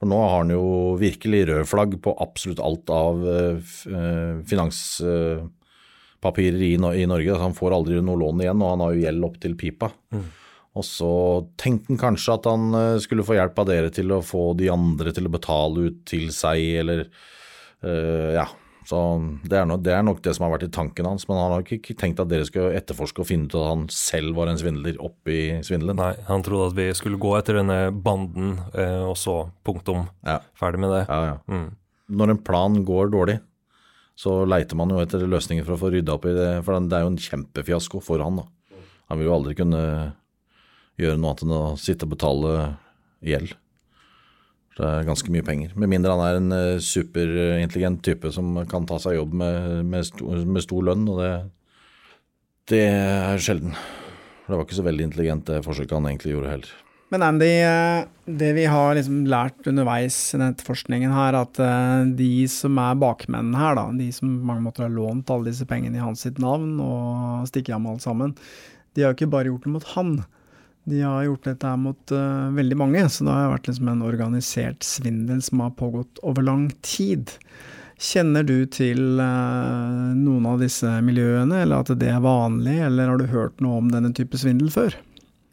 For 0.02 0.10
nå 0.10 0.18
har 0.18 0.40
han 0.40 0.50
jo 0.50 0.62
virkelig 0.98 1.44
rød 1.46 1.66
flagg 1.70 1.92
på 2.02 2.10
absolutt 2.24 2.60
alt 2.62 2.90
av 2.90 3.20
eh, 3.30 3.58
eh, 3.86 4.40
finanspapirer 4.50 6.62
i, 6.66 6.74
i 6.74 7.06
Norge. 7.06 7.30
Så 7.30 7.44
han 7.44 7.54
får 7.54 7.76
aldri 7.76 8.00
noe 8.02 8.18
lån 8.18 8.42
igjen, 8.42 8.62
og 8.62 8.72
han 8.74 8.82
har 8.82 8.90
jo 8.96 9.04
gjeld 9.04 9.26
opp 9.28 9.36
til 9.44 9.54
pipa. 9.60 9.88
Og 10.72 10.84
så 10.88 11.12
tenkte 11.60 11.92
han 11.92 12.00
kanskje 12.00 12.34
at 12.38 12.46
han 12.48 12.62
eh, 12.78 13.00
skulle 13.04 13.26
få 13.26 13.36
hjelp 13.36 13.58
av 13.62 13.68
dere 13.68 13.90
til 13.94 14.12
å 14.16 14.22
få 14.24 14.44
de 14.58 14.70
andre 14.72 15.12
til 15.14 15.28
å 15.28 15.34
betale 15.34 15.86
ut 15.86 15.98
til 16.08 16.30
seg, 16.34 16.58
eller 16.82 16.98
uh, 17.84 18.30
Ja. 18.40 18.46
Så 18.88 18.98
det 19.46 19.58
er, 19.60 19.66
nok, 19.68 19.82
det 19.86 19.92
er 19.94 20.02
nok 20.02 20.22
det 20.24 20.32
som 20.34 20.46
har 20.46 20.54
vært 20.56 20.66
i 20.66 20.72
tanken 20.74 21.06
hans, 21.06 21.28
men 21.28 21.38
han 21.38 21.52
har 21.54 21.62
ikke 21.62 21.94
tenkt 21.98 22.20
at 22.22 22.30
dere 22.30 22.46
skulle 22.48 22.74
etterforske 22.78 23.22
og 23.22 23.28
finne 23.28 23.46
ut 23.46 23.54
at 23.58 23.68
han 23.68 23.84
selv 23.94 24.34
var 24.38 24.50
en 24.50 24.58
svindler 24.58 24.98
oppi 25.02 25.60
svindelen. 25.62 26.00
Nei, 26.00 26.16
han 26.26 26.42
trodde 26.46 26.72
at 26.72 26.78
vi 26.80 26.88
skulle 26.98 27.20
gå 27.22 27.36
etter 27.38 27.60
denne 27.60 27.78
banden, 27.94 28.56
eh, 28.74 29.04
og 29.06 29.14
så 29.20 29.36
punktum. 29.66 30.08
Ferdig 30.58 30.82
med 30.82 30.94
det. 30.96 31.04
Ja, 31.06 31.20
ja. 31.30 31.38
Mm. 31.46 31.70
Når 32.12 32.34
en 32.34 32.42
plan 32.44 32.80
går 32.88 33.14
dårlig, 33.14 33.38
så 34.18 34.42
leiter 34.46 34.76
man 34.78 34.90
jo 34.92 35.00
etter 35.02 35.22
løsninger 35.24 35.64
for 35.66 35.76
å 35.76 35.80
få 35.80 35.92
rydda 35.94 36.18
opp 36.18 36.26
i 36.28 36.34
det, 36.36 36.50
for 36.66 36.76
det 36.76 36.98
er 36.98 37.06
jo 37.06 37.12
en 37.14 37.22
kjempefiasko 37.22 38.02
for 38.04 38.22
han. 38.24 38.42
da. 38.42 38.82
Han 39.10 39.20
vil 39.20 39.30
jo 39.30 39.36
aldri 39.38 39.56
kunne 39.58 39.82
gjøre 41.00 41.18
noe 41.18 41.32
annet 41.32 41.46
enn 41.46 41.56
å 41.56 41.64
sitte 41.80 42.06
og 42.06 42.14
betale 42.14 42.52
gjeld. 43.24 43.54
Det 44.72 44.84
er 44.88 45.08
ganske 45.08 45.32
mye 45.32 45.44
penger. 45.44 45.74
Med 45.76 45.90
mindre 45.92 46.14
han 46.14 46.22
er 46.24 46.38
en 46.38 46.54
eh, 46.56 46.82
superintelligent 46.82 48.00
type 48.06 48.30
som 48.32 48.54
kan 48.70 48.86
ta 48.88 48.96
seg 49.02 49.18
jobb 49.18 49.34
med, 49.42 49.82
med, 49.88 50.06
stor, 50.08 50.38
med 50.48 50.64
stor 50.64 50.86
lønn, 50.88 51.04
og 51.12 51.20
det, 51.20 51.32
det 52.72 52.86
er 52.88 53.42
sjelden. 53.42 53.76
Det 54.46 54.56
var 54.56 54.64
ikke 54.64 54.80
så 54.80 54.86
veldig 54.86 55.10
intelligent 55.10 55.50
det 55.50 55.60
forsøket 55.66 55.94
han 55.98 56.08
egentlig 56.08 56.34
gjorde 56.34 56.54
heller. 56.54 56.72
Men 57.12 57.26
Andy, 57.26 57.50
eh, 57.60 58.06
det 58.24 58.54
vi 58.56 58.64
har 58.72 58.94
liksom 58.96 59.26
lært 59.28 59.66
underveis 59.68 60.16
i 60.32 60.38
denne 60.40 60.64
forskningen 60.64 61.12
her, 61.12 61.36
at 61.42 61.58
eh, 61.60 62.08
de 62.16 62.46
som 62.48 62.78
er 62.80 62.96
bakmennene 63.00 63.60
her, 63.60 63.76
da, 63.76 63.90
de 63.98 64.08
som 64.16 64.30
på 64.38 64.48
mange 64.48 64.64
måter 64.64 64.86
har 64.86 64.94
lånt 64.94 65.28
alle 65.30 65.50
disse 65.50 65.68
pengene 65.68 66.00
i 66.00 66.04
hans 66.04 66.24
sitt 66.24 66.40
navn 66.40 66.78
og 66.80 67.44
stikker 67.50 67.76
av 67.76 67.84
med 67.84 67.98
alt 67.98 68.06
sammen, 68.06 68.32
de 68.96 69.04
har 69.04 69.12
jo 69.12 69.18
ikke 69.20 69.34
bare 69.34 69.52
gjort 69.52 69.68
det 69.68 69.74
mot 69.74 69.90
han. 69.92 70.14
De 70.84 70.98
har 70.98 71.22
gjort 71.28 71.44
dette 71.46 71.68
her 71.68 71.78
mot 71.78 72.12
uh, 72.14 72.50
veldig 72.56 72.76
mange, 72.80 73.04
så 73.06 73.22
det 73.22 73.34
har 73.36 73.52
vært 73.52 73.68
liksom 73.70 73.90
en 73.92 74.02
organisert 74.02 74.82
svindel 74.82 75.38
som 75.46 75.62
har 75.62 75.76
pågått 75.78 76.18
over 76.26 76.42
lang 76.42 76.64
tid. 76.82 77.30
Kjenner 78.02 78.42
du 78.42 78.64
til 78.66 79.20
uh, 79.22 80.10
noen 80.18 80.48
av 80.50 80.58
disse 80.58 80.90
miljøene, 81.06 81.60
eller 81.62 81.84
at 81.84 81.92
det 82.00 82.08
er 82.10 82.24
vanlig, 82.24 82.80
eller 82.88 83.12
har 83.12 83.22
du 83.22 83.30
hørt 83.30 83.62
noe 83.62 83.78
om 83.78 83.92
denne 83.92 84.10
type 84.16 84.40
svindel 84.40 84.72
før? 84.74 84.96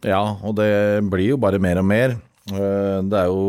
Ja, 0.02 0.24
og 0.42 0.56
det 0.58 0.72
blir 1.12 1.36
jo 1.36 1.38
bare 1.38 1.62
mer 1.62 1.78
og 1.78 1.86
mer. 1.86 2.16
Uh, 2.50 2.98
Det 3.06 3.20
er 3.20 3.30
jo 3.30 3.44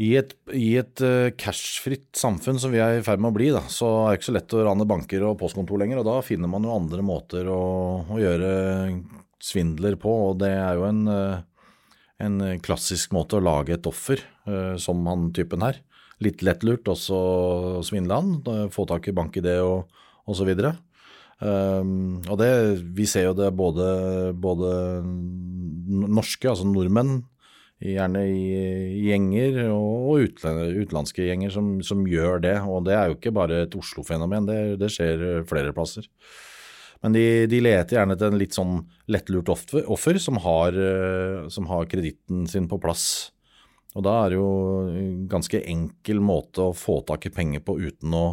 i 0.00 0.14
et, 0.16 0.30
i 0.56 0.74
et 0.80 1.00
cashfritt 1.40 2.16
samfunn 2.16 2.60
som 2.60 2.72
vi 2.72 2.80
er 2.80 2.98
i 2.98 3.02
ferd 3.04 3.20
med 3.20 3.32
å 3.32 3.36
bli, 3.36 3.50
da, 3.52 3.60
så 3.68 3.88
er 4.02 4.14
det 4.14 4.20
ikke 4.20 4.28
så 4.30 4.36
lett 4.36 4.54
å 4.56 4.62
rane 4.68 4.86
banker 4.88 5.24
og 5.28 5.40
postkontor 5.40 5.80
lenger. 5.80 6.00
Og 6.00 6.06
da 6.08 6.20
finner 6.24 6.48
man 6.48 6.64
jo 6.64 6.76
andre 6.76 7.04
måter 7.04 7.48
å, 7.52 7.64
å 8.08 8.20
gjøre 8.20 8.52
svindler 9.44 9.96
på, 10.00 10.12
og 10.30 10.40
det 10.42 10.52
er 10.54 10.78
jo 10.78 10.86
en, 10.88 11.06
eh, 11.08 11.40
en 12.20 12.40
klassisk 12.60 13.14
måte 13.16 13.38
å 13.38 13.44
lage 13.44 13.74
et 13.76 13.88
offer, 13.88 14.20
eh, 14.46 14.76
som 14.76 15.04
han 15.06 15.32
typen 15.32 15.64
her. 15.64 15.80
Litt 16.20 16.42
lettlurt, 16.44 16.86
og 16.88 16.96
så 17.00 17.20
svindle 17.86 18.20
han, 18.20 18.68
få 18.70 18.86
tak 18.86 19.08
i 19.08 19.16
bank-ID 19.16 19.56
og, 19.64 19.88
videre. 20.44 20.76
Um, 21.40 22.20
og 22.28 22.36
det, 22.36 22.50
vi 22.94 23.06
ser 23.08 23.30
jo 23.30 23.32
det 23.32 23.48
både, 23.56 24.34
både 24.36 25.00
norske, 25.88 26.44
altså 26.44 26.68
nordmenn, 26.68 27.22
gjerne 27.80 28.26
i, 28.28 28.44
gjenger, 29.08 29.62
og 29.72 30.28
utenlandske 30.28 31.24
gjenger 31.24 31.54
som, 31.54 31.72
som 31.80 32.04
gjør 32.04 32.44
det. 32.44 32.58
Og 32.68 32.84
det 32.84 32.94
er 32.98 33.08
jo 33.08 33.16
ikke 33.16 33.32
bare 33.32 33.64
et 33.64 33.76
Oslo-fenomen, 33.80 34.46
det, 34.50 34.60
det 34.82 34.92
skjer 34.92 35.42
flere 35.48 35.72
plasser. 35.72 36.04
Men 37.00 37.16
de, 37.16 37.24
de 37.48 37.62
leter 37.64 37.96
gjerne 37.96 38.16
etter 38.16 38.28
en 38.28 38.40
litt 38.40 38.56
sånn 38.56 38.80
lettlurt 39.10 39.48
offer, 39.52 40.18
som 40.20 40.40
har, 40.44 40.76
eh, 40.76 41.60
har 41.70 41.88
kreditten 41.88 42.44
sin 42.50 42.68
på 42.68 42.80
plass. 42.82 43.30
Og 43.96 44.04
da 44.06 44.18
er 44.20 44.30
det 44.30 44.38
jo 44.38 44.50
en 44.92 45.24
ganske 45.30 45.62
enkel 45.64 46.20
måte 46.22 46.68
å 46.68 46.76
få 46.76 47.00
tak 47.08 47.26
i 47.26 47.34
penger 47.34 47.64
på 47.64 47.78
uten 47.80 48.14
å 48.14 48.26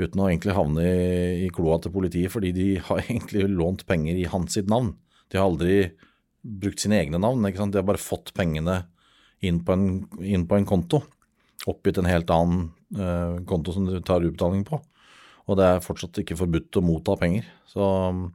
uten 0.00 0.22
å 0.22 0.28
egentlig 0.30 0.56
havne 0.56 0.84
i, 0.84 1.46
i 1.46 1.48
kloa 1.52 1.78
til 1.82 1.92
politiet, 1.92 2.32
fordi 2.32 2.52
de 2.56 2.68
har 2.86 3.02
egentlig 3.06 3.48
lånt 3.52 3.86
penger 3.88 4.18
i 4.18 4.28
hans 4.30 4.56
sitt 4.56 4.70
navn. 4.70 4.94
De 5.30 5.38
har 5.38 5.50
aldri 5.50 5.90
brukt 6.40 6.80
sine 6.80 7.00
egne 7.00 7.20
navn, 7.20 7.44
de 7.44 7.52
har 7.60 7.86
bare 7.86 8.00
fått 8.00 8.32
pengene 8.36 8.82
inn 9.44 9.62
på 9.64 9.76
en, 9.76 9.86
inn 10.24 10.46
på 10.48 10.56
en 10.56 10.68
konto, 10.68 11.02
oppgitt 11.68 12.00
en 12.00 12.08
helt 12.08 12.30
annen 12.32 12.70
eh, 12.96 13.40
konto 13.48 13.74
som 13.76 13.88
de 13.88 14.00
tar 14.04 14.24
utbetaling 14.24 14.64
på. 14.68 14.80
Og 15.50 15.58
det 15.58 15.66
er 15.66 15.82
fortsatt 15.82 16.22
ikke 16.22 16.38
forbudt 16.38 16.78
å 16.78 16.84
motta 16.86 17.16
penger. 17.18 17.48
Så 17.68 17.82
um, 17.82 18.28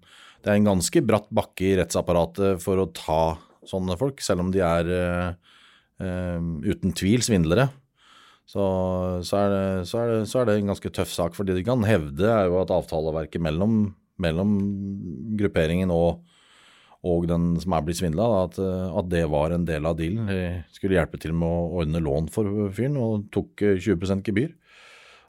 det 0.44 0.52
er 0.52 0.60
en 0.60 0.70
ganske 0.74 1.04
bratt 1.08 1.32
bakke 1.34 1.70
i 1.70 1.76
rettsapparatet 1.80 2.60
for 2.64 2.82
å 2.82 2.92
ta 2.92 3.24
sånne 3.66 3.96
folk, 3.98 4.20
selv 4.22 4.44
om 4.44 4.52
de 4.54 4.62
er 4.62 4.92
uh, 4.92 5.56
eh, 6.04 6.44
uten 6.70 6.92
tvil 6.94 7.24
svindlere 7.26 7.72
så, 8.46 8.66
så, 9.26 9.40
er 9.42 9.50
det, 9.50 9.66
så, 9.90 10.00
er 10.00 10.12
det, 10.12 10.18
så 10.30 10.42
er 10.42 10.48
det 10.48 10.60
en 10.60 10.72
ganske 10.72 10.92
tøff 10.94 11.12
sak. 11.14 11.36
For 11.38 11.48
det 11.48 11.58
de 11.58 11.66
kan 11.66 11.82
hevde, 11.88 12.30
er 12.30 12.50
jo 12.50 12.60
at 12.62 12.74
avtaleverket 12.74 13.42
mellom, 13.42 13.96
mellom 14.22 14.56
grupperingen 15.40 15.94
og, 15.94 16.22
og 17.06 17.26
den 17.30 17.56
som 17.62 17.74
er 17.76 17.86
blitt 17.86 18.00
svindla, 18.02 18.28
at, 18.46 18.60
at 18.62 19.10
det 19.10 19.26
var 19.34 19.56
en 19.56 19.66
del 19.66 19.90
av 19.90 19.98
dealen. 19.98 20.30
De 20.30 20.78
skulle 20.78 20.98
hjelpe 21.00 21.22
til 21.22 21.34
med 21.38 21.50
å 21.50 21.82
ordne 21.82 22.04
lån 22.06 22.30
for 22.34 22.70
fyren, 22.76 23.00
og 23.02 23.28
tok 23.34 23.66
eh, 23.66 23.82
20% 23.82 24.30
gebyr. 24.30 24.54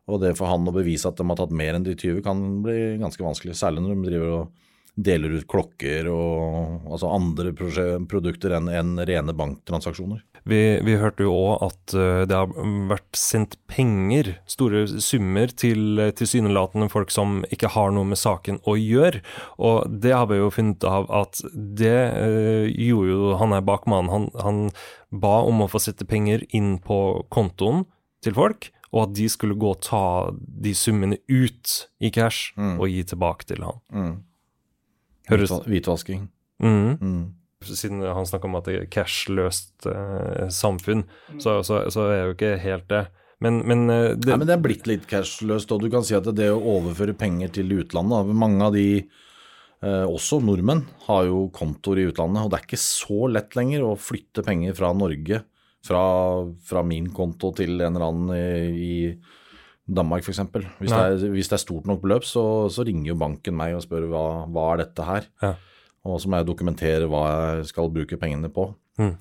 Og 0.07 0.23
det 0.23 0.37
for 0.39 0.51
han 0.51 0.69
å 0.69 0.75
bevise 0.75 1.09
at 1.11 1.19
de 1.19 1.27
har 1.27 1.39
tatt 1.39 1.55
mer 1.55 1.77
enn 1.77 1.87
de 1.87 1.97
20 1.97 2.23
kan 2.27 2.45
bli 2.63 2.97
ganske 3.01 3.25
vanskelig. 3.25 3.57
Særlig 3.59 3.83
når 3.83 3.97
de 3.97 4.11
driver 4.11 4.35
og 4.37 4.55
deler 4.97 5.35
ut 5.37 5.45
klokker 5.51 6.09
og 6.09 6.87
altså 6.89 7.11
andre 7.13 7.53
produkter 7.53 8.57
enn 8.57 8.71
en 8.73 8.97
rene 9.05 9.35
banktransaksjoner. 9.37 10.23
Vi, 10.47 10.61
vi 10.87 10.95
hørte 10.95 11.27
jo 11.27 11.33
òg 11.35 11.65
at 11.67 11.95
eh, 11.99 12.21
det 12.31 12.37
har 12.39 12.53
vært 12.87 13.19
sendt 13.19 13.57
penger, 13.67 14.37
store 14.47 14.85
summer, 15.03 15.51
til 15.51 15.99
eh, 15.99 16.13
tilsynelatende 16.15 16.87
folk 16.93 17.11
som 17.11 17.41
ikke 17.51 17.73
har 17.75 17.91
noe 17.93 18.07
med 18.07 18.21
saken 18.21 18.61
å 18.63 18.77
gjøre. 18.79 19.25
Og 19.59 19.91
det 19.91 20.15
har 20.15 20.31
vi 20.31 20.39
jo 20.39 20.53
funnet 20.55 20.87
av 20.87 21.11
at 21.11 21.43
det 21.51 21.99
øh, 21.99 22.71
gjorde 22.71 23.11
jo 23.11 23.35
han 23.43 23.57
her 23.57 23.67
bakmannen. 23.67 24.13
Han, 24.15 24.31
han 24.45 24.63
ba 25.11 25.41
om 25.51 25.67
å 25.67 25.71
få 25.73 25.83
sette 25.83 26.07
penger 26.07 26.47
inn 26.55 26.77
på 26.79 27.01
kontoen 27.35 27.83
til 28.23 28.39
folk, 28.39 28.71
og 28.93 29.03
at 29.09 29.15
de 29.19 29.27
skulle 29.33 29.57
gå 29.59 29.71
og 29.75 29.81
ta 29.83 30.03
de 30.37 30.73
summene 30.79 31.19
ut 31.29 31.73
i 32.01 32.11
cash 32.15 32.53
og 32.57 32.87
gi 32.89 33.03
tilbake 33.11 33.47
til 33.51 33.65
han. 33.67 33.81
Mm. 33.93 34.15
Høres- 35.31 35.51
Hvitva- 35.51 35.67
Hvitvasking. 35.67 36.29
Mm. 36.63 36.99
Mm. 37.01 37.25
Siden 37.67 38.01
han 38.05 38.27
snakka 38.29 38.45
om 38.47 38.55
at 38.61 38.65
det 38.69 38.75
er 38.79 38.87
cashløst 38.93 39.87
eh, 39.91 40.49
samfunn, 40.55 41.05
så, 41.43 41.59
så, 41.67 41.83
så 41.91 42.07
er 42.07 42.17
det 42.17 42.27
jo 42.29 42.35
ikke 42.37 42.53
helt 42.63 42.89
det. 42.93 43.07
Men, 43.43 43.59
men, 43.67 43.91
eh, 43.91 44.15
det, 44.15 44.31
Nei, 44.31 44.37
men 44.39 44.47
det 44.49 44.55
er 44.57 44.63
blitt 44.65 44.87
litt 44.89 45.07
cashløst, 45.11 45.73
og 45.75 45.83
du 45.83 45.91
kan 45.93 46.05
si 46.07 46.15
at 46.17 46.29
det 46.37 46.47
å 46.53 46.61
overføre 46.79 47.13
penger 47.19 47.51
til 47.59 47.73
utlandet 47.83 48.33
Mange 48.35 48.65
av 48.71 48.77
de 48.77 48.89
Eh, 49.85 50.07
også 50.09 50.39
nordmenn 50.41 50.87
har 51.05 51.27
jo 51.29 51.51
kontoer 51.53 51.99
i 52.01 52.07
utlandet, 52.09 52.41
og 52.47 52.49
det 52.51 52.57
er 52.57 52.63
ikke 52.65 52.79
så 52.81 53.27
lett 53.29 53.53
lenger 53.59 53.83
å 53.85 53.91
flytte 54.01 54.41
penger 54.43 54.73
fra 54.75 54.89
Norge, 54.97 55.43
fra, 55.87 56.03
fra 56.67 56.83
min 56.87 57.09
konto 57.15 57.53
til 57.57 57.77
en 57.81 57.95
eller 57.97 58.07
annen 58.09 58.35
i, 58.37 59.15
i 59.15 59.95
Danmark 59.97 60.25
f.eks. 60.27 60.41
Hvis, 60.81 60.91
det 60.91 60.99
er- 61.27 61.31
hvis 61.37 61.49
det 61.53 61.57
er 61.61 61.63
stort 61.63 61.87
nok 61.87 62.01
beløp, 62.03 62.25
så, 62.27 62.43
så 62.75 62.85
ringer 62.87 63.13
jo 63.13 63.19
banken 63.21 63.55
meg 63.57 63.77
og 63.79 63.85
spør 63.87 64.09
hva, 64.11 64.25
hva 64.51 64.67
er 64.75 64.83
dette 64.85 65.07
her. 65.07 65.29
Ja. 65.45 65.53
Og 66.07 66.21
så 66.23 66.29
må 66.31 66.39
jeg 66.41 66.47
dokumentere 66.47 67.07
hva 67.11 67.23
jeg 67.59 67.67
skal 67.73 67.91
bruke 67.95 68.19
pengene 68.19 68.51
på. 68.53 68.69
Mm. 68.99 69.15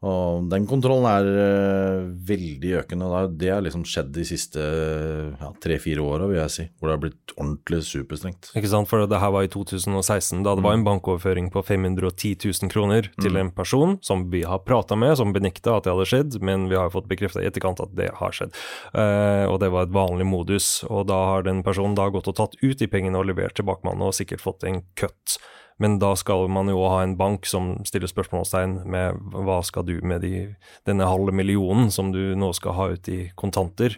Og 0.00 0.46
den 0.48 0.64
kontrollen 0.64 1.04
er 1.10 1.26
eh, 1.28 2.04
veldig 2.30 2.70
økende. 2.78 3.08
Det 3.36 3.50
har 3.52 3.60
liksom 3.60 3.82
skjedd 3.84 4.08
de 4.14 4.24
siste 4.24 4.62
ja, 4.62 5.50
tre-fire 5.60 6.00
åra, 6.00 6.28
vil 6.30 6.38
jeg 6.40 6.54
si. 6.54 6.64
Hvor 6.78 6.88
det 6.88 6.94
har 6.94 7.02
blitt 7.02 7.34
ordentlig 7.36 7.82
superstrengt. 7.84 8.48
Ikke 8.56 8.70
sant, 8.72 8.88
for 8.88 9.04
det 9.04 9.20
her 9.20 9.34
var 9.34 9.44
i 9.44 9.50
2016, 9.52 10.40
da 10.46 10.54
det 10.56 10.64
var 10.64 10.78
en 10.78 10.86
bankoverføring 10.86 11.50
på 11.52 11.62
510 11.68 12.32
000 12.48 12.72
kroner 12.72 13.10
til 13.20 13.30
Mm. 13.30 13.40
en 13.44 13.50
person 13.54 13.98
som 14.02 14.24
vi 14.32 14.40
har 14.42 14.64
prata 14.64 14.96
med, 14.96 15.16
som 15.20 15.34
benekta 15.36 15.76
at 15.76 15.84
det 15.84 15.92
hadde 15.92 16.08
skjedd, 16.08 16.40
men 16.42 16.68
vi 16.72 16.80
har 16.80 16.90
fått 16.90 17.06
bekrefta 17.08 17.42
i 17.44 17.46
etterkant 17.46 17.80
at 17.84 17.92
det 17.94 18.08
har 18.16 18.32
skjedd. 18.32 18.56
Uh, 18.96 19.46
og 19.52 19.60
det 19.60 19.70
var 19.70 19.84
et 19.86 19.94
vanlig 19.94 20.26
modus. 20.26 20.82
Og 20.88 21.06
da 21.12 21.20
har 21.34 21.44
den 21.46 21.62
personen 21.62 21.94
da 21.94 22.08
gått 22.08 22.28
og 22.32 22.36
tatt 22.40 22.56
ut 22.62 22.78
de 22.80 22.88
pengene 22.88 23.20
og 23.20 23.28
levert 23.28 23.54
til 23.54 23.68
bakmannen 23.68 24.08
og 24.08 24.16
sikkert 24.16 24.40
fått 24.40 24.64
en 24.64 24.80
cut. 24.96 25.36
Men 25.80 25.96
da 26.02 26.12
skal 26.18 26.44
man 26.52 26.68
jo 26.68 26.82
ha 26.84 27.00
en 27.02 27.16
bank 27.16 27.46
som 27.48 27.72
stiller 27.88 28.10
spørsmålstegn 28.10 28.82
med 28.84 29.16
hva 29.32 29.62
skal 29.64 29.86
du 29.88 29.94
med 30.04 30.20
de, 30.26 30.50
denne 30.88 31.08
halve 31.08 31.32
millionen 31.32 31.88
som 31.94 32.12
du 32.12 32.34
nå 32.36 32.52
skal 32.56 32.76
ha 32.76 32.88
ut 32.92 33.08
i 33.08 33.20
kontanter. 33.40 33.96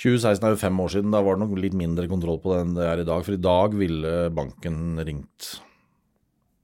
2016 0.00 0.46
er 0.46 0.54
jo 0.54 0.60
fem 0.62 0.78
år 0.80 0.92
siden. 0.94 1.10
Da 1.12 1.20
var 1.26 1.36
det 1.36 1.42
nok 1.44 1.58
litt 1.60 1.74
mindre 1.76 2.06
kontroll 2.08 2.38
på 2.40 2.54
det 2.54 2.60
enn 2.62 2.76
det 2.78 2.86
er 2.86 3.02
i 3.02 3.08
dag. 3.08 3.26
For 3.26 3.34
i 3.36 3.42
dag 3.42 3.74
ville 3.76 4.14
banken 4.32 5.02
ringt. 5.04 5.50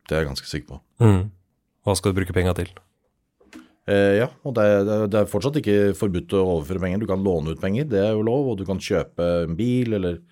Det 0.07 0.15
er 0.15 0.23
jeg 0.23 0.31
ganske 0.31 0.49
sikker 0.49 0.77
på. 0.77 0.81
Mm. 1.03 1.25
Hva 1.85 1.99
skal 1.99 2.13
du 2.15 2.21
bruke 2.21 2.35
penga 2.37 2.55
til? 2.57 2.71
Eh, 3.87 4.17
ja, 4.23 4.31
og 4.47 4.55
det 4.57 4.63
er, 4.67 5.07
det 5.07 5.21
er- 5.21 5.29
fortsatt 5.31 5.59
ikke 5.61 5.93
forbudt 5.99 6.33
å 6.35 6.47
overføre 6.57 6.81
penger. 6.83 7.03
Du 7.03 7.07
kan 7.07 7.23
låne 7.23 7.53
ut 7.55 7.61
penger, 7.61 7.85
det 7.91 8.01
er 8.03 8.15
jo 8.15 8.23
lov. 8.27 8.49
Og 8.55 8.59
du 8.59 8.65
kan 8.67 8.79
kjøpe 8.79 9.27
en 9.45 9.55
bil 9.59 9.95
eller 9.99 10.23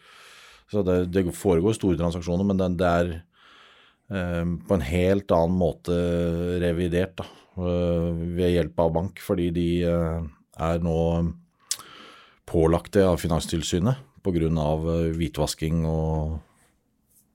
Så 0.73 0.81
det, 0.83 1.13
det 1.13 1.27
foregår 1.37 1.75
store 1.77 1.99
transaksjoner, 1.99 2.47
men 2.49 2.57
det, 2.57 2.79
det 2.81 2.87
er 2.89 3.09
på 4.09 4.77
en 4.77 4.85
helt 4.85 5.33
annen 5.33 5.57
måte 5.59 5.95
revidert 6.63 7.17
da, 7.21 7.27
eh, 7.57 8.11
ved 8.37 8.53
hjelp 8.53 8.83
av 8.85 8.93
bank. 8.93 9.23
Fordi 9.25 9.51
de 9.55 9.69
eh, 9.89 10.27
er 10.61 10.85
nå 10.85 10.99
pålagt 12.47 12.93
det 12.93 13.07
av 13.07 13.17
Finanstilsynet 13.23 13.97
pga. 14.25 14.49
av 14.61 14.85
hvitvasking 15.17 15.85
og 15.89 16.39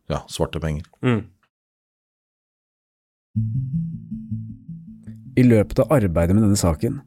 ja, 0.09 0.23
svarte 0.27 0.61
penger. 0.61 0.85
Mm. 1.05 1.25
I 5.39 5.43
løpet 5.45 5.79
av 5.79 5.93
arbeidet 5.95 6.35
med 6.35 6.43
denne 6.43 6.59
saken 6.59 6.99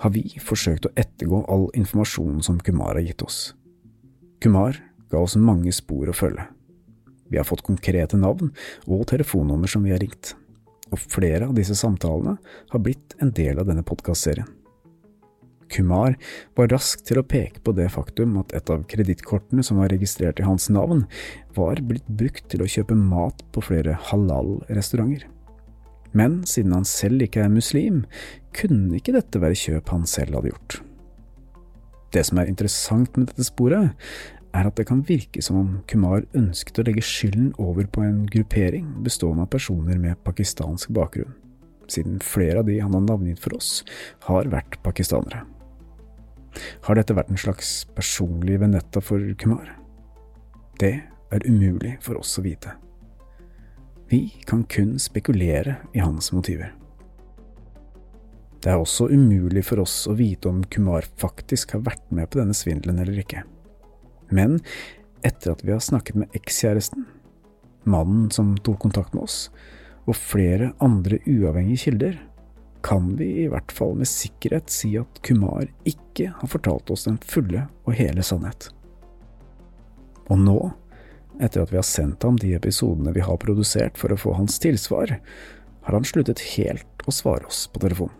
har 0.00 0.12
vi 0.14 0.22
forsøkt 0.38 0.86
å 0.86 0.92
ettergå 1.00 1.42
all 1.50 1.70
informasjonen 1.74 2.42
som 2.44 2.60
Kumar 2.62 2.94
har 2.94 3.02
gitt 3.02 3.24
oss. 3.24 3.54
Kumar 4.40 4.78
ga 5.10 5.22
oss 5.24 5.36
mange 5.40 5.72
spor 5.74 6.12
å 6.12 6.16
følge. 6.16 6.46
Vi 7.30 7.38
har 7.38 7.46
fått 7.46 7.64
konkrete 7.66 8.18
navn 8.18 8.52
og 8.86 9.06
telefonnummer 9.10 9.70
som 9.70 9.86
vi 9.86 9.94
har 9.94 10.02
ringt, 10.02 10.34
og 10.90 10.98
flere 11.00 11.46
av 11.46 11.54
disse 11.56 11.76
samtalene 11.78 12.36
har 12.72 12.82
blitt 12.82 13.14
en 13.22 13.30
del 13.34 13.62
av 13.62 13.70
denne 13.70 13.86
podkastserien. 13.86 14.48
Kumar 15.70 16.16
var 16.58 16.70
rask 16.72 17.04
til 17.06 17.20
å 17.20 17.26
peke 17.26 17.62
på 17.62 17.74
det 17.78 17.86
faktum 17.94 18.34
at 18.40 18.52
et 18.58 18.70
av 18.74 18.82
kredittkortene 18.90 19.62
som 19.62 19.78
var 19.78 19.92
registrert 19.92 20.42
i 20.42 20.46
hans 20.46 20.66
navn, 20.72 21.04
var 21.54 21.78
blitt 21.86 22.08
brukt 22.08 22.48
til 22.50 22.64
å 22.64 22.70
kjøpe 22.70 22.98
mat 22.98 23.44
på 23.54 23.62
flere 23.68 23.94
halal-restauranter. 24.10 25.28
Men 26.10 26.40
siden 26.48 26.74
han 26.74 26.86
selv 26.88 27.22
ikke 27.22 27.44
er 27.44 27.52
muslim, 27.54 28.02
kunne 28.56 28.98
ikke 28.98 29.14
dette 29.14 29.38
være 29.42 29.58
kjøp 29.58 29.92
han 29.94 30.08
selv 30.10 30.40
hadde 30.40 30.50
gjort. 30.50 30.80
Det 32.10 32.24
som 32.26 32.40
er 32.42 32.50
interessant 32.50 33.14
med 33.14 33.30
dette 33.30 33.46
sporet, 33.46 33.94
er 34.56 34.66
at 34.66 34.76
det 34.78 34.86
kan 34.88 35.04
virke 35.06 35.42
som 35.44 35.58
om 35.60 35.70
Kumar 35.90 36.24
ønsket 36.36 36.80
å 36.80 36.84
legge 36.86 37.04
skylden 37.06 37.52
over 37.62 37.86
på 37.86 38.02
en 38.04 38.24
gruppering 38.30 38.88
bestående 39.04 39.46
av 39.46 39.52
personer 39.52 40.00
med 40.00 40.18
pakistansk 40.26 40.90
bakgrunn, 40.96 41.32
siden 41.90 42.18
flere 42.24 42.62
av 42.62 42.68
de 42.70 42.80
han 42.82 42.94
har 42.96 43.06
navngitt 43.06 43.42
for 43.42 43.56
oss, 43.58 43.80
har 44.26 44.50
vært 44.50 44.80
pakistanere. 44.86 45.44
Har 46.86 46.98
dette 46.98 47.14
vært 47.14 47.30
en 47.30 47.40
slags 47.40 47.84
personlig 47.94 48.58
vendetta 48.62 49.02
for 49.04 49.22
Kumar? 49.38 49.70
Det 50.80 50.96
er 51.30 51.46
umulig 51.46 51.96
for 52.02 52.18
oss 52.18 52.34
å 52.40 52.44
vite. 52.44 52.74
Vi 54.10 54.24
kan 54.48 54.64
kun 54.66 54.96
spekulere 54.98 55.76
i 55.94 56.02
hans 56.02 56.32
motiver. 56.34 56.72
Det 58.60 58.72
er 58.72 58.80
også 58.82 59.06
umulig 59.08 59.62
for 59.64 59.80
oss 59.80 60.02
å 60.10 60.16
vite 60.18 60.50
om 60.50 60.64
Kumar 60.66 61.06
faktisk 61.22 61.76
har 61.76 61.86
vært 61.86 62.10
med 62.12 62.28
på 62.28 62.42
denne 62.42 62.56
svindelen 62.56 62.98
eller 63.00 63.22
ikke. 63.22 63.44
Men 64.30 64.58
etter 65.26 65.52
at 65.52 65.64
vi 65.66 65.74
har 65.74 65.82
snakket 65.84 66.22
med 66.22 66.36
ekskjæresten, 66.38 67.06
mannen 67.84 68.30
som 68.34 68.54
tok 68.64 68.80
kontakt 68.86 69.14
med 69.14 69.26
oss, 69.26 69.38
og 70.08 70.16
flere 70.16 70.72
andre 70.82 71.20
uavhengige 71.28 71.84
kilder, 71.84 72.18
kan 72.82 73.12
vi 73.18 73.28
i 73.42 73.48
hvert 73.52 73.72
fall 73.72 73.92
med 73.98 74.08
sikkerhet 74.08 74.72
si 74.72 74.94
at 74.96 75.20
Kumar 75.26 75.66
ikke 75.88 76.30
har 76.32 76.48
fortalt 76.48 76.90
oss 76.92 77.04
den 77.08 77.18
fulle 77.20 77.66
og 77.84 77.96
hele 77.98 78.24
sannhet. 78.24 78.70
Og 80.30 80.40
nå, 80.40 80.58
etter 81.42 81.64
at 81.64 81.72
vi 81.72 81.80
har 81.80 81.86
sendt 81.86 82.24
ham 82.24 82.38
de 82.40 82.54
episodene 82.56 83.12
vi 83.16 83.24
har 83.24 83.40
produsert 83.42 84.00
for 84.00 84.12
å 84.12 84.20
få 84.20 84.36
hans 84.38 84.56
tilsvar, 84.62 85.18
har 85.84 85.96
han 85.96 86.06
sluttet 86.06 86.42
helt 86.54 87.04
å 87.08 87.14
svare 87.14 87.48
oss 87.48 87.66
på 87.72 87.82
telefon. 87.82 88.12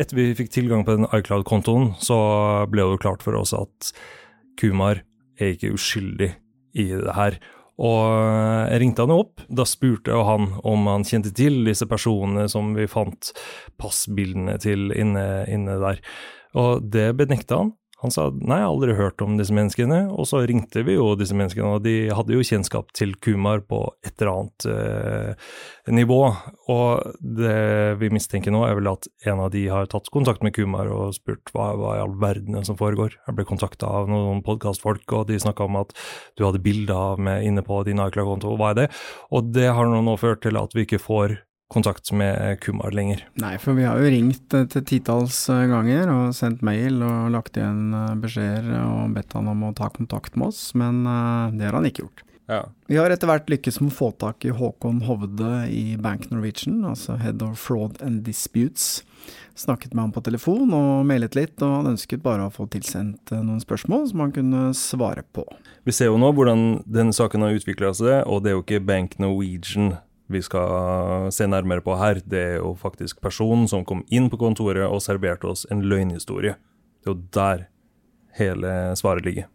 Etter 0.00 0.16
vi 0.16 0.30
fikk 0.32 0.48
tilgang 0.54 0.86
på 0.86 0.94
den 0.96 1.08
iCloud-kontoen, 1.12 1.90
så 2.00 2.16
ble 2.72 2.86
det 2.86 2.94
jo 2.94 3.00
klart 3.02 3.24
for 3.24 3.36
oss 3.36 3.52
at 3.52 3.90
Kumar 4.60 5.02
er 5.36 5.52
ikke 5.52 5.74
uskyldig 5.76 6.30
i 6.80 6.86
det 6.94 7.16
her. 7.16 7.36
Og 7.80 8.00
jeg 8.70 8.80
ringte 8.80 9.04
han 9.04 9.12
jo 9.12 9.18
opp. 9.26 9.44
Da 9.48 9.66
spurte 9.68 10.12
jeg 10.12 10.24
han 10.24 10.50
om 10.68 10.88
han 10.88 11.04
kjente 11.08 11.32
til 11.36 11.62
disse 11.68 11.88
personene 11.88 12.46
som 12.52 12.72
vi 12.76 12.88
fant 12.88 13.32
passbildene 13.80 14.56
til 14.60 14.88
inne, 14.92 15.26
inne 15.52 15.76
der. 15.80 16.00
Og 16.60 16.84
det 16.92 17.10
benekta 17.20 17.60
han. 17.62 17.74
Han 18.00 18.12
sa 18.14 18.28
nei, 18.32 18.56
jeg 18.56 18.64
har 18.64 18.70
aldri 18.70 18.94
hørt 18.96 19.20
om 19.24 19.34
disse 19.36 19.52
menneskene, 19.52 19.98
og 20.08 20.24
så 20.28 20.40
ringte 20.48 20.80
vi 20.86 20.94
jo 20.96 21.10
disse 21.20 21.36
menneskene, 21.36 21.74
og 21.76 21.82
de 21.84 21.94
hadde 22.16 22.32
jo 22.32 22.44
kjennskap 22.46 22.94
til 22.96 23.12
Kumar 23.20 23.60
på 23.68 23.82
et 24.06 24.14
eller 24.14 24.30
annet 24.32 24.66
eh, 24.72 25.50
nivå. 25.92 26.20
Og 26.72 27.18
det 27.20 27.98
vi 28.00 28.08
mistenker 28.14 28.54
nå, 28.54 28.62
er 28.64 28.78
vel 28.78 28.88
at 28.94 29.10
en 29.28 29.44
av 29.44 29.52
de 29.52 29.66
har 29.68 29.90
tatt 29.92 30.08
kontakt 30.14 30.44
med 30.46 30.56
Kumar 30.56 30.88
og 30.88 31.12
spurt 31.18 31.52
hva, 31.52 31.74
hva 31.76 31.98
i 31.98 32.02
all 32.06 32.16
verden 32.22 32.56
er 32.56 32.64
som 32.68 32.78
foregår. 32.80 33.18
Jeg 33.26 33.36
ble 33.36 33.48
kontakta 33.48 33.92
av 34.00 34.08
noen 34.08 34.40
podkastfolk, 34.46 35.04
og 35.18 35.28
de 35.28 35.40
snakka 35.42 35.68
om 35.68 35.82
at 35.82 35.92
du 36.40 36.46
hadde 36.46 36.62
bilder 36.64 36.96
av 36.96 37.20
meg 37.20 37.44
inne 37.50 37.64
på 37.66 37.82
din 37.84 38.00
iCloud-konto, 38.00 38.56
hva 38.56 38.72
er 38.72 38.82
det? 38.84 38.88
Og 39.28 39.52
det 39.52 39.68
har 39.76 39.92
nå 39.92 40.16
ført 40.20 40.40
til 40.46 40.56
at 40.56 40.72
vi 40.76 40.88
ikke 40.88 41.02
får 41.04 41.36
kontakt 41.70 42.12
med 42.12 42.60
Kumar 42.60 42.90
lenger. 42.90 43.22
Nei, 43.38 43.54
for 43.62 43.78
vi 43.78 43.86
har 43.86 44.00
jo 44.02 44.10
ringt 44.10 44.54
eh, 44.54 44.66
til 44.72 44.82
titalls 44.86 45.44
eh, 45.52 45.68
ganger 45.70 46.10
og 46.10 46.34
sendt 46.34 46.64
mail 46.66 46.98
og 47.06 47.30
lagt 47.36 47.60
igjen 47.60 47.94
eh, 47.94 48.16
beskjeder 48.18 48.72
og 48.80 49.14
bedt 49.14 49.36
han 49.38 49.50
om 49.52 49.68
å 49.68 49.76
ta 49.78 49.90
kontakt 49.94 50.34
med 50.34 50.50
oss, 50.50 50.72
men 50.74 51.04
det 51.54 51.68
har 51.68 51.78
han 51.78 51.86
ikke 51.86 52.04
gjort. 52.04 52.24
Ja. 52.50 52.64
Vi 52.90 52.96
har 52.98 53.12
etter 53.14 53.30
hvert 53.30 53.46
lykkes 53.46 53.78
med 53.78 53.92
å 53.92 53.94
få 54.00 54.08
tak 54.18 54.42
i 54.42 54.50
Håkon 54.50 55.04
Hovde 55.06 55.68
i 55.70 55.94
Bank 56.02 56.26
Norwegian, 56.32 56.82
altså 56.82 57.14
Head 57.20 57.44
of 57.46 57.62
Fraud 57.62 58.02
and 58.02 58.24
Disputes. 58.26 59.04
Snakket 59.54 59.94
med 59.94 60.08
ham 60.08 60.14
på 60.16 60.24
telefon 60.26 60.74
og 60.74 61.06
mailet 61.06 61.38
litt, 61.38 61.54
og 61.62 61.76
han 61.76 61.92
ønsket 61.92 62.24
bare 62.26 62.48
å 62.48 62.54
få 62.54 62.66
tilsendt 62.72 63.30
noen 63.36 63.62
spørsmål 63.62 64.08
som 64.10 64.24
han 64.24 64.34
kunne 64.34 64.66
svare 64.74 65.22
på. 65.30 65.46
Vi 65.86 65.94
ser 65.94 66.10
jo 66.10 66.18
nå 66.18 66.32
hvordan 66.34 66.80
denne 66.90 67.14
saken 67.14 67.46
har 67.46 67.54
utvikla 67.54 67.94
seg, 67.94 68.24
og 68.26 68.42
det 68.42 68.50
er 68.50 68.58
jo 68.58 68.66
ikke 68.66 68.82
Bank 68.82 69.20
Norwegian 69.22 69.92
vi 70.30 70.42
skal 70.44 71.28
se 71.34 71.46
nærmere 71.50 71.82
på 71.84 71.96
her. 71.98 72.22
Det 72.24 72.40
er 72.40 72.56
jo 72.60 72.74
faktisk 72.78 73.20
personen 73.24 73.68
som 73.70 73.84
kom 73.86 74.04
inn 74.08 74.30
på 74.30 74.38
kontoret 74.40 74.86
og 74.86 75.02
serverte 75.04 75.50
oss 75.50 75.66
en 75.70 75.82
løgnhistorie. 75.90 76.56
Det 77.00 77.08
er 77.08 77.14
jo 77.14 77.20
der 77.34 77.66
hele 78.38 78.74
svaret 78.98 79.26
ligger. 79.26 79.48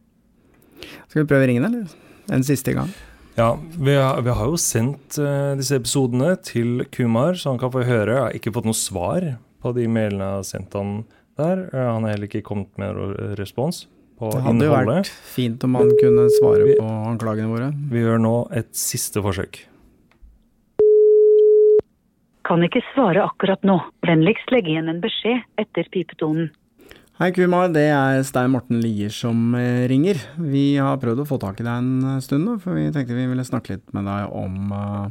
Skal 1.07 1.23
vi 1.23 1.27
prøve 1.29 1.45
å 1.45 1.49
ringe 1.49 1.63
den, 1.63 1.81
eller? 1.81 1.99
En 2.35 2.43
siste 2.45 2.73
gang? 2.75 2.91
Ja, 3.35 3.57
vi 3.75 3.95
har, 3.95 4.21
vi 4.23 4.31
har 4.31 4.47
jo 4.47 4.59
sendt 4.59 5.17
uh, 5.19 5.55
disse 5.59 5.75
episodene 5.79 6.35
til 6.43 6.85
Kumar, 6.95 7.35
så 7.35 7.51
han 7.51 7.59
kan 7.59 7.73
få 7.73 7.83
høre. 7.83 8.13
Jeg 8.13 8.23
har 8.23 8.37
ikke 8.39 8.53
fått 8.55 8.67
noe 8.69 8.77
svar 8.79 9.27
på 9.63 9.73
de 9.75 9.89
mailene 9.91 10.23
jeg 10.23 10.39
har 10.39 10.47
sendt 10.47 10.77
han 10.79 10.95
der. 11.39 11.65
Uh, 11.73 11.81
han 11.97 12.07
har 12.07 12.15
heller 12.15 12.29
ikke 12.29 12.45
kommet 12.47 12.71
med 12.79 12.95
noen 12.95 13.35
respons 13.39 13.85
på 14.15 14.31
Det 14.31 14.39
hadde 14.45 14.63
jo 14.63 14.71
innholdet. 14.71 14.95
vært 14.95 15.31
fint 15.35 15.63
om 15.67 15.75
han 15.75 15.91
kunne 15.99 16.27
svare 16.37 16.75
på 16.79 16.91
anklagene 17.11 17.51
våre. 17.51 17.71
Vi 17.91 18.03
gjør 18.05 18.21
nå 18.23 18.35
et 18.55 18.71
siste 18.79 19.23
forsøk. 19.23 19.65
Kan 22.45 22.61
ikke 22.61 22.83
svare 22.91 23.23
akkurat 23.25 23.63
nå. 23.65 23.79
Vennligst 24.05 24.51
legge 24.53 24.75
igjen 24.75 24.91
en 24.91 25.01
beskjed 25.01 25.41
etter 25.61 25.87
pipetonen. 25.89 26.51
Hei, 27.17 27.31
Kumar. 27.31 27.69
Det 27.73 27.87
er 27.89 28.21
Stein 28.27 28.51
Morten 28.53 28.81
Lier 28.83 29.13
som 29.13 29.55
eh, 29.57 29.85
ringer. 29.89 30.19
Vi 30.35 30.75
har 30.75 30.99
prøvd 31.01 31.23
å 31.23 31.27
få 31.29 31.39
tak 31.41 31.61
i 31.61 31.65
deg 31.65 31.79
en 31.79 32.19
stund 32.21 32.45
nå, 32.45 32.57
for 32.61 32.77
vi 32.77 32.89
tenkte 32.93 33.15
vi 33.17 33.25
ville 33.31 33.45
snakke 33.47 33.77
litt 33.77 33.95
med 33.95 34.05
deg 34.09 34.35
om 34.35 34.73
uh, 34.75 35.07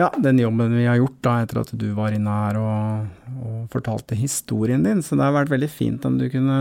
ja, 0.00 0.10
den 0.18 0.42
jobben 0.42 0.74
vi 0.76 0.84
har 0.90 0.98
gjort 0.98 1.22
da 1.24 1.36
etter 1.44 1.62
at 1.62 1.70
du 1.78 1.86
var 1.94 2.16
inne 2.16 2.34
her 2.42 2.58
og, 2.60 3.30
og 3.38 3.62
fortalte 3.72 4.18
historien 4.18 4.82
din. 4.84 5.00
Så 5.02 5.16
det 5.16 5.24
har 5.24 5.36
vært 5.38 5.54
veldig 5.54 5.70
fint 5.72 6.04
om 6.10 6.18
du 6.20 6.26
kunne 6.32 6.58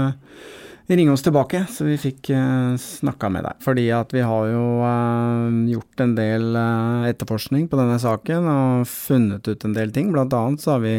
ringe 0.95 1.11
oss 1.11 1.25
tilbake, 1.25 1.65
så 1.67 1.83
vi 1.83 1.97
fikk 1.99 2.29
uh, 2.31 2.77
snakka 2.79 3.27
med 3.33 3.43
deg. 3.43 3.59
Fordi 3.63 3.89
at 3.91 4.13
vi 4.15 4.23
har 4.23 4.47
jo 4.53 4.63
uh, 4.79 5.57
gjort 5.73 6.05
en 6.05 6.15
del 6.15 6.55
uh, 6.55 7.09
etterforskning 7.09 7.67
på 7.67 7.79
denne 7.79 7.97
saken 7.99 8.47
og 8.47 8.87
funnet 8.87 9.49
ut 9.51 9.67
en 9.67 9.75
del 9.75 9.91
ting. 9.91 10.13
Blant 10.15 10.35
annet 10.37 10.63
så 10.63 10.77
har 10.77 10.85
vi 10.85 10.95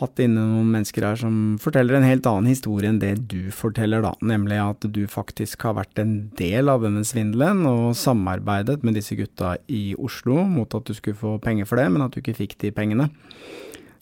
hatt 0.00 0.20
inne 0.24 0.42
noen 0.48 0.68
mennesker 0.72 1.04
her 1.04 1.18
som 1.20 1.56
forteller 1.60 1.98
en 1.98 2.06
helt 2.06 2.26
annen 2.28 2.48
historie 2.48 2.88
enn 2.88 3.00
det 3.02 3.14
du 3.30 3.50
forteller, 3.54 4.04
da. 4.04 4.14
Nemlig 4.24 4.60
at 4.62 4.86
du 4.92 5.02
faktisk 5.10 5.66
har 5.68 5.76
vært 5.80 6.00
en 6.00 6.14
del 6.38 6.72
av 6.72 6.84
denne 6.84 7.04
svindelen 7.06 7.66
og 7.68 7.96
samarbeidet 8.00 8.80
med 8.86 8.96
disse 8.96 9.16
gutta 9.18 9.56
i 9.68 9.90
Oslo 10.00 10.40
mot 10.48 10.76
at 10.76 10.88
du 10.88 10.96
skulle 10.96 11.20
få 11.20 11.36
penger 11.44 11.68
for 11.68 11.80
det, 11.80 11.90
men 11.92 12.04
at 12.06 12.16
du 12.16 12.22
ikke 12.22 12.38
fikk 12.42 12.56
de 12.64 12.72
pengene. 12.76 13.10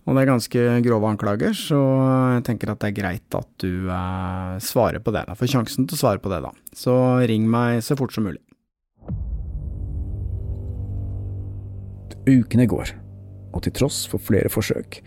Og 0.09 0.17
det 0.17 0.23
er 0.23 0.31
ganske 0.31 0.61
grove 0.87 1.09
anklager, 1.11 1.53
så 1.53 1.79
jeg 2.33 2.45
tenker 2.47 2.71
at 2.73 2.81
det 2.81 2.89
er 2.89 2.97
greit 2.97 3.35
at 3.37 3.49
du 3.61 3.91
eh, 3.93 4.55
svarer 4.65 5.03
på 5.05 5.13
det. 5.13 5.27
da. 5.29 5.37
Får 5.37 5.51
sjansen 5.53 5.85
til 5.85 5.99
å 5.99 6.01
svare 6.01 6.23
på 6.25 6.33
det, 6.33 6.41
da. 6.47 6.55
Så 6.73 6.95
ring 7.29 7.45
meg 7.53 7.83
så 7.85 7.97
fort 7.99 8.17
som 8.17 8.25
mulig. 8.25 8.41
Ukene 12.29 12.65
går, 12.69 12.95
og 13.53 13.65
til 13.65 13.77
tross 13.77 14.03
for 14.09 14.21
flere 14.21 14.49
forsøk 14.53 15.03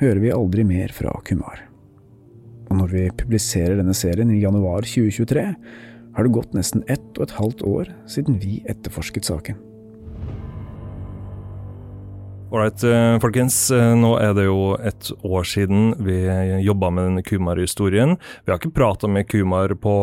hører 0.00 0.20
vi 0.24 0.32
aldri 0.32 0.64
mer 0.64 0.92
fra 0.92 1.12
Kumar. 1.28 1.60
Og 2.70 2.80
når 2.80 2.96
vi 2.96 3.04
publiserer 3.20 3.76
denne 3.78 3.94
serien 3.96 4.32
i 4.32 4.40
januar 4.40 4.88
2023, 4.88 5.46
har 6.16 6.24
det 6.24 6.32
gått 6.32 6.56
nesten 6.56 6.84
ett 6.88 7.06
og 7.18 7.28
et 7.28 7.36
halvt 7.36 7.64
år 7.68 7.92
siden 8.08 8.40
vi 8.40 8.62
etterforsket 8.72 9.28
saken. 9.28 9.60
Ålreit, 12.50 12.84
eh, 12.84 13.18
folkens. 13.18 13.70
Eh, 13.74 13.92
nå 13.98 14.12
er 14.22 14.30
det 14.36 14.44
jo 14.46 14.76
et 14.78 15.08
år 15.26 15.46
siden 15.50 15.96
vi 16.06 16.14
jobba 16.62 16.92
med 16.94 17.08
denne 17.08 17.24
Kumar-historien. 17.26 18.14
Vi 18.44 18.52
har 18.52 18.60
ikke 18.60 18.70
prata 18.76 19.10
med 19.10 19.26
Kumar 19.26 19.74
på 19.74 19.94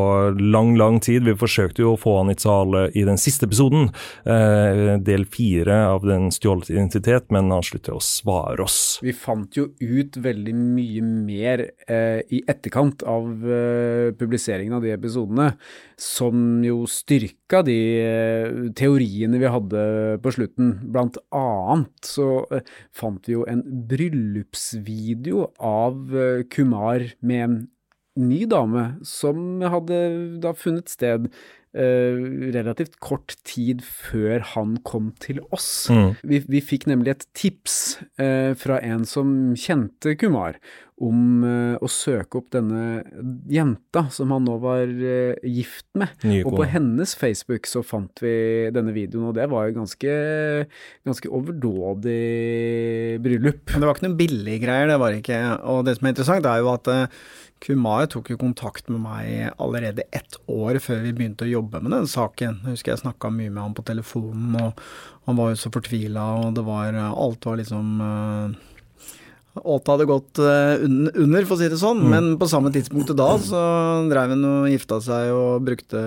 lang, 0.42 0.74
lang 0.76 1.00
tid. 1.00 1.24
Vi 1.24 1.38
forsøkte 1.40 1.86
jo 1.86 1.94
å 1.94 2.00
få 2.02 2.18
han 2.18 2.34
i 2.34 2.36
tale 2.36 2.90
i 3.00 3.06
den 3.08 3.16
siste 3.16 3.48
episoden, 3.48 3.94
eh, 4.28 4.98
del 5.00 5.24
fire 5.24 5.86
av 5.88 6.04
Den 6.04 6.32
stjålet 6.32 6.70
identitet, 6.70 7.32
men 7.32 7.50
han 7.50 7.64
slutter 7.64 7.96
å 7.96 8.04
svare 8.04 8.60
oss. 8.60 9.00
Vi 9.02 9.14
fant 9.14 9.56
jo 9.56 9.70
ut 9.80 10.12
veldig 10.20 10.54
mye 10.54 11.02
mer 11.02 11.64
i 11.88 12.44
etterkant 12.46 13.04
av 13.04 13.24
publiseringen 14.20 14.74
av 14.74 14.82
de 14.82 14.92
episodene, 14.92 15.54
som 15.96 16.62
jo 16.64 16.84
styrka 17.54 17.64
de 17.66 17.78
eh, 18.02 18.72
teoriene 18.74 19.38
vi 19.38 19.50
hadde 19.52 20.20
på 20.24 20.32
slutten. 20.34 20.80
Blant 20.92 21.18
annet 21.32 22.06
så 22.06 22.46
Eh, 22.52 22.62
fant 22.92 23.22
vi 23.28 23.34
jo 23.34 23.46
en 23.48 23.62
bryllupsvideo 23.88 25.54
av 25.60 26.16
eh, 26.16 26.44
Kumar 26.50 27.14
med 27.22 27.44
en 27.44 27.68
ny 28.16 28.46
dame 28.46 29.00
som 29.04 29.62
hadde 29.62 30.40
da 30.42 30.54
funnet 30.54 30.90
sted 30.90 31.32
relativt 31.74 33.00
kort 33.02 33.34
tid 33.48 33.82
før 33.82 34.44
han 34.54 34.78
kom 34.86 35.12
til 35.22 35.42
oss. 35.50 35.90
Mm. 35.90 36.14
Vi, 36.22 36.42
vi, 36.46 36.62
fikk 36.62 36.88
nemlig 36.92 37.16
et 37.16 37.28
tips 37.34 37.98
uh, 38.22 38.54
fra 38.60 38.80
en 38.86 39.06
som 39.10 39.54
kjente 39.58 40.14
Kumar, 40.22 40.60
om 41.04 41.42
uh, 41.42 41.82
å 41.82 41.90
søke 41.90 42.38
opp 42.38 42.52
denne 42.54 43.02
jenta 43.50 44.06
som 44.14 44.32
han 44.36 44.46
nå 44.46 44.60
var 44.62 44.86
gift 45.42 45.88
med. 45.98 46.14
Nyko. 46.22 46.52
og 46.52 46.62
på 46.62 46.70
hennes 46.76 47.16
Facebook 47.18 47.66
så 47.70 47.82
fant 47.86 48.22
vi 48.22 48.36
denne 48.74 48.94
videoen, 48.94 49.32
og 49.32 49.38
det 49.40 49.50
var 49.52 49.68
jo 49.68 49.80
ganske, 49.82 50.18
ganske 51.10 51.32
overdådig 51.34 53.18
bryllup. 53.24 53.66
Men 53.72 53.82
det 53.82 53.90
var 53.90 53.98
ikke 53.98 54.08
noen 54.12 54.20
billige 54.22 54.62
greier, 54.68 54.94
det 54.94 55.02
var 55.02 55.18
ikke. 55.18 55.42
Og 55.74 55.82
det 55.88 55.98
som 55.98 56.06
er 56.06 56.16
interessant, 56.16 56.52
er 56.54 56.62
jo 56.62 56.76
at 56.76 56.94
Kumar 57.64 58.10
tok 58.12 58.34
jo 58.34 58.40
kontakt 58.42 58.90
med 58.92 59.00
meg 59.06 59.54
allerede 59.62 60.04
ett 60.12 60.36
år 60.52 60.82
før 60.84 61.00
vi 61.06 61.14
begynte 61.16 61.46
å 61.48 61.54
jobbe 61.54 61.80
med 61.80 61.96
den 61.96 62.10
saken. 62.12 62.60
Jeg 62.66 62.76
husker 62.76 62.92
jeg 62.92 63.04
snakka 63.06 63.32
mye 63.32 63.54
med 63.54 63.64
han 63.64 63.78
på 63.78 63.86
telefonen, 63.88 64.58
og 64.60 64.82
han 65.30 65.40
var 65.40 65.54
jo 65.54 65.62
så 65.62 65.72
fortvila, 65.72 66.26
og 66.44 66.58
det 66.58 66.66
var 66.68 67.00
Alt 67.00 67.48
var 67.48 67.62
liksom 67.62 68.04
Alt 69.62 69.92
hadde 69.92 70.10
gått 70.10 70.40
under, 70.42 71.46
for 71.46 71.56
å 71.56 71.60
si 71.62 71.70
det 71.70 71.78
sånn. 71.82 72.02
Mm. 72.02 72.10
Men 72.14 72.32
på 72.42 72.50
samme 72.50 72.72
tidspunkt 72.74 73.14
da 73.18 73.36
så 73.42 73.62
dreiv 74.10 74.34
han 74.34 74.48
og 74.50 74.72
gifta 74.72 74.98
seg 75.04 75.30
og 75.36 75.68
brukte 75.68 76.02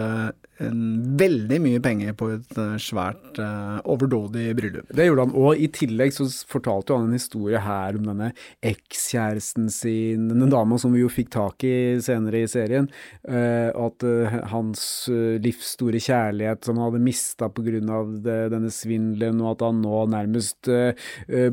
en 0.65 1.17
veldig 1.21 1.59
mye 1.61 1.81
penger 1.85 2.15
på 2.17 2.31
et 2.33 2.59
eh, 2.61 2.77
svært 2.81 3.39
uh, 3.43 3.77
overdådig 3.85 4.49
bryllup. 4.57 4.89
Det 4.89 5.07
gjorde 5.09 5.27
han, 5.27 5.35
og 5.37 5.61
i 5.61 5.69
tillegg 5.73 6.15
så 6.17 6.27
fortalte 6.49 6.97
han 6.97 7.11
en 7.11 7.17
historie 7.17 7.61
her 7.61 7.99
om 7.99 8.09
denne 8.09 8.31
ekskjæresten 8.65 9.69
sin, 9.73 10.31
denne 10.31 10.49
dama 10.53 10.79
som 10.81 10.95
vi 10.97 11.03
jo 11.03 11.13
fikk 11.13 11.33
tak 11.37 11.67
i 11.67 11.77
senere 12.05 12.45
i 12.45 12.51
serien, 12.51 12.89
at 13.27 14.05
hans 14.51 14.81
livs 15.43 15.73
store 15.77 16.01
kjærlighet 16.03 16.67
som 16.67 16.79
han 16.79 16.89
hadde 16.89 17.05
mista 17.05 17.49
pga. 17.53 17.81
denne 18.51 18.71
svindelen, 18.73 19.41
og 19.43 19.57
at 19.57 19.65
han 19.67 19.81
nå 19.83 20.03
nærmest 20.13 20.71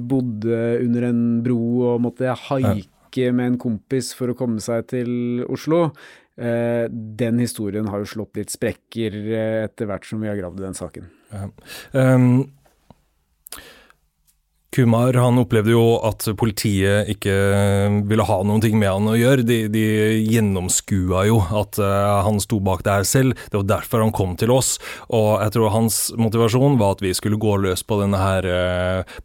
bodde 0.07 0.59
under 0.83 1.07
en 1.09 1.23
bro 1.45 1.82
og 1.83 2.03
måtte 2.07 2.35
haike 2.49 3.29
med 3.35 3.53
en 3.53 3.61
kompis 3.61 4.11
for 4.17 4.33
å 4.33 4.37
komme 4.37 4.63
seg 4.63 4.87
til 4.89 5.45
Oslo. 5.51 5.89
Eh, 6.33 6.89
den 6.89 7.37
historien 7.43 7.87
har 7.93 8.01
jo 8.01 8.09
slått 8.09 8.39
litt 8.39 8.49
sprekker 8.49 9.13
eh, 9.21 9.61
etter 9.67 9.85
hvert 9.89 10.07
som 10.07 10.23
vi 10.23 10.31
har 10.31 10.39
gravd 10.39 10.61
i 10.61 10.65
den 10.65 10.77
saken. 10.77 11.09
Ja. 11.29 11.45
Um, 11.93 12.29
Kumar 14.73 15.13
han 15.13 15.37
opplevde 15.37 15.75
jo 15.75 15.83
at 16.01 16.25
politiet 16.39 17.11
ikke 17.13 17.35
ville 18.09 18.25
ha 18.25 18.39
noen 18.41 18.63
ting 18.63 18.79
med 18.81 18.89
han 18.89 19.11
å 19.11 19.13
gjøre. 19.13 19.45
De, 19.45 19.59
de 19.69 19.85
gjennomskua 20.25 21.27
jo 21.29 21.37
at 21.53 21.77
uh, 21.77 22.25
han 22.25 22.41
sto 22.41 22.57
bak 22.65 22.81
det 22.81 22.95
her 22.97 23.05
selv. 23.05 23.37
Det 23.53 23.59
var 23.59 23.69
derfor 23.75 24.01
han 24.01 24.15
kom 24.17 24.33
til 24.33 24.55
oss. 24.55 24.79
Og 25.13 25.35
jeg 25.37 25.53
tror 25.53 25.75
hans 25.75 26.07
motivasjon 26.17 26.81
var 26.81 26.97
at 26.97 27.05
vi 27.05 27.13
skulle 27.13 27.37
gå 27.37 27.59
løs 27.61 27.85
på 27.85 28.01
denne 28.01 28.17
her 28.17 28.49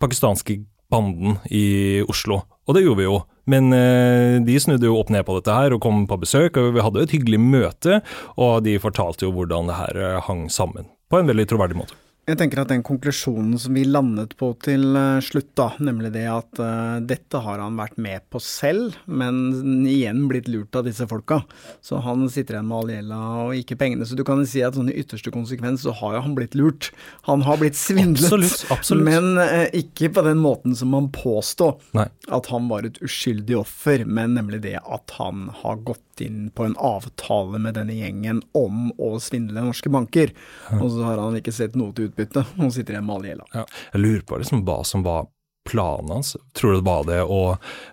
pakistanske 0.04 0.60
banden 0.92 1.38
i 1.50 2.00
Oslo. 2.08 2.42
Og 2.68 2.76
det 2.76 2.84
gjorde 2.84 3.00
vi 3.02 3.08
jo. 3.08 3.20
Men 3.48 3.72
eh, 3.72 4.36
de 4.44 4.58
snudde 4.60 4.88
jo 4.88 4.98
opp 5.00 5.12
ned 5.12 5.24
på 5.24 5.38
dette 5.38 5.54
her 5.56 5.72
og 5.72 5.80
kom 5.84 6.04
på 6.08 6.20
besøk, 6.20 6.58
og 6.60 6.74
vi 6.76 6.84
hadde 6.84 7.06
et 7.06 7.14
hyggelig 7.16 7.40
møte. 7.40 8.02
Og 8.36 8.60
de 8.66 8.76
fortalte 8.82 9.24
jo 9.24 9.32
hvordan 9.36 9.70
det 9.70 9.78
her 9.78 10.02
eh, 10.04 10.20
hang 10.28 10.46
sammen, 10.52 10.90
på 11.08 11.20
en 11.20 11.30
veldig 11.30 11.48
troverdig 11.48 11.80
måte. 11.80 11.96
Jeg 12.28 12.36
tenker 12.36 12.60
at 12.60 12.68
den 12.68 12.82
konklusjonen 12.84 13.56
som 13.56 13.72
vi 13.72 13.86
landet 13.88 14.34
på 14.36 14.50
til 14.60 14.82
eh, 15.00 15.20
slutt, 15.24 15.54
da, 15.56 15.70
nemlig 15.80 16.10
det 16.12 16.26
at 16.28 16.60
uh, 16.60 16.98
dette 17.00 17.40
har 17.40 17.62
han 17.62 17.78
vært 17.78 17.96
med 17.96 18.26
på 18.28 18.40
selv, 18.44 18.98
men 19.08 19.86
igjen 19.88 20.26
blitt 20.28 20.50
lurt 20.52 20.76
av 20.76 20.84
disse 20.84 21.06
folka. 21.08 21.40
Så 21.80 22.02
han 22.04 22.26
sitter 22.28 22.58
igjen 22.58 22.68
med 22.68 22.76
all 22.76 22.92
gjelda 22.92 23.20
og 23.46 23.54
ikke 23.56 23.78
pengene. 23.80 24.04
Så 24.04 24.18
du 24.18 24.26
kan 24.28 24.44
si 24.44 24.60
at 24.64 24.76
sånn 24.76 24.90
i 24.92 24.98
ytterste 25.00 25.32
konsekvens 25.32 25.86
så 25.86 25.94
har 26.02 26.18
jo 26.18 26.24
han 26.26 26.36
blitt 26.36 26.58
lurt. 26.58 26.90
Han 27.30 27.46
har 27.48 27.62
blitt 27.62 27.80
svindlet, 27.80 28.28
absolutt, 28.28 28.66
absolutt. 28.76 29.08
men 29.08 29.40
uh, 29.40 29.64
ikke 29.80 30.12
på 30.12 30.26
den 30.28 30.44
måten 30.44 30.76
som 30.76 30.92
man 30.92 31.08
påstår 31.14 31.78
Nei. 31.96 32.10
at 32.28 32.52
han 32.52 32.68
var 32.68 32.84
et 32.84 33.00
uskyldig 33.04 33.56
offer, 33.62 34.04
men 34.04 34.36
nemlig 34.36 34.60
det 34.68 34.76
at 34.84 35.16
han 35.16 35.48
har 35.62 35.80
gått 35.80 36.04
inn 36.20 36.50
på 36.50 36.64
en 36.66 36.76
avtale 36.76 37.60
med 37.62 37.76
denne 37.78 37.94
gjengen 37.96 38.42
om 38.58 38.90
å 38.98 39.14
svindle 39.22 39.62
norske 39.64 39.90
banker. 39.92 40.34
Og 40.78 40.90
så 40.92 41.04
har 41.06 41.22
han 41.22 41.38
ikke 41.38 41.54
sett 41.54 41.76
noe 41.78 41.94
til 41.94 42.08
utbytte, 42.08 42.17
og 42.18 42.72
sitter 42.74 42.96
igjen 42.96 43.06
med 43.08 43.16
all 43.16 43.28
gjelda. 43.28 43.50
Ja. 43.54 43.66
Jeg 43.94 44.04
lurer 44.04 44.24
på 44.28 44.40
liksom 44.42 44.64
hva 44.66 44.78
som 44.86 45.04
var 45.06 45.28
planen 45.68 46.10
hans. 46.10 46.36
Tror 46.56 46.72
du 46.72 46.78
det 46.78 46.88
var 46.88 47.06
det 47.08 47.20
å 47.22 47.42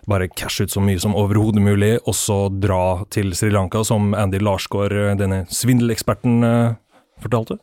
bare 0.08 0.30
cashe 0.32 0.64
ut 0.64 0.72
så 0.72 0.80
mye 0.80 1.00
som 1.02 1.16
overhodet 1.18 1.62
mulig, 1.62 1.96
og 2.08 2.16
så 2.16 2.38
dra 2.48 3.04
til 3.12 3.34
Sri 3.36 3.50
Lanka, 3.52 3.84
som 3.84 4.14
Andy 4.16 4.40
Larsgaard, 4.40 4.96
denne 5.20 5.44
svindeleksperten, 5.52 6.44
eh, 6.46 6.76
fortalte? 7.20 7.58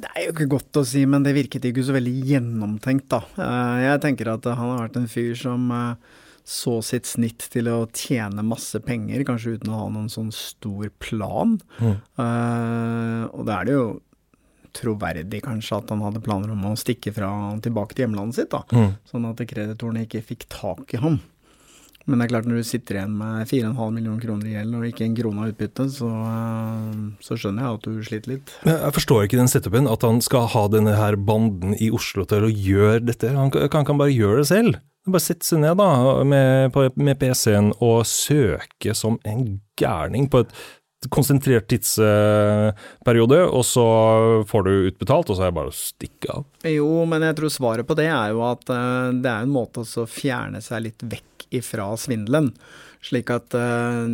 Det 0.00 0.08
er 0.16 0.26
jo 0.26 0.32
ikke 0.34 0.50
godt 0.56 0.80
å 0.80 0.84
si, 0.88 1.04
men 1.08 1.24
det 1.24 1.36
virket 1.36 1.64
ikke 1.68 1.84
så 1.84 1.96
veldig 1.96 2.12
gjennomtenkt, 2.28 3.08
da. 3.12 3.24
Eh, 3.40 3.86
jeg 3.86 4.02
tenker 4.04 4.34
at 4.34 4.48
han 4.48 4.68
har 4.68 4.84
vært 4.86 5.00
en 5.00 5.08
fyr 5.08 5.32
som 5.36 5.70
eh, 5.76 6.20
så 6.50 6.80
sitt 6.84 7.06
snitt 7.06 7.44
til 7.52 7.68
å 7.70 7.84
tjene 7.94 8.44
masse 8.46 8.80
penger, 8.84 9.22
kanskje 9.28 9.58
uten 9.58 9.72
å 9.72 9.82
ha 9.84 9.88
noen 9.92 10.08
sånn 10.12 10.32
stor 10.34 10.88
plan. 11.02 11.58
Mm. 11.78 11.98
Uh, 12.18 13.24
og 13.30 13.44
da 13.46 13.60
er 13.60 13.68
det 13.68 13.76
jo 13.76 13.84
troverdig 14.76 15.42
kanskje 15.46 15.80
at 15.80 15.92
han 15.92 16.04
hadde 16.04 16.22
planer 16.24 16.54
om 16.54 16.68
å 16.70 16.76
stikke 16.78 17.12
fra 17.16 17.30
tilbake 17.64 17.96
til 17.96 18.06
hjemlandet 18.06 18.40
sitt, 18.40 18.54
da. 18.54 18.64
Mm. 18.72 18.96
Sånn 19.10 19.28
at 19.30 19.44
kreditorene 19.50 20.06
ikke 20.06 20.24
fikk 20.32 20.48
tak 20.52 20.96
i 20.96 21.02
ham. 21.02 21.20
Men 22.08 22.18
det 22.18 22.26
er 22.26 22.32
klart 22.32 22.46
når 22.48 22.62
du 22.62 22.66
sitter 22.66 22.96
igjen 22.96 23.12
med 23.20 23.46
4,5 23.46 23.94
millioner 23.94 24.22
kroner 24.24 24.48
i 24.48 24.54
gjeld 24.56 24.76
og 24.76 24.86
ikke 24.88 25.04
en 25.06 25.16
krone 25.18 25.44
av 25.44 25.52
utbytte, 25.52 25.86
så, 25.94 26.08
uh, 26.08 27.02
så, 27.22 27.36
skjønner 27.38 27.66
jeg 27.66 27.78
at 27.78 27.86
du 27.86 28.04
sliter 28.06 28.32
litt. 28.32 28.54
Jeg 28.66 28.94
forstår 28.96 29.26
ikke 29.26 29.40
den 29.40 29.52
setupen, 29.52 29.90
at 29.90 30.06
han 30.06 30.22
skal 30.24 30.48
ha 30.54 30.64
denne 30.72 30.96
her 30.96 31.18
banden 31.20 31.76
i 31.78 31.90
Oslo 31.94 32.24
til 32.28 32.48
å 32.48 32.50
gjøre 32.50 33.04
dette. 33.12 33.34
Han 33.36 33.52
kan, 33.54 33.86
kan 33.86 34.00
bare 34.00 34.14
gjøre 34.14 34.42
det 34.42 34.48
selv. 34.50 34.80
Bare 35.08 35.24
sette 35.24 35.46
seg 35.46 35.62
ned 35.62 35.78
da, 35.80 35.90
med, 36.28 36.76
med 37.00 37.20
PC-en 37.20 37.70
og 37.78 38.02
søke 38.08 38.96
som 38.96 39.20
en 39.28 39.60
gærning 39.80 40.28
på 40.32 40.42
et 40.44 40.58
konsentrert 41.08 41.68
tidsperiode, 41.70 43.40
og 43.48 43.64
så 43.64 43.86
får 44.48 44.66
du 44.66 44.72
utbetalt, 44.90 45.30
og 45.30 45.38
så 45.38 45.46
er 45.46 45.52
det 45.52 45.56
bare 45.56 45.72
å 45.72 45.76
stikke 45.76 46.34
av. 46.34 46.44
Jo, 46.68 46.90
men 47.08 47.24
jeg 47.24 47.38
tror 47.38 47.54
svaret 47.54 47.88
på 47.88 47.96
det 47.96 48.10
er 48.12 48.34
jo 48.34 48.44
at 48.44 48.68
eh, 48.74 49.16
det 49.16 49.32
er 49.32 49.46
en 49.46 49.54
måte 49.54 49.86
å 49.86 50.08
fjerne 50.10 50.60
seg 50.64 50.84
litt 50.90 51.06
vekk 51.08 51.48
ifra 51.60 51.88
svindelen. 51.98 52.52
Slik 53.00 53.30
at 53.32 53.54
uh, 53.56 54.04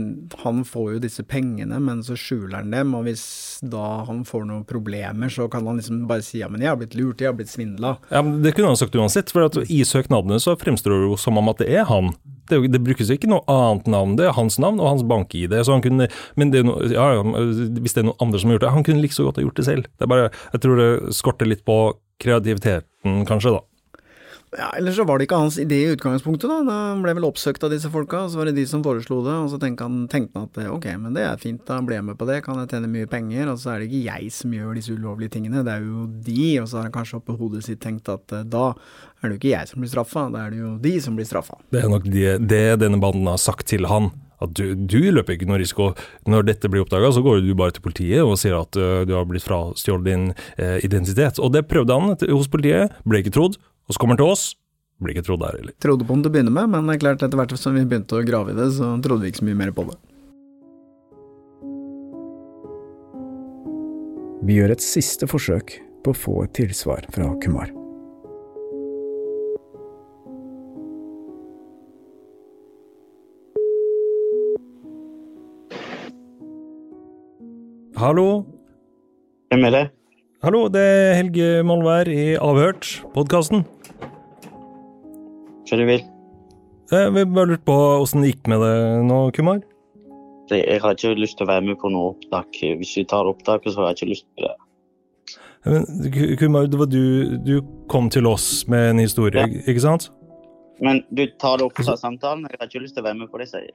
han 0.45 0.61
får 0.64 0.93
jo 0.95 1.01
disse 1.03 1.24
pengene, 1.26 1.80
men 1.82 2.05
så 2.07 2.14
skjuler 2.14 2.61
han 2.61 2.70
dem. 2.70 2.95
Og 2.95 3.09
hvis 3.09 3.24
da 3.66 4.05
han 4.07 4.22
får 4.26 4.47
noen 4.47 4.62
problemer, 4.68 5.32
så 5.32 5.49
kan 5.51 5.66
han 5.66 5.80
liksom 5.80 6.05
bare 6.07 6.22
si 6.22 6.39
ja, 6.39 6.51
men 6.53 6.62
jeg 6.62 6.70
har 6.70 6.78
blitt 6.78 6.95
lurt, 6.95 7.22
jeg 7.22 7.32
har 7.32 7.37
blitt 7.39 7.51
svindla. 7.51 7.97
Ja, 8.14 8.22
men 8.22 8.45
Det 8.45 8.55
kunne 8.55 8.70
han 8.70 8.78
sagt 8.78 8.95
uansett, 8.95 9.34
for 9.34 9.51
i 9.66 9.82
søknadene 9.82 10.39
så 10.43 10.55
fremstår 10.61 10.95
det 10.95 11.11
jo 11.11 11.18
som 11.18 11.41
om 11.41 11.51
at 11.51 11.64
det 11.64 11.72
er 11.74 11.91
han. 11.91 12.14
Det, 12.47 12.61
det 12.70 12.84
brukes 12.87 13.11
ikke 13.11 13.30
noe 13.32 13.43
annet 13.51 13.91
navn, 13.91 14.14
det 14.20 14.28
er 14.28 14.37
hans 14.39 14.61
navn 14.62 14.78
og 14.78 14.93
hans 14.93 15.07
bank-ID. 15.11 15.59
Så 15.66 15.74
han 15.74 15.82
kunne, 15.82 16.07
men 16.39 16.55
det 16.55 16.62
ja, 16.95 17.11
hvis 17.26 17.97
det 17.97 18.05
er 18.05 18.11
noen 18.12 18.22
andre 18.22 18.39
som 18.39 18.53
har 18.53 18.61
gjort 18.61 18.68
det, 18.68 18.74
han 18.78 18.87
kunne 18.87 19.03
like 19.03 19.18
så 19.18 19.26
godt 19.26 19.41
ha 19.43 19.49
gjort 19.49 19.59
det 19.59 19.66
selv. 19.66 19.91
Det 19.99 20.07
er 20.07 20.14
bare, 20.14 20.34
jeg 20.55 20.62
tror 20.62 20.78
det 20.78 20.91
skorter 21.18 21.51
litt 21.51 21.66
på 21.66 21.80
kreativiteten, 22.22 23.24
kanskje, 23.26 23.59
da. 23.59 23.66
Ja, 24.57 24.70
Eller 24.78 24.92
så 24.92 25.04
var 25.04 25.18
det 25.18 25.26
ikke 25.26 25.38
hans 25.40 25.59
idé 25.61 25.82
i 25.84 25.92
utgangspunktet, 25.92 26.48
da. 26.48 26.76
Han 26.92 27.02
ble 27.04 27.12
vel 27.18 27.26
oppsøkt 27.28 27.64
av 27.66 27.72
disse 27.74 27.90
folka, 27.92 28.22
og 28.24 28.32
så 28.32 28.40
var 28.40 28.48
det 28.48 28.54
de 28.57 28.64
som 28.68 28.80
foreslo 28.84 29.18
det. 29.26 29.34
Og 29.44 29.50
så 29.52 29.59
tenkte 29.61 29.84
han, 29.84 30.07
tenkte 30.09 30.38
han 30.38 30.48
at 30.48 30.61
eh, 30.62 30.70
ok, 30.72 30.86
men 31.02 31.16
det 31.16 31.26
er 31.26 31.42
fint, 31.42 31.61
da 31.68 31.76
blir 31.84 31.98
jeg 31.98 32.07
med 32.09 32.16
på 32.20 32.28
det, 32.30 32.38
kan 32.46 32.62
jeg 32.62 32.70
tjene 32.72 32.88
mye 32.92 33.11
penger. 33.11 33.50
Og 33.52 33.61
så 33.61 33.74
er 33.74 33.82
det 33.82 33.90
ikke 33.90 34.04
jeg 34.07 34.32
som 34.32 34.54
gjør 34.57 34.78
disse 34.78 34.96
ulovlige 34.96 35.34
tingene, 35.36 35.64
det 35.66 35.74
er 35.76 35.84
jo 35.84 36.07
de. 36.28 36.40
Og 36.62 36.70
så 36.70 36.80
har 36.80 36.88
han 36.88 36.96
kanskje 36.96 37.20
oppi 37.20 37.36
hodet 37.36 37.66
sitt 37.68 37.82
tenkt 37.84 38.09
at 38.12 38.32
eh, 38.32 38.46
da 38.48 38.70
er 38.72 39.28
det 39.28 39.34
jo 39.36 39.40
ikke 39.42 39.52
jeg 39.52 39.72
som 39.72 39.84
blir 39.84 39.92
straffa, 39.92 40.28
da 40.32 40.46
er 40.46 40.54
det 40.54 40.62
jo 40.62 40.72
de 40.88 40.94
som 41.04 41.18
blir 41.18 41.28
straffa. 41.28 41.61
Det 41.74 41.82
er 41.82 41.92
nok 41.92 42.09
det, 42.09 42.30
det 42.48 42.64
denne 42.80 43.02
banden 43.02 43.28
har 43.28 43.42
sagt 43.42 43.68
til 43.68 43.88
han. 43.92 44.12
At 44.40 44.52
du, 44.52 44.74
du 44.76 44.98
løper 45.16 45.36
ikke 45.36 45.46
noe 45.48 45.61
risiko. 45.61 45.92
Når 46.28 46.48
dette 46.48 46.68
blir 46.68 46.82
oppdaga, 46.84 47.09
så 47.12 47.22
går 47.24 47.40
du 47.44 47.54
bare 47.57 47.72
til 47.76 47.84
politiet 47.84 48.20
og 48.20 48.36
sier 48.40 48.59
at 48.59 48.76
ø, 48.76 49.07
du 49.09 49.14
har 49.16 49.24
blitt 49.28 49.44
frastjålet 49.46 50.04
din 50.04 50.26
eh, 50.61 50.76
identitet. 50.84 51.40
Og 51.40 51.54
det 51.54 51.64
prøvde 51.70 51.96
han 51.96 52.12
hos 52.28 52.50
politiet, 52.52 52.92
ble 53.09 53.22
ikke 53.24 53.32
trodd. 53.32 53.57
Og 53.87 53.95
så 53.95 54.03
kommer 54.03 54.16
han 54.16 54.22
til 54.24 54.32
oss, 54.34 54.45
blir 54.99 55.14
ikke 55.14 55.28
trodd 55.28 55.45
der 55.45 55.61
heller. 55.61 55.74
Trodde 55.82 56.07
på 56.07 56.16
den 56.16 56.24
til 56.24 56.32
å 56.32 56.34
begynne 56.34 56.55
med, 56.55 56.70
men 56.72 56.89
det 56.89 56.97
er 56.97 57.03
klart 57.05 57.22
etter 57.22 57.39
hvert 57.39 57.55
som 57.61 57.76
vi 57.76 57.87
begynte 57.87 58.18
å 58.18 58.26
grave 58.26 58.51
i 58.51 58.59
det, 58.59 58.72
så 58.74 58.91
trodde 59.03 59.22
vi 59.22 59.30
ikke 59.30 59.45
så 59.45 59.47
mye 59.47 59.62
mer 59.62 59.74
på 59.76 59.87
det. 59.87 59.99
Vi 64.47 64.59
gjør 64.59 64.74
et 64.74 64.82
siste 64.82 65.26
forsøk 65.30 65.78
på 66.03 66.14
å 66.14 66.18
få 66.18 66.34
et 66.47 66.55
tilsvar 66.59 67.07
fra 67.14 67.30
Kumar. 67.43 67.70
Hallo? 77.97 78.43
Hvem 79.55 79.70
er 79.70 79.72
det? 79.72 79.84
Hallo, 80.45 80.66
det 80.68 80.82
er 80.82 81.14
Helge 81.16 81.47
Molvær 81.66 82.11
i 82.12 82.34
Avhørt, 82.37 82.91
podkasten. 83.14 83.64
Hva 85.67 85.79
du 85.81 85.87
vil? 85.89 86.03
Vi 86.91 87.25
bare 87.25 87.49
lurte 87.51 87.64
på 87.67 87.77
åssen 88.03 88.23
det 88.23 88.35
gikk 88.35 88.47
med 88.53 88.61
det 88.62 88.75
nå, 89.09 89.31
Kumar? 89.35 89.61
Det- 90.49 90.64
Jeg 90.67 90.81
har 90.81 90.95
ikke 90.95 91.17
lyst 91.19 91.39
til 91.39 91.47
å 91.47 91.51
være 91.51 91.64
med 91.67 91.79
på 91.79 91.91
noe 91.91 92.12
opptak. 92.14 92.47
Hvis 92.79 92.97
vi 92.97 93.05
tar 93.05 93.27
opptaket, 93.27 93.73
så 93.75 93.81
har 93.83 93.89
jeg 93.95 93.97
ikke 93.97 94.11
lyst 94.12 94.27
til 94.37 94.47
det. 94.47 94.55
Men 95.67 96.37
Kumar, 96.39 96.67
det 96.71 96.79
var 96.79 96.87
du, 96.87 97.37
du 97.39 97.61
kom 97.89 98.09
til 98.09 98.27
oss 98.27 98.69
med 98.69 98.91
en 98.91 98.99
historie, 98.99 99.41
Ja. 99.41 99.47
ikke 99.67 99.81
sant? 99.81 100.11
Men 100.81 101.03
du 101.12 101.27
tar 101.41 101.57
det 101.57 101.64
opp 101.67 101.81
av 101.81 101.97
samtalen. 101.99 102.47
Jeg 102.47 102.59
har 102.61 102.67
ikke 102.69 102.83
lyst 102.85 102.95
til 102.95 103.03
å 103.03 103.07
være 103.09 103.19
med 103.19 103.31
på 103.33 103.39
det, 103.39 103.49
sier 103.49 103.62
jeg. 103.67 103.75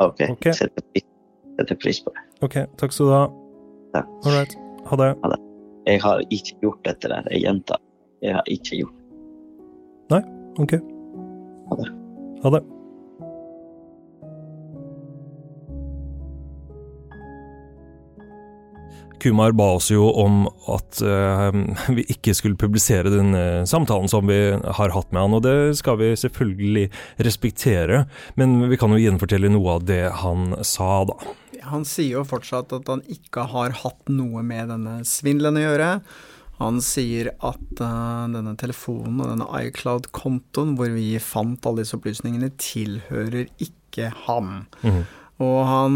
OK. 0.00 0.18
Setter, 0.52 0.82
pris, 0.92 1.04
setter 1.58 1.76
pris 1.76 2.00
på 2.04 2.10
det. 2.12 2.22
Ok, 2.42 2.54
takk 2.76 2.92
skal 2.92 3.06
du 3.06 3.12
ha. 3.12 3.24
All 3.94 4.32
right, 4.34 4.56
ha 4.90 4.96
det. 4.96 5.14
Jeg 5.84 6.00
har 6.00 6.22
ikke 6.32 6.56
gjort 6.62 6.84
dette 6.86 7.10
der. 7.12 7.26
Jeg 7.30 7.44
gjentar. 7.44 7.82
Jeg 8.24 8.38
har 8.38 8.46
ikke 8.48 8.78
gjort 8.82 9.00
Nei, 10.12 10.20
ok. 10.60 10.72
Ha 11.70 11.76
det. 11.80 11.90
Ha 12.44 12.50
det. 12.52 12.64
Kumar 19.24 19.54
ba 19.56 19.70
oss 19.78 19.88
jo 19.88 20.10
om 20.20 20.42
at 20.68 21.00
uh, 21.00 21.48
vi 21.96 22.04
ikke 22.12 22.34
skulle 22.36 22.60
publisere 22.60 23.08
den 23.08 23.32
eh, 23.38 23.62
samtalen 23.64 24.10
som 24.12 24.28
vi 24.28 24.36
har 24.52 24.92
hatt 24.92 25.14
med 25.14 25.22
han, 25.22 25.36
og 25.38 25.46
det 25.46 25.78
skal 25.80 25.96
vi 26.02 26.10
selvfølgelig 26.20 26.90
respektere, 27.24 28.02
men 28.36 28.68
vi 28.68 28.76
kan 28.76 28.92
jo 28.92 29.00
gjenfortelle 29.00 29.48
noe 29.54 29.78
av 29.78 29.88
det 29.88 30.02
han 30.20 30.52
sa, 30.60 31.06
da. 31.08 31.16
Han 31.70 31.84
sier 31.88 32.20
jo 32.20 32.28
fortsatt 32.28 32.72
at 32.76 32.88
han 32.92 33.02
ikke 33.10 33.48
har 33.52 33.74
hatt 33.84 34.12
noe 34.12 34.44
med 34.46 34.70
denne 34.72 35.00
svindelen 35.08 35.60
å 35.60 35.66
gjøre. 35.66 35.90
Han 36.60 36.78
sier 36.84 37.32
at 37.42 37.82
uh, 37.82 38.26
denne 38.30 38.54
telefonen 38.60 39.18
og 39.22 39.32
denne 39.32 39.48
iCloud-kontoen 39.66 40.76
hvor 40.78 40.92
vi 40.94 41.16
fant 41.22 41.66
alle 41.66 41.82
disse 41.82 41.98
opplysningene, 41.98 42.52
tilhører 42.62 43.50
ikke 43.62 44.12
ham. 44.26 44.64
Mhm. 44.84 45.04
Og 45.42 45.56
han 45.66 45.94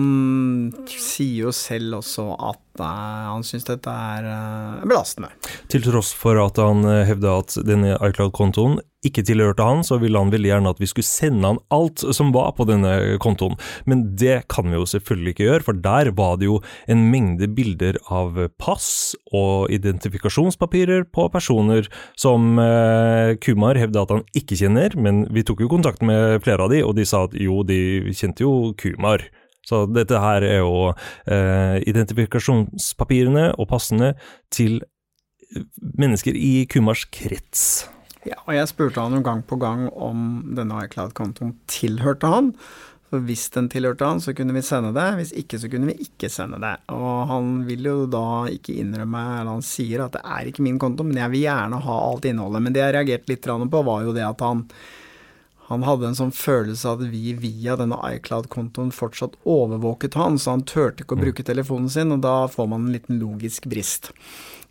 sier 0.90 1.44
jo 1.44 1.52
selv 1.54 2.00
også 2.00 2.24
at 2.34 2.80
uh, 2.82 3.28
han 3.30 3.44
syns 3.46 3.68
dette 3.68 3.92
er 3.92 4.26
uh, 4.26 4.80
belastende. 4.82 5.30
Til 5.70 5.84
tross 5.86 6.10
for 6.18 6.40
at 6.42 6.58
han 6.58 6.82
hevda 7.06 7.36
at 7.44 7.54
denne 7.62 7.94
iCloud-kontoen 7.94 8.80
ikke 9.08 9.24
tilhørte 9.26 9.64
han, 9.64 9.82
så 9.86 9.98
ville 10.00 10.20
han 10.20 10.32
veldig 10.32 10.50
gjerne 10.52 10.72
at 10.72 10.82
vi 10.82 10.88
skulle 10.90 11.08
sende 11.08 11.48
han 11.48 11.60
alt 11.74 12.04
som 12.14 12.32
var 12.34 12.52
på 12.58 12.66
denne 12.68 12.92
kontoen. 13.22 13.56
Men 13.88 14.04
det 14.18 14.42
kan 14.52 14.68
vi 14.70 14.78
jo 14.78 14.86
selvfølgelig 14.88 15.34
ikke 15.34 15.48
gjøre, 15.48 15.66
for 15.66 15.80
der 15.88 16.12
var 16.18 16.38
det 16.40 16.48
jo 16.48 16.60
en 16.90 17.06
mengde 17.12 17.50
bilder 17.56 17.98
av 18.12 18.38
pass 18.60 19.16
og 19.32 19.72
identifikasjonspapirer 19.74 21.08
på 21.14 21.28
personer 21.32 21.88
som 22.18 22.60
eh, 22.62 23.34
Kumar 23.42 23.80
hevda 23.80 24.04
at 24.04 24.14
han 24.14 24.24
ikke 24.38 24.58
kjenner, 24.60 24.94
men 24.98 25.26
vi 25.34 25.44
tok 25.46 25.64
jo 25.64 25.72
kontakt 25.72 26.04
med 26.06 26.40
flere 26.44 26.66
av 26.66 26.72
de, 26.72 26.82
og 26.84 26.96
de 26.98 27.06
sa 27.08 27.24
at 27.28 27.36
jo, 27.38 27.62
de 27.66 28.14
kjente 28.16 28.46
jo 28.46 28.72
Kumar. 28.78 29.24
Så 29.68 29.82
dette 29.90 30.16
her 30.22 30.44
er 30.46 30.62
jo 30.62 30.92
eh, 31.28 31.76
identifikasjonspapirene 31.90 33.50
og 33.58 33.68
passene 33.68 34.14
til 34.54 34.80
mennesker 35.98 36.36
i 36.36 36.66
Kumars 36.70 37.04
krets. 37.12 37.88
Ja, 38.28 38.38
og 38.44 38.52
jeg 38.56 38.68
spurte 38.70 39.00
han 39.00 39.16
jo 39.16 39.24
gang 39.24 39.42
på 39.46 39.56
gang 39.60 39.88
om 39.94 40.28
denne 40.56 40.84
iCloud-kontoen 40.84 41.54
tilhørte 41.70 42.28
han. 42.28 42.52
For 43.08 43.24
hvis 43.24 43.46
den 43.54 43.70
tilhørte 43.72 44.04
han, 44.04 44.20
så 44.20 44.34
kunne 44.36 44.52
vi 44.52 44.62
sende 44.64 44.92
det. 44.92 45.06
Hvis 45.16 45.32
ikke, 45.40 45.60
så 45.62 45.70
kunne 45.72 45.88
vi 45.88 46.04
ikke 46.04 46.28
sende 46.32 46.60
det. 46.60 46.74
Og 46.92 47.30
han 47.30 47.62
vil 47.68 47.88
jo 47.88 47.96
da 48.10 48.44
ikke 48.52 48.76
innrømme, 48.82 49.22
eller 49.38 49.56
han 49.56 49.64
sier 49.64 50.04
at 50.04 50.18
det 50.18 50.24
er 50.28 50.50
ikke 50.50 50.66
min 50.66 50.80
konto, 50.82 51.06
men 51.08 51.20
jeg 51.22 51.32
vil 51.32 51.46
gjerne 51.46 51.80
ha 51.86 51.98
alt 52.10 52.28
innholdet. 52.28 52.64
Men 52.66 52.76
det 52.76 52.84
jeg 52.84 52.96
reagerte 52.98 53.32
litt 53.32 53.48
på, 53.48 53.84
var 53.88 54.04
jo 54.04 54.16
det 54.16 54.26
at 54.28 54.44
han 54.44 54.66
han 55.68 55.82
hadde 55.84 56.06
en 56.08 56.16
sånn 56.16 56.30
følelse 56.32 56.88
av 56.88 57.02
at 57.02 57.10
vi 57.12 57.34
via 57.36 57.74
denne 57.76 57.98
iCloud-kontoen 58.14 58.88
fortsatt 58.96 59.34
overvåket 59.44 60.16
han, 60.16 60.38
så 60.40 60.54
han 60.54 60.62
turte 60.64 61.04
ikke 61.04 61.18
å 61.18 61.20
bruke 61.20 61.44
telefonen 61.44 61.90
sin, 61.92 62.14
og 62.14 62.22
da 62.24 62.46
får 62.48 62.70
man 62.72 62.86
en 62.86 62.94
liten 62.94 63.20
logisk 63.20 63.68
brist. 63.68 64.08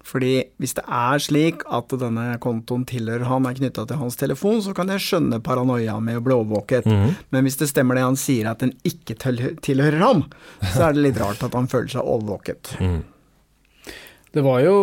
Fordi 0.08 0.38
hvis 0.62 0.76
det 0.78 0.86
er 0.88 1.20
slik 1.20 1.66
at 1.68 1.92
denne 2.00 2.38
kontoen 2.44 2.86
tilhører 2.88 3.28
han, 3.28 3.48
er 3.50 3.58
knytta 3.58 3.84
til 3.90 4.00
hans 4.00 4.16
telefon, 4.20 4.62
så 4.64 4.72
kan 4.78 4.88
jeg 4.94 5.04
skjønne 5.04 5.42
paranoia 5.44 5.98
med 6.04 6.22
å 6.22 6.24
bli 6.24 6.38
overvåket. 6.38 6.88
Mhm. 6.88 7.18
Men 7.36 7.44
hvis 7.48 7.60
det 7.60 7.68
stemmer 7.74 8.00
det 8.00 8.06
han 8.08 8.20
sier, 8.20 8.48
at 8.52 8.64
den 8.64 8.72
ikke 8.88 9.18
tilhører 9.20 10.00
ham, 10.00 10.24
så 10.72 10.88
er 10.90 10.96
det 10.96 11.06
litt 11.10 11.22
rart 11.22 11.44
at 11.44 11.54
han 11.58 11.68
føler 11.68 11.92
seg 11.98 12.08
overvåket. 12.08 12.78
Det 14.38 14.44
var 14.46 14.60
jo 14.62 14.74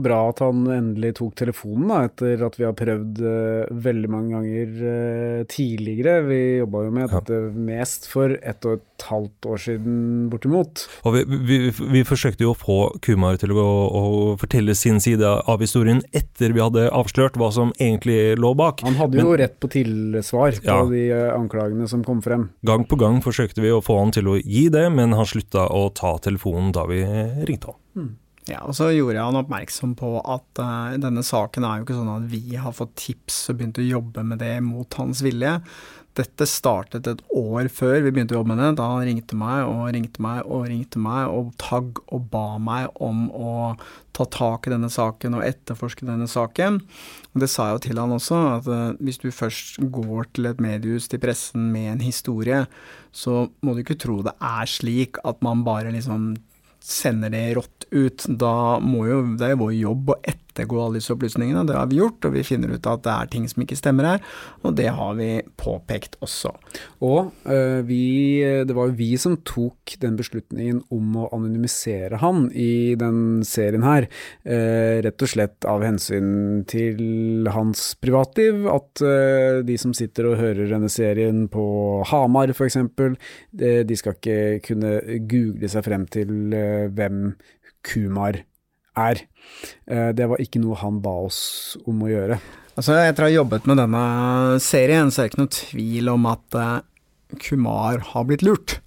bra 0.00 0.18
at 0.30 0.38
han 0.40 0.62
endelig 0.72 1.10
tok 1.18 1.34
telefonen, 1.36 1.90
da, 1.90 1.98
etter 2.08 2.40
at 2.46 2.54
vi 2.56 2.64
har 2.64 2.76
prøvd 2.76 3.18
uh, 3.20 3.80
veldig 3.84 4.08
mange 4.08 4.30
ganger 4.32 4.70
uh, 4.80 5.40
tidligere. 5.50 6.22
Vi 6.24 6.38
jobba 6.62 6.86
jo 6.86 6.92
med 6.96 7.10
dette 7.12 7.40
mest 7.52 8.06
for 8.08 8.32
ett 8.38 8.64
og 8.64 8.78
et 8.78 9.04
halvt 9.10 9.48
år 9.52 9.60
siden, 9.60 9.98
bortimot. 10.32 10.86
Og 11.04 11.18
vi, 11.18 11.20
vi, 11.50 11.58
vi 11.98 12.00
forsøkte 12.08 12.46
jo 12.46 12.54
å 12.54 12.56
få 12.56 12.78
Kumar 13.04 13.36
til 13.42 13.52
å, 13.52 13.66
å 14.00 14.02
fortelle 14.40 14.72
sin 14.78 15.02
side 15.04 15.28
av 15.28 15.60
historien 15.60 16.00
etter 16.16 16.54
vi 16.56 16.62
hadde 16.64 16.86
avslørt 16.88 17.36
hva 17.36 17.50
som 17.52 17.74
egentlig 17.76 18.38
lå 18.40 18.54
bak. 18.58 18.80
Han 18.86 18.96
hadde 18.96 19.20
jo 19.20 19.26
Men 19.34 19.40
rett 19.42 19.58
på 19.60 19.68
tilsvar 19.74 20.56
på 20.62 20.64
Ja. 20.64 20.78
de 20.88 21.02
eh, 21.12 21.26
anklagene 21.34 21.90
som 21.92 22.00
kom 22.06 22.22
frem. 22.24 22.48
gang 22.64 22.88
på 22.88 22.96
gang 22.96 23.20
forsøkte 23.20 23.60
vi 23.60 23.74
å 23.74 23.82
få 23.84 23.98
han 24.00 24.14
til 24.16 24.32
å 24.32 24.38
gi 24.40 24.64
det, 24.72 24.86
men 24.96 25.12
han 25.12 25.28
slutta 25.28 25.68
å 25.68 25.90
ta 25.92 26.16
telefonen 26.24 26.72
da 26.72 26.86
vi 26.88 27.04
ringte 27.44 27.74
han. 27.74 28.16
Ja, 28.48 28.62
og 28.64 28.72
så 28.76 28.88
gjorde 28.94 29.18
jeg 29.18 29.28
han 29.28 29.38
oppmerksom 29.42 29.94
på 29.98 30.14
at 30.24 30.60
uh, 30.62 30.96
denne 31.00 31.24
saken 31.26 31.66
er 31.68 31.78
jo 31.78 31.86
ikke 31.86 31.98
sånn 31.98 32.14
at 32.14 32.28
vi 32.32 32.56
har 32.56 32.74
fått 32.76 32.96
tips 32.96 33.42
og 33.52 33.58
begynt 33.58 33.80
å 33.82 33.84
jobbe 33.84 34.24
med 34.24 34.40
det 34.40 34.54
mot 34.64 34.98
hans 35.00 35.20
vilje. 35.24 35.58
Dette 36.18 36.48
startet 36.50 37.06
et 37.06 37.20
år 37.36 37.68
før 37.70 38.00
vi 38.02 38.10
begynte 38.10 38.34
å 38.34 38.40
jobbe 38.40 38.54
med 38.54 38.62
det, 38.64 38.70
da 38.80 38.88
han 38.94 39.04
ringte 39.06 39.36
meg 39.38 39.68
og 39.68 39.84
ringte 39.94 40.24
meg 40.24 40.48
og 40.48 40.64
ringte 40.70 41.02
meg 41.02 41.28
og 41.30 41.52
tagg 41.60 42.00
og 42.08 42.24
ba 42.32 42.56
meg 42.62 42.88
om 43.04 43.28
å 43.30 43.52
ta 44.16 44.26
tak 44.26 44.66
i 44.66 44.72
denne 44.72 44.90
saken 44.90 45.36
og 45.38 45.44
etterforske 45.46 46.08
denne 46.08 46.26
saken. 46.30 46.80
Og 47.36 47.44
det 47.44 47.50
sa 47.52 47.68
jeg 47.68 47.76
jo 47.76 47.84
til 47.84 48.02
han 48.02 48.16
også, 48.16 48.40
at 48.56 48.72
uh, 48.72 48.96
hvis 48.98 49.20
du 49.22 49.28
først 49.28 49.78
går 49.92 50.32
til 50.32 50.48
et 50.50 50.64
mediehus, 50.64 51.06
til 51.12 51.20
pressen, 51.22 51.68
med 51.68 51.92
en 51.92 52.06
historie, 52.06 52.64
så 53.12 53.44
må 53.60 53.76
du 53.76 53.84
ikke 53.84 54.00
tro 54.00 54.22
det 54.24 54.34
er 54.40 54.68
slik 54.68 55.20
at 55.28 55.44
man 55.44 55.66
bare 55.68 55.92
liksom 55.92 56.32
sender 56.88 57.32
det 57.32 57.44
rått 57.58 57.88
ut. 57.90 58.24
Da 58.40 58.78
må 58.80 59.04
jo, 59.08 59.20
det 59.38 59.52
er 59.52 59.60
vår 59.60 59.74
jobb 59.76 60.14
å 60.14 60.20
ettergå 60.58 60.80
alle 60.82 60.98
disse 60.98 61.14
opplysningene. 61.14 61.64
Det 61.68 61.76
har 61.76 61.88
vi 61.90 62.00
gjort, 62.00 62.24
og 62.26 62.34
vi 62.34 62.44
finner 62.46 62.74
ut 62.74 62.86
at 62.88 63.04
det 63.04 63.14
er 63.14 63.30
ting 63.30 63.46
som 63.50 63.62
ikke 63.62 63.78
stemmer 63.78 64.08
her. 64.12 64.24
Og 64.66 64.74
det 64.78 64.88
har 64.94 65.14
vi 65.18 65.30
påpekt 65.60 66.18
også. 66.24 66.52
Og 67.04 67.30
øh, 67.46 67.80
vi, 67.88 68.42
det 68.66 68.74
var 68.76 68.90
jo 68.90 68.98
vi 68.98 69.10
som 69.20 69.38
tok 69.46 69.94
den 70.02 70.18
beslutningen 70.18 70.82
om 70.94 71.18
å 71.22 71.28
anonymisere 71.36 72.20
han 72.22 72.48
i 72.52 72.96
den 72.98 73.44
serien 73.46 73.86
her. 73.86 74.08
Øh, 74.44 74.98
rett 75.06 75.24
og 75.24 75.32
slett 75.32 75.68
av 75.68 75.84
hensyn 75.86 76.64
til 76.68 77.48
hans 77.54 77.92
privatliv. 78.02 78.66
At 78.72 79.04
øh, 79.04 79.62
de 79.68 79.78
som 79.80 79.94
sitter 79.96 80.32
og 80.32 80.40
hører 80.42 80.68
denne 80.72 80.90
serien 80.92 81.46
på 81.52 81.64
Hamar 82.10 82.50
f.eks., 82.54 82.80
de 83.58 83.96
skal 83.98 84.16
ikke 84.16 84.38
kunne 84.66 84.98
google 85.30 85.70
seg 85.70 85.84
frem 85.86 86.04
til 86.10 86.54
hvem 86.94 87.32
Kumar 87.86 88.40
er. 88.98 89.22
Det 89.88 90.26
var 90.30 90.40
ikke 90.42 90.60
noe 90.62 90.76
han 90.78 91.00
ba 91.02 91.14
oss 91.26 91.40
om 91.88 92.04
å 92.04 92.10
gjøre. 92.10 92.36
Altså, 92.78 92.94
etter 92.94 93.24
å 93.24 93.28
ha 93.28 93.32
jobbet 93.32 93.66
med 93.66 93.80
denne 93.80 94.02
serien, 94.62 95.10
så 95.10 95.22
er 95.22 95.26
det 95.26 95.32
ikke 95.32 95.42
noe 95.42 95.54
tvil 95.56 96.10
om 96.12 96.28
at 96.30 96.58
Kumar 97.42 98.04
har 98.12 98.28
blitt 98.28 98.44
lurt. 98.46 98.78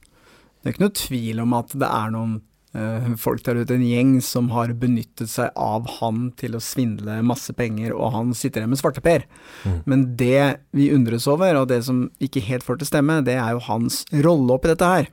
Det 0.61 0.69
er 0.69 0.75
ikke 0.75 0.85
noe 0.85 0.97
tvil 0.97 1.41
om 1.41 1.53
at 1.57 1.73
det 1.81 1.87
er 1.89 2.11
noen 2.13 2.33
uh, 2.77 3.13
folk 3.19 3.43
der 3.45 3.61
ute, 3.61 3.75
en 3.75 3.85
gjeng, 3.85 4.11
som 4.21 4.51
har 4.53 4.73
benyttet 4.77 5.31
seg 5.31 5.49
av 5.57 5.87
han 5.97 6.29
til 6.39 6.57
å 6.57 6.63
svindle 6.63 7.17
masse 7.25 7.53
penger, 7.57 7.95
og 7.95 8.13
han 8.15 8.35
sitter 8.37 8.61
igjen 8.61 8.73
med 8.75 8.81
svarteper. 8.81 9.25
Mm. 9.65 9.79
Men 9.89 10.05
det 10.19 10.43
vi 10.77 10.91
undres 10.93 11.25
over, 11.31 11.63
og 11.63 11.71
det 11.73 11.81
som 11.87 12.05
ikke 12.21 12.45
helt 12.45 12.67
får 12.67 12.81
til 12.81 12.91
stemme, 12.91 13.21
det 13.25 13.39
er 13.41 13.55
jo 13.55 13.65
hans 13.67 14.03
rolle 14.13 14.57
oppi 14.57 14.71
dette 14.71 14.93
her. 14.93 15.09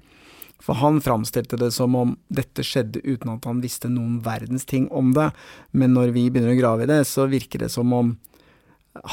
For 0.62 0.78
han 0.80 1.00
framstilte 1.00 1.58
det 1.60 1.70
som 1.74 1.94
om 1.94 2.16
dette 2.34 2.64
skjedde 2.66 3.02
uten 3.04 3.30
at 3.36 3.46
han 3.46 3.62
visste 3.62 3.90
noen 3.92 4.18
verdens 4.24 4.66
ting 4.68 4.88
om 4.90 5.12
det, 5.16 5.30
men 5.70 5.94
når 5.94 6.14
vi 6.16 6.26
begynner 6.30 6.56
å 6.56 6.58
grave 6.58 6.86
i 6.86 6.90
det, 6.90 7.04
så 7.06 7.28
virker 7.30 7.62
det 7.62 7.70
som 7.72 7.94
om 7.94 8.16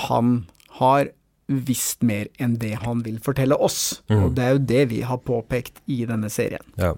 han 0.07 0.39
har 0.79 1.11
visst 1.47 2.01
mer 2.05 2.27
enn 2.41 2.55
det 2.61 2.73
han 2.81 3.03
vil 3.05 3.19
fortelle 3.23 3.57
oss. 3.61 4.01
Mm. 4.09 4.21
Og 4.23 4.31
det 4.37 4.45
er 4.45 4.55
jo 4.55 4.61
det 4.71 4.83
vi 4.91 5.01
har 5.05 5.21
påpekt 5.21 5.81
i 5.91 6.01
denne 6.09 6.29
serien. 6.33 6.63
Ja, 6.81 6.93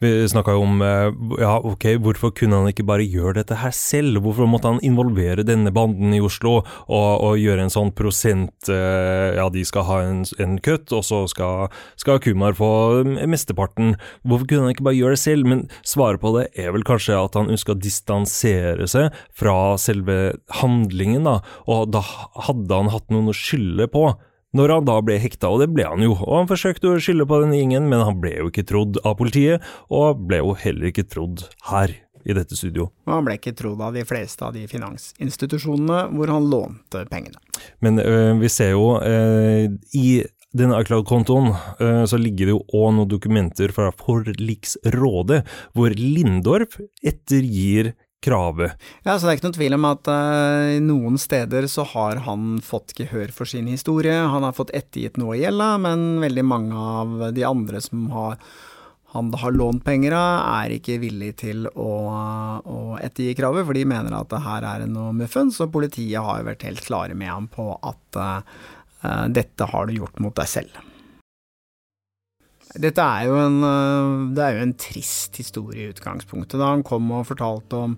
Vi 0.00 0.10
snakka 0.32 0.54
jo 0.56 0.64
om 0.64 0.80
eh, 0.84 1.10
ja, 1.42 1.56
ok, 1.58 1.86
hvorfor 2.00 2.32
kunne 2.36 2.62
han 2.62 2.70
ikke 2.72 2.86
bare 2.88 3.04
gjøre 3.04 3.36
dette 3.40 3.60
her 3.60 3.74
selv? 3.76 4.22
Hvorfor 4.24 4.48
måtte 4.48 4.72
han 4.72 4.80
involvere 4.86 5.44
denne 5.46 5.72
banden 5.74 6.14
i 6.16 6.22
Oslo 6.24 6.60
og, 6.60 7.10
og 7.20 7.36
gjøre 7.40 7.66
en 7.66 7.72
sånn 7.72 7.92
prosent 7.96 8.70
eh, 8.72 9.36
Ja, 9.36 9.48
de 9.52 9.64
skal 9.68 9.86
ha 9.88 10.00
en, 10.06 10.24
en 10.40 10.56
kutt, 10.64 10.88
og 10.96 11.04
så 11.06 11.22
skal, 11.30 11.68
skal 12.00 12.22
Kumar 12.24 12.56
få 12.56 12.70
mesteparten. 13.04 13.94
Hvorfor 14.24 14.48
kunne 14.48 14.68
han 14.68 14.74
ikke 14.74 14.88
bare 14.88 14.98
gjøre 14.98 15.18
det 15.18 15.22
selv? 15.22 15.50
Men 15.50 15.66
svaret 15.86 16.22
på 16.22 16.32
det 16.38 16.48
er 16.58 16.72
vel 16.74 16.86
kanskje 16.88 17.18
at 17.20 17.36
han 17.36 17.52
ønsker 17.52 17.76
å 17.76 17.80
distansere 17.80 18.88
seg 18.90 19.12
fra 19.36 19.76
selve 19.80 20.18
handlingen, 20.60 21.28
da. 21.28 21.38
Og 21.70 21.90
da 21.92 22.02
hadde 22.46 22.80
han 22.80 22.92
hatt 22.92 23.12
noen 23.12 23.30
å 23.30 23.36
skylde 23.36 23.89
på 23.92 24.10
når 24.56 24.72
han 24.74 24.86
da 24.88 24.96
ble 25.04 25.18
hekta, 25.22 25.50
og 25.52 25.60
det 25.62 25.70
ble 25.70 25.86
han 25.86 26.02
jo. 26.02 26.16
Og 26.26 26.40
han 26.40 26.50
forsøkte 26.50 26.90
å 26.90 27.00
skylde 27.02 27.26
på 27.30 27.38
den 27.44 27.54
gjengen, 27.54 27.86
men 27.90 28.02
han 28.02 28.18
ble 28.22 28.34
jo 28.34 28.48
ikke 28.50 28.66
trodd 28.66 28.98
av 29.06 29.14
politiet, 29.20 29.62
og 29.94 30.24
ble 30.26 30.40
jo 30.40 30.56
heller 30.58 30.90
ikke 30.90 31.06
trodd 31.06 31.44
her 31.70 31.94
i 32.26 32.34
dette 32.36 32.56
studio. 32.58 32.90
Og 33.06 33.14
han 33.14 33.28
ble 33.28 33.38
ikke 33.38 33.54
trodd 33.56 33.80
av 33.84 33.94
de 33.96 34.02
fleste 34.08 34.44
av 34.44 34.56
de 34.56 34.66
finansinstitusjonene 34.70 36.02
hvor 36.16 36.32
han 36.34 36.50
lånte 36.52 37.06
pengene. 37.12 37.40
Men 37.84 38.02
øh, 38.02 38.34
vi 38.42 38.50
ser 38.52 38.74
jo 38.74 38.98
øh, 38.98 39.70
i 39.96 40.08
denne 40.56 40.80
iCloud-kontoen 40.82 41.52
øh, 41.54 42.04
så 42.10 42.18
ligger 42.18 42.50
det 42.50 42.56
jo 42.56 42.62
òg 42.74 42.94
noen 42.96 43.10
dokumenter 43.10 43.72
fra 43.74 43.92
forliksrådet, 43.94 45.44
hvor 45.78 45.94
Lindorf 45.96 46.80
ettergir 47.06 47.94
kravet. 48.20 48.72
Ja, 49.02 49.18
så 49.18 49.26
Det 49.26 49.32
er 49.32 49.38
ikke 49.38 49.48
noen 49.48 49.58
tvil 49.58 49.76
om 49.76 49.86
at 49.88 50.10
uh, 50.12 50.78
noen 50.84 51.18
steder 51.20 51.68
så 51.70 51.86
har 51.94 52.22
han 52.26 52.58
fått 52.64 52.94
gehør 52.98 53.32
for 53.34 53.48
sin 53.48 53.70
historie. 53.70 54.12
Han 54.12 54.44
har 54.44 54.56
fått 54.56 54.74
ettergitt 54.76 55.20
noe 55.20 55.38
i 55.38 55.44
gjelda, 55.44 55.76
men 55.80 56.20
veldig 56.22 56.44
mange 56.44 56.76
av 56.76 57.30
de 57.36 57.46
andre 57.48 57.80
som 57.84 58.10
har, 58.12 58.36
han 59.14 59.32
har 59.40 59.56
lånt 59.56 59.84
penger 59.86 60.16
av, 60.16 60.44
er 60.64 60.76
ikke 60.76 61.00
villig 61.02 61.32
til 61.44 61.64
å, 61.72 61.94
å 62.60 62.80
ettergi 63.00 63.38
kravet, 63.40 63.64
for 63.66 63.78
de 63.78 63.88
mener 63.88 64.14
at 64.16 64.30
det 64.32 64.44
her 64.44 64.68
er 64.74 64.86
noe 64.90 65.16
muffens, 65.16 65.62
og 65.64 65.72
politiet 65.72 66.20
har 66.20 66.42
jo 66.42 66.50
vært 66.52 66.68
helt 66.68 66.84
klare 66.84 67.16
med 67.16 67.32
ham 67.32 67.48
på 67.50 67.72
at 67.80 68.20
uh, 68.20 68.62
dette 69.32 69.72
har 69.72 69.88
du 69.88 69.96
gjort 69.96 70.20
mot 70.20 70.36
deg 70.36 70.56
selv. 70.58 70.76
Dette 72.78 73.02
er 73.02 73.26
jo 73.26 73.38
en, 73.40 73.62
eh, 73.66 74.34
det 74.36 74.44
er 74.44 74.56
jo 74.56 74.66
en 74.66 74.76
trist 74.78 75.36
historie 75.40 75.86
i 75.86 75.90
utgangspunktet. 75.90 76.58
Da 76.60 76.70
han 76.70 76.84
kom 76.86 77.10
og 77.10 77.26
fortalte 77.26 77.74
om 77.74 77.96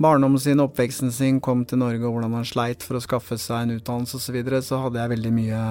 barndommen 0.00 0.40
sin, 0.40 0.62
oppveksten 0.62 1.12
sin, 1.12 1.40
kom 1.40 1.64
til 1.66 1.82
Norge 1.82 2.06
og 2.06 2.16
hvordan 2.16 2.38
han 2.38 2.48
sleit 2.48 2.86
for 2.86 2.96
å 2.96 3.04
skaffe 3.04 3.36
seg 3.36 3.66
en 3.66 3.76
utdannelse 3.76 4.16
osv., 4.16 4.28
så, 4.30 4.36
videre, 4.36 4.62
så 4.62 4.80
hadde 4.84 5.02
jeg 5.02 5.12
veldig 5.16 5.32
mye 5.34 5.62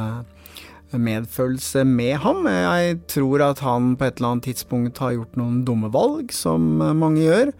medfølelse 0.93 1.83
med 1.83 2.15
ham. 2.23 2.45
Jeg 2.47 2.99
tror 3.11 3.43
at 3.49 3.59
han 3.65 3.95
på 3.97 4.07
et 4.07 4.19
eller 4.19 4.35
annet 4.35 4.49
tidspunkt 4.51 5.01
har 5.03 5.17
gjort 5.17 5.35
noen 5.39 5.63
dumme 5.67 5.91
valg, 5.91 6.31
som 6.31 6.77
mange 6.79 7.25
gjør. 7.25 7.51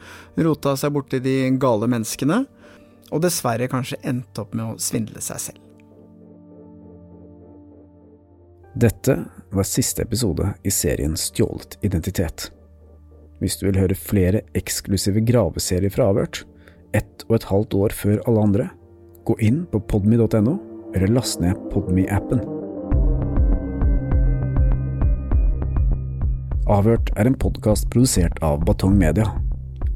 Rota 0.47 0.78
seg 0.80 0.95
borti 0.95 1.19
de 1.23 1.39
gale 1.59 1.89
menneskene. 1.91 2.45
Og 3.11 3.23
dessverre 3.23 3.71
kanskje 3.71 3.99
endte 4.03 4.43
opp 4.43 4.55
med 4.55 4.67
å 4.67 4.82
svindle 4.84 5.23
seg 5.23 5.49
selv. 5.49 5.66
Dette 8.78 9.23
var 9.49 9.63
siste 9.63 10.03
episode 10.03 10.51
i 10.63 10.71
serien 10.71 11.15
Stjålet 11.17 11.80
identitet. 11.82 12.51
Hvis 13.41 13.55
du 13.57 13.63
vil 13.65 13.80
høre 13.82 13.95
flere 13.97 14.43
eksklusive 14.59 15.23
graveserier 15.25 15.89
fra 15.89 16.11
Avhørt, 16.11 16.43
ett 16.93 17.25
og 17.25 17.39
et 17.39 17.47
halvt 17.49 17.73
år 17.73 17.95
før 17.97 18.21
alle 18.30 18.43
andre, 18.43 18.67
gå 19.25 19.34
inn 19.41 19.63
på 19.71 19.82
podmy.no, 19.89 20.53
eller 20.93 21.09
last 21.15 21.41
ned 21.41 21.57
Podmy-appen. 21.71 22.43
Avhørt 26.69 27.09
er 27.17 27.32
en 27.32 27.39
podkast 27.41 27.89
produsert 27.89 28.38
av 28.45 28.61
Batong 28.67 28.93
Media. 28.99 29.25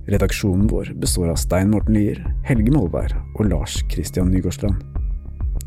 Redaksjonen 0.09 0.65
vår 0.73 0.95
består 1.03 1.29
av 1.29 1.37
Stein 1.37 1.69
Morten 1.75 1.99
Lier, 1.99 2.23
Helge 2.49 2.73
Molvær 2.73 3.13
og 3.35 3.45
Lars 3.51 3.77
Christian 3.93 4.33
Nygårdstrand. 4.33 4.81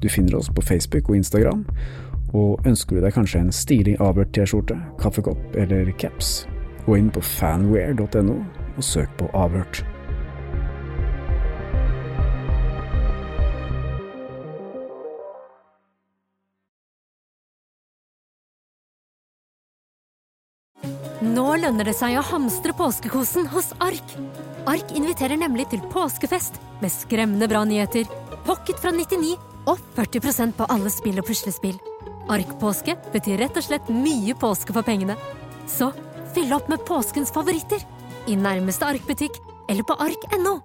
Du 0.03 0.11
finner 0.11 0.35
oss 0.41 0.51
på 0.51 0.67
Facebook 0.67 1.07
og 1.13 1.23
Instagram, 1.23 1.63
og 2.35 2.67
ønsker 2.67 2.99
du 2.99 3.05
deg 3.05 3.15
kanskje 3.15 3.45
en 3.45 3.55
stilig 3.55 3.97
Avhørt-T-skjorte, 4.03 4.77
kaffekopp 5.01 5.59
eller 5.59 5.91
caps, 6.03 6.45
gå 6.87 6.99
inn 6.99 7.13
på 7.15 7.23
fanware.no 7.23 8.39
og 8.75 8.85
søk 8.85 9.13
på 9.21 9.31
Avhørt. 9.39 9.85
Nå 21.25 21.45
lønner 21.57 21.89
det 21.89 21.95
seg 21.97 22.19
å 22.19 22.27
hamstre 22.27 22.75
påskekosen 22.77 23.47
hos 23.55 23.71
Ark. 23.83 24.13
Ark 24.69 24.93
inviterer 24.99 25.39
nemlig 25.41 25.71
til 25.73 25.81
påskefest 25.95 26.59
med 26.83 26.93
skremmende 26.93 27.49
bra 27.49 27.65
nyheter, 27.65 28.05
pocket 28.45 28.83
fra 28.83 28.93
99 28.93 29.33
og 29.71 29.81
40% 29.97 30.59
på 30.59 30.69
alle 30.69 30.93
spill 30.93 31.23
og 31.23 31.29
puslespill. 31.31 31.79
Arkpåske 32.33 32.97
betyr 33.13 33.41
rett 33.43 33.57
og 33.59 33.67
slett 33.67 33.91
mye 33.93 34.37
påske 34.39 34.75
for 34.77 34.87
pengene. 34.87 35.17
Så 35.69 35.91
fyll 36.35 36.53
opp 36.57 36.71
med 36.73 36.85
påskens 36.89 37.33
favoritter 37.35 37.83
i 38.29 38.37
nærmeste 38.37 38.89
arkbutikk 38.89 39.37
eller 39.69 39.85
på 39.87 39.97
ark.no. 40.01 40.59